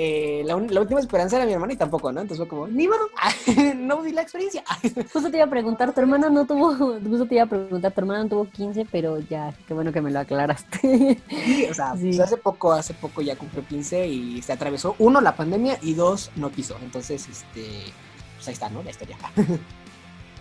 [0.00, 2.20] eh, la, última esperanza era mi hermana y tampoco, ¿no?
[2.20, 3.10] Entonces fue como, ni modo,
[3.74, 4.62] no vi la experiencia.
[5.12, 8.00] Justo te iba a preguntar, tu hermana no tuvo, justo te iba a preguntar, tu
[8.02, 11.18] hermana no tuvo 15, pero ya, qué bueno que me lo aclaraste.
[11.28, 15.20] Sí, o sea, pues hace poco, hace poco ya cumplió 15 y se atravesó, uno,
[15.20, 16.76] la pandemia y dos, no quiso.
[16.80, 17.66] Entonces, este,
[18.36, 18.84] pues ahí está, ¿no?
[18.84, 19.16] La historia.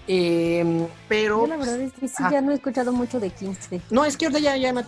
[0.10, 1.42] Eh, pero.
[1.42, 3.82] Yo la verdad es que sí, ya no he escuchado mucho de 15.
[3.90, 4.82] No, es que ahorita ya, ya no.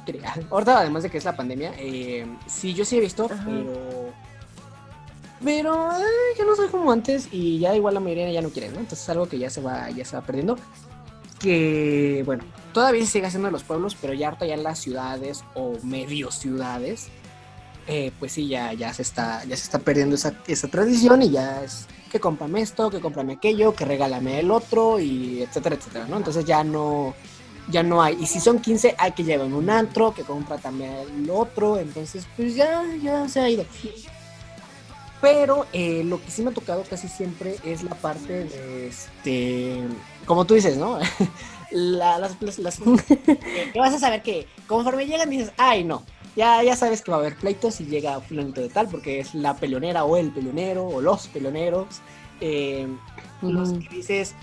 [0.50, 4.14] Ahorita, además de que es la pandemia, eh, sí, yo sí he visto, pero
[5.44, 5.90] pero
[6.38, 8.80] yo no soy como antes y ya igual la mayoría ya no quiere, ¿no?
[8.80, 10.57] Entonces es algo que ya se va, ya se va perdiendo.
[11.40, 12.44] Que bueno,
[12.74, 16.32] todavía sigue haciendo en los pueblos, pero ya harto ya en las ciudades o medio
[16.32, 17.07] ciudades,
[17.88, 21.32] eh, pues sí, ya, ya, se está, ya se está perdiendo esa, esa tradición y
[21.32, 26.06] ya es que cómprame esto, que cómprame aquello, que regálame el otro y etcétera, etcétera,
[26.07, 26.18] ¿no?
[26.18, 27.16] Entonces ya no,
[27.70, 28.18] ya no hay.
[28.20, 30.94] Y si son 15, hay que llevar un antro, que compra también
[31.24, 33.66] el otro, entonces pues ya, ya se ha ido.
[35.22, 39.84] Pero eh, lo que sí me ha tocado casi siempre es la parte de, este,
[40.26, 40.98] como tú dices, ¿no?
[41.72, 42.80] las, las,
[43.74, 46.04] que vas a saber que conforme llegan dices, ay, no,
[46.36, 49.36] ya, ya sabes que va a haber pleitos y llega fulanito de tal, porque es
[49.36, 52.02] la peleonera o el peleonero o los peleoneros.
[52.40, 52.88] Eh,
[53.41, 54.36] los que dices,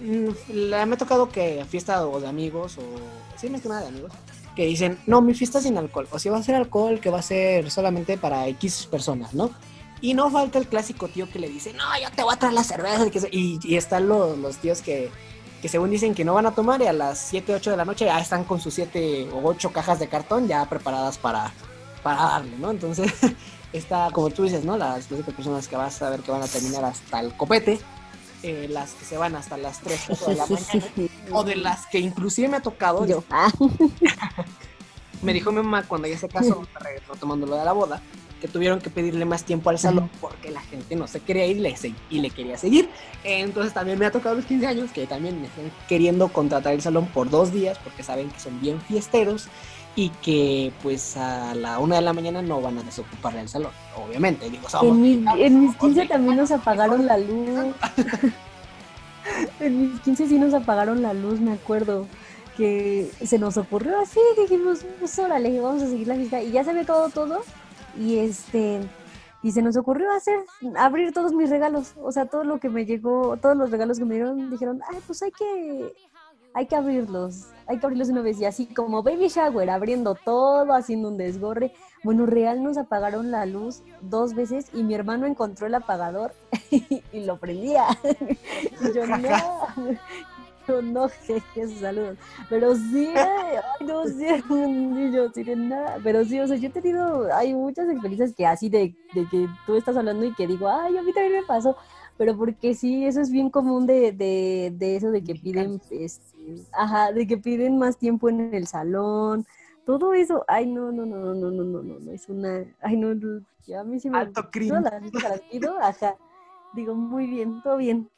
[0.00, 2.82] mm, la, me ha tocado que fiesta o de amigos, o
[3.36, 4.12] sí, más que nada de amigos,
[4.56, 7.18] que dicen, no, mi fiesta sin alcohol, o si va a ser alcohol que va
[7.18, 9.50] a ser solamente para X personas, ¿no?
[10.00, 12.54] Y no falta el clásico tío que le dice, no, yo te voy a traer
[12.54, 13.06] la cerveza.
[13.30, 15.10] Y, y están los, los tíos que,
[15.60, 17.84] que, según dicen que no van a tomar y a las 7, 8 de la
[17.84, 21.52] noche ya están con sus 7 o 8 cajas de cartón ya preparadas para,
[22.02, 22.70] para darle, ¿no?
[22.70, 23.12] Entonces,
[23.72, 24.76] está, como tú dices, ¿no?
[24.76, 27.80] Las clásicas personas que vas a ver que van a terminar hasta el copete,
[28.42, 31.86] eh, las que se van hasta las 3 4 de la mañana, o de las
[31.86, 33.04] que inclusive me ha tocado.
[33.04, 33.24] Yo.
[33.30, 33.50] Ah.
[35.22, 36.66] me dijo mi mamá cuando ella se casó,
[37.08, 38.00] retomando lo de la boda,
[38.40, 41.58] que tuvieron que pedirle más tiempo al salón porque la gente no se quería ir
[42.10, 42.88] y le, quería seguir.
[43.24, 46.80] Entonces también me ha tocado los 15 años que también me están queriendo contratar el
[46.80, 49.48] salón por dos días porque saben que son bien fiesteros
[49.96, 53.72] y que pues a la una de la mañana no van a desocuparle el salón,
[53.96, 54.48] obviamente.
[54.48, 57.74] Digo, en, en mis 15 también nos apagaron la luz.
[59.60, 62.06] en mis 15 sí nos apagaron la luz, me acuerdo
[62.56, 66.42] que se nos ocurrió así, dijimos, pues órale, vamos a seguir la fiesta.
[66.42, 67.40] Y ya se había todo todo.
[67.98, 68.80] Y este,
[69.42, 70.40] y se nos ocurrió hacer,
[70.76, 71.94] abrir todos mis regalos.
[72.02, 74.98] O sea, todo lo que me llegó, todos los regalos que me dieron, dijeron, ay,
[75.06, 75.92] pues hay que,
[76.54, 78.40] hay que abrirlos, hay que abrirlos una vez.
[78.40, 81.72] Y así como baby shower, abriendo todo, haciendo un desgorre.
[82.02, 86.32] Bueno, real nos apagaron la luz dos veces y mi hermano encontró el apagador
[86.70, 87.86] y lo prendía.
[88.80, 89.18] y yo no,
[90.68, 92.18] yo no, jeje, saludos.
[92.48, 94.42] Pero sí, ay, no sé,
[95.12, 95.98] yo sí, nada.
[96.04, 99.48] Pero sí, o sea, yo he tenido, hay muchas experiencias que así de, de que
[99.66, 101.76] tú estás hablando y que digo, ay, a mí también me pasó
[102.18, 106.66] pero porque sí, eso es bien común de, de, de eso de que piden, este,
[106.72, 109.46] ajá, de que piden más tiempo en el salón,
[109.86, 112.96] todo eso, ay, no, no, no, no, no, no, no, no, no, es una, ay,
[112.96, 113.14] no,
[113.66, 114.18] ya a mí sí me...
[114.18, 114.82] Alto crimen.
[114.82, 116.16] las pido, ajá,
[116.74, 118.10] digo, muy bien, todo bien.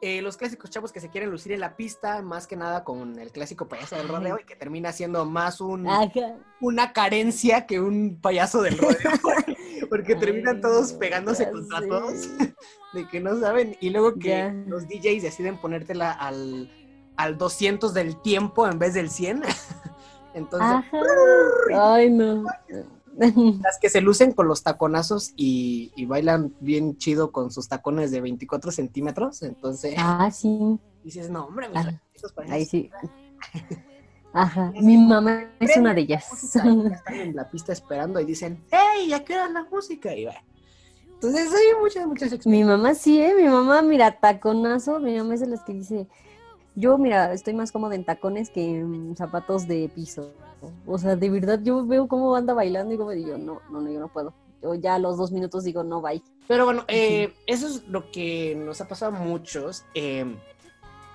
[0.00, 3.18] Eh, los clásicos chavos que se quieren lucir en la pista, más que nada con
[3.18, 5.88] el clásico payaso del rodeo y que termina siendo más un,
[6.60, 8.98] una carencia que un payaso del rodeo,
[9.88, 12.28] porque terminan todos pegándose contra todos,
[12.92, 16.70] de que no saben, y luego que los DJs deciden ponértela al,
[17.16, 19.42] al 200 del tiempo en vez del 100.
[20.34, 20.84] Entonces,
[21.74, 22.44] ay no.
[23.62, 28.20] Las que se lucen con los taconazos y, bailan bien chido con sus tacones de
[28.20, 29.42] 24 centímetros.
[29.42, 30.78] Entonces, ah, sí.
[31.02, 32.00] dices, no, hombre, ah,
[32.48, 32.90] ahí sí.
[34.32, 36.26] Ajá, mi mamá es una de ellas.
[36.42, 40.12] Están en la pista esperando y dicen, ¡Hey, ya queda la música!
[40.12, 40.34] Y va.
[41.06, 42.46] Entonces hay muchas, muchas experiencias.
[42.46, 43.32] Mi mamá sí, ¿eh?
[43.36, 46.08] Mi mamá, mira, taconazo, mi mamá es de las que dice,
[46.74, 50.32] yo, mira, estoy más cómoda en tacones que en zapatos de piso.
[50.86, 53.90] O sea, de verdad, yo veo cómo anda bailando y como digo, no, no, no,
[53.90, 54.32] yo no puedo.
[54.62, 56.22] Yo ya a los dos minutos digo, no, bye.
[56.48, 59.84] Pero bueno, eh, eso es lo que nos ha pasado a muchos.
[59.94, 60.36] Eh,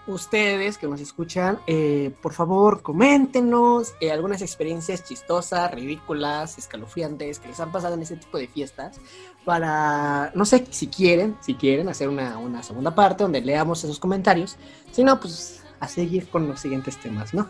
[0.08, 7.60] ustedes que nos escuchan, eh, por favor, coméntenos algunas experiencias chistosas, ridículas, escalofriantes que les
[7.60, 9.00] han pasado en ese tipo de fiestas.
[9.46, 14.00] Para, no sé, si quieren, si quieren hacer una, una segunda parte donde leamos esos
[14.00, 14.58] comentarios.
[14.92, 17.50] Si no, pues a seguir con los siguientes temas, ¿no?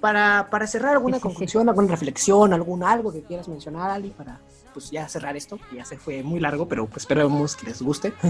[0.00, 4.40] Para, para cerrar alguna conclusión, alguna reflexión, algún algo que quieras mencionar, Ali, para
[4.72, 7.82] pues ya cerrar esto, que ya se fue muy largo, pero pues esperemos que les
[7.82, 8.12] guste.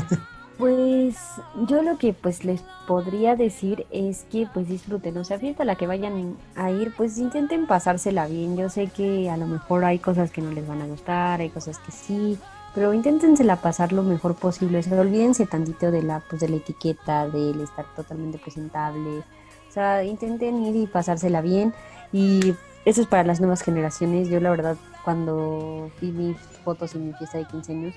[0.60, 1.16] Pues
[1.68, 5.66] yo lo que pues les podría decir es que pues disfruten, o sea, fiesta a
[5.66, 8.58] la que vayan a ir, pues intenten pasársela bien.
[8.58, 11.48] Yo sé que a lo mejor hay cosas que no les van a gustar, hay
[11.48, 12.38] cosas que sí,
[12.74, 14.80] pero inténtensela pasar lo mejor posible.
[14.80, 19.22] O sea, olvídense tantito de la pues de la etiqueta, del estar totalmente presentable.
[19.70, 21.72] O sea, intenten ir y pasársela bien.
[22.12, 24.28] Y eso es para las nuevas generaciones.
[24.28, 27.94] Yo la verdad cuando vi mis fotos en mi fiesta de 15 años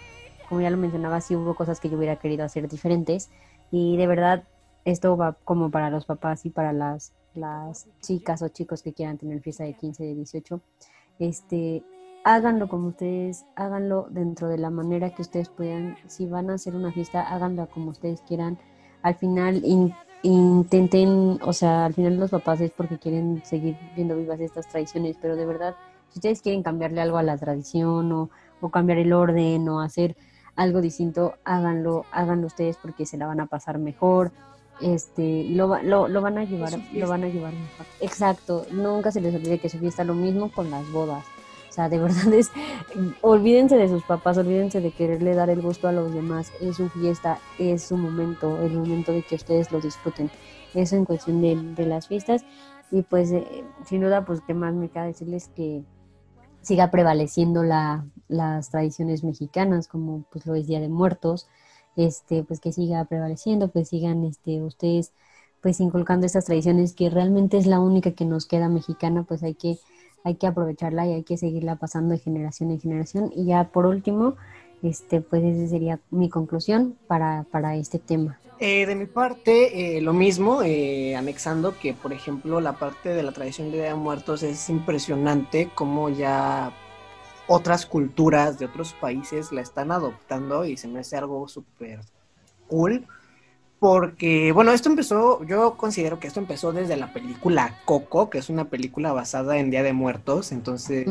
[0.54, 3.32] como ya lo mencionaba, sí hubo cosas que yo hubiera querido hacer diferentes.
[3.72, 4.44] Y de verdad
[4.86, 9.18] esto va como para los papás y para las, las chicas o chicos que quieran
[9.18, 10.62] tener fiesta de 15, de 18,
[11.18, 11.84] este,
[12.24, 16.76] háganlo como ustedes, háganlo dentro de la manera que ustedes puedan, si van a hacer
[16.76, 18.60] una fiesta, háganlo como ustedes quieran,
[19.02, 19.64] al final
[20.24, 25.18] intenten, o sea, al final los papás es porque quieren seguir viendo vivas estas tradiciones,
[25.22, 25.76] pero de verdad,
[26.10, 28.30] si ustedes quieren cambiarle algo a la tradición o,
[28.62, 30.16] o cambiar el orden o hacer
[30.56, 34.32] algo distinto, háganlo, háganlo ustedes porque se la van a pasar mejor,
[34.82, 37.86] este, lo, lo, lo van a llevar, lo van a llevar mejor.
[38.00, 41.26] Exacto, nunca se les olvide que su fiesta lo mismo con las bodas.
[41.74, 42.52] O sea, de verdad es,
[43.22, 46.52] olvídense de sus papás, olvídense de quererle dar el gusto a los demás.
[46.62, 50.30] Es su fiesta, es su momento, el momento de que ustedes lo disfruten.
[50.76, 52.46] Eso en cuestión de, de las fiestas.
[52.92, 55.84] Y pues, eh, sin duda, pues, ¿qué más me queda decirles que
[56.62, 61.48] siga prevaleciendo la, las tradiciones mexicanas, como pues lo es Día de Muertos,
[61.96, 65.12] este, pues que siga prevaleciendo, pues sigan este, ustedes
[65.60, 69.56] pues inculcando estas tradiciones que realmente es la única que nos queda mexicana, pues hay
[69.56, 69.80] que,
[70.24, 73.32] hay que aprovecharla y hay que seguirla pasando de generación en generación.
[73.36, 74.36] Y ya por último,
[74.82, 78.40] este, pues esa sería mi conclusión para, para este tema.
[78.60, 83.24] Eh, de mi parte, eh, lo mismo, eh, anexando que, por ejemplo, la parte de
[83.24, 86.72] la tradición de Día de Muertos es impresionante, como ya
[87.48, 92.00] otras culturas de otros países la están adoptando y se me hace algo súper
[92.68, 93.06] cool.
[93.84, 98.48] Porque, bueno, esto empezó, yo considero que esto empezó desde la película Coco, que es
[98.48, 101.06] una película basada en Día de Muertos, entonces,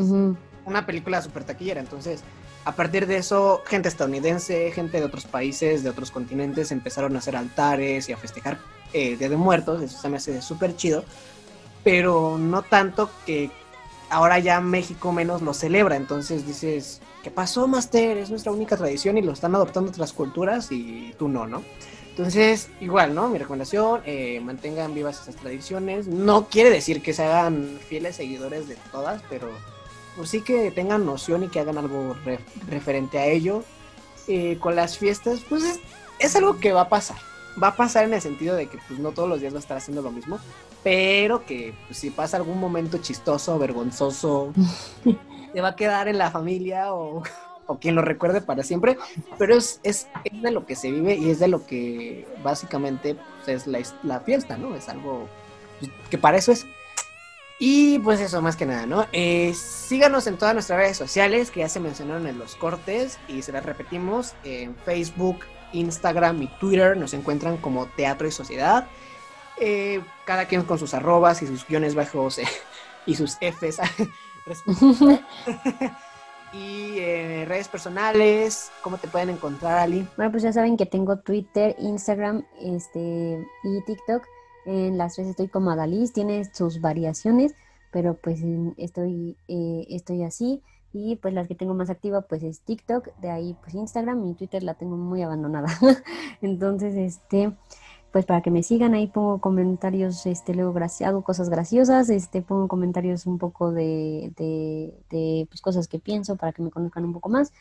[0.65, 2.23] una película súper taquillera, entonces,
[2.65, 7.19] a partir de eso, gente estadounidense, gente de otros países, de otros continentes, empezaron a
[7.19, 8.57] hacer altares y a festejar
[8.91, 11.05] el Día de Muertos, eso se me hace súper chido,
[11.83, 13.51] pero no tanto que
[14.09, 18.17] ahora ya México menos lo celebra, entonces dices, ¿qué pasó, Master?
[18.17, 21.61] Es nuestra única tradición y lo están adoptando otras culturas y tú no, ¿no?
[22.15, 23.27] Entonces, igual, ¿no?
[23.27, 26.05] Mi recomendación, eh, mantengan vivas esas tradiciones.
[26.05, 29.49] No quiere decir que se hagan fieles seguidores de todas, pero
[30.15, 32.15] pues sí que tengan noción y que hagan algo
[32.69, 33.63] referente a ello.
[34.27, 35.79] Eh, con las fiestas, pues es,
[36.19, 37.17] es, algo que va a pasar.
[37.61, 39.61] Va a pasar en el sentido de que pues no todos los días va a
[39.61, 40.37] estar haciendo lo mismo,
[40.83, 44.53] pero que pues, si pasa algún momento chistoso, vergonzoso,
[45.53, 47.23] te va a quedar en la familia o,
[47.79, 48.97] quien lo recuerde para siempre,
[49.37, 53.67] pero es, es, de lo que se vive y es de lo que básicamente pues,
[53.67, 54.75] es la, fiesta, ¿no?
[54.75, 55.27] Es algo
[55.79, 56.65] pues, que para eso es.
[57.59, 59.05] Y pues eso, más que nada, ¿no?
[59.13, 63.41] Eh, síganos en todas nuestras redes sociales que ya se mencionaron en los cortes y
[63.41, 66.97] se las repetimos en Facebook, Instagram y Twitter.
[66.97, 68.87] Nos encuentran como Teatro y Sociedad.
[69.59, 72.47] Eh, cada quien con sus arrobas y sus guiones bajos eh,
[73.05, 73.79] y sus Fs.
[76.53, 80.07] y eh, redes personales, ¿cómo te pueden encontrar, Ali?
[80.15, 84.23] Bueno, pues ya saben que tengo Twitter, Instagram este, y TikTok.
[84.65, 87.53] En las redes estoy como Adalis, tiene sus variaciones,
[87.91, 88.41] pero pues
[88.77, 90.61] estoy, estoy así.
[90.93, 94.35] Y pues las que tengo más activa pues es TikTok, de ahí pues Instagram y
[94.35, 95.67] Twitter la tengo muy abandonada.
[96.41, 97.51] Entonces, este,
[98.13, 100.71] pues para que me sigan, ahí pongo comentarios, este, luego
[101.03, 106.53] hago cosas graciosas, este, pongo comentarios un poco de, de, pues, cosas que pienso para
[106.53, 107.51] que me conozcan un poco más.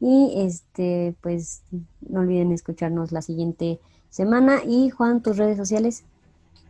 [0.00, 1.62] Y este, pues
[2.02, 3.80] no olviden escucharnos la siguiente
[4.10, 4.60] semana.
[4.66, 6.04] Y Juan, tus redes sociales.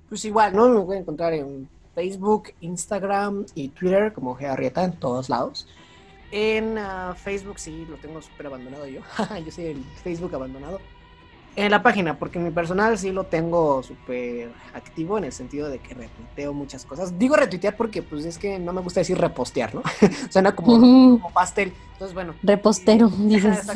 [0.08, 0.86] Pues igual, ¿no?
[0.86, 5.66] Me a encontrar en Facebook, Instagram y Twitter como Gearrieta en todos lados.
[6.30, 9.00] En ah, Facebook sí, lo tengo súper abandonado yo.
[9.44, 10.78] yo soy el Facebook abandonado
[11.54, 15.78] en la página, porque mi personal sí lo tengo súper activo en el sentido de
[15.78, 17.18] que retuiteo muchas cosas.
[17.18, 19.82] Digo retuitear porque pues es que no me gusta decir repostear, ¿no?
[20.30, 20.78] Suena como,
[21.18, 21.72] como, pastel.
[21.92, 22.34] Entonces, bueno.
[22.42, 23.68] Repostero, dices.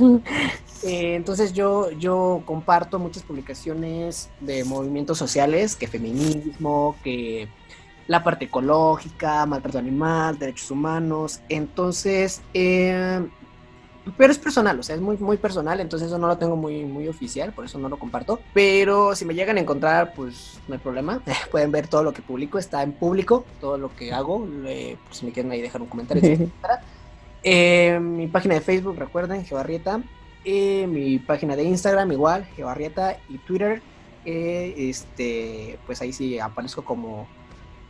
[0.82, 7.48] Eh, entonces yo, yo comparto muchas publicaciones de movimientos sociales, que feminismo, que
[8.06, 11.40] la parte ecológica, maltrato animal, derechos humanos.
[11.48, 13.26] Entonces, eh,
[14.16, 16.84] pero es personal, o sea, es muy, muy personal, entonces eso no lo tengo muy,
[16.84, 18.40] muy oficial, por eso no lo comparto.
[18.54, 21.20] Pero si me llegan a encontrar, pues no hay problema.
[21.50, 24.46] Pueden ver todo lo que publico, está en público, todo lo que hago.
[24.62, 26.22] pues si me quieren ahí dejar un comentario,
[27.42, 30.02] eh, mi página de Facebook, recuerden, Geobarrieta.
[30.44, 33.16] Eh, mi página de Instagram, igual, Geobarrieta.
[33.28, 33.82] Y Twitter,
[34.24, 37.26] eh, este, pues ahí sí aparezco como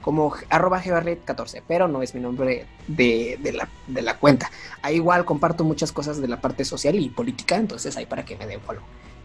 [0.07, 4.53] como arroba 14 pero no es mi nombre de, la, cuenta.
[4.81, 8.37] Ahí igual comparto muchas cosas de la parte social y política, entonces ahí para que
[8.37, 8.85] me den follow.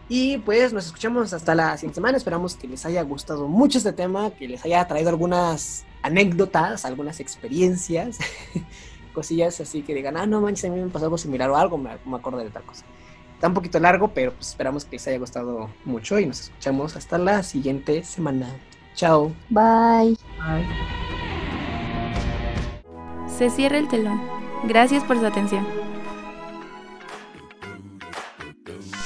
[0.10, 2.18] Y pues nos escuchamos hasta la siguiente semana.
[2.18, 7.20] Esperamos que les haya gustado mucho este tema, que les haya traído algunas anécdotas, algunas
[7.20, 8.18] experiencias,
[9.14, 11.78] cosillas así que digan, ah, no manches, a mí me pasó algo similar o algo,
[11.78, 12.86] me, me acordé de tal cosa.
[13.36, 16.95] Está un poquito largo, pero pues esperamos que les haya gustado mucho y nos escuchamos
[16.95, 18.48] hasta la siguiente semana.
[18.96, 19.32] Chao.
[19.50, 20.18] Bye.
[20.38, 20.68] Bye.
[23.28, 24.22] Se cierra el telón.
[24.66, 25.66] Gracias por su atención.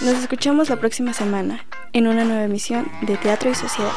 [0.01, 3.91] Nos escuchamos la próxima semana en una nueva emisión de Teatro y Sociedad.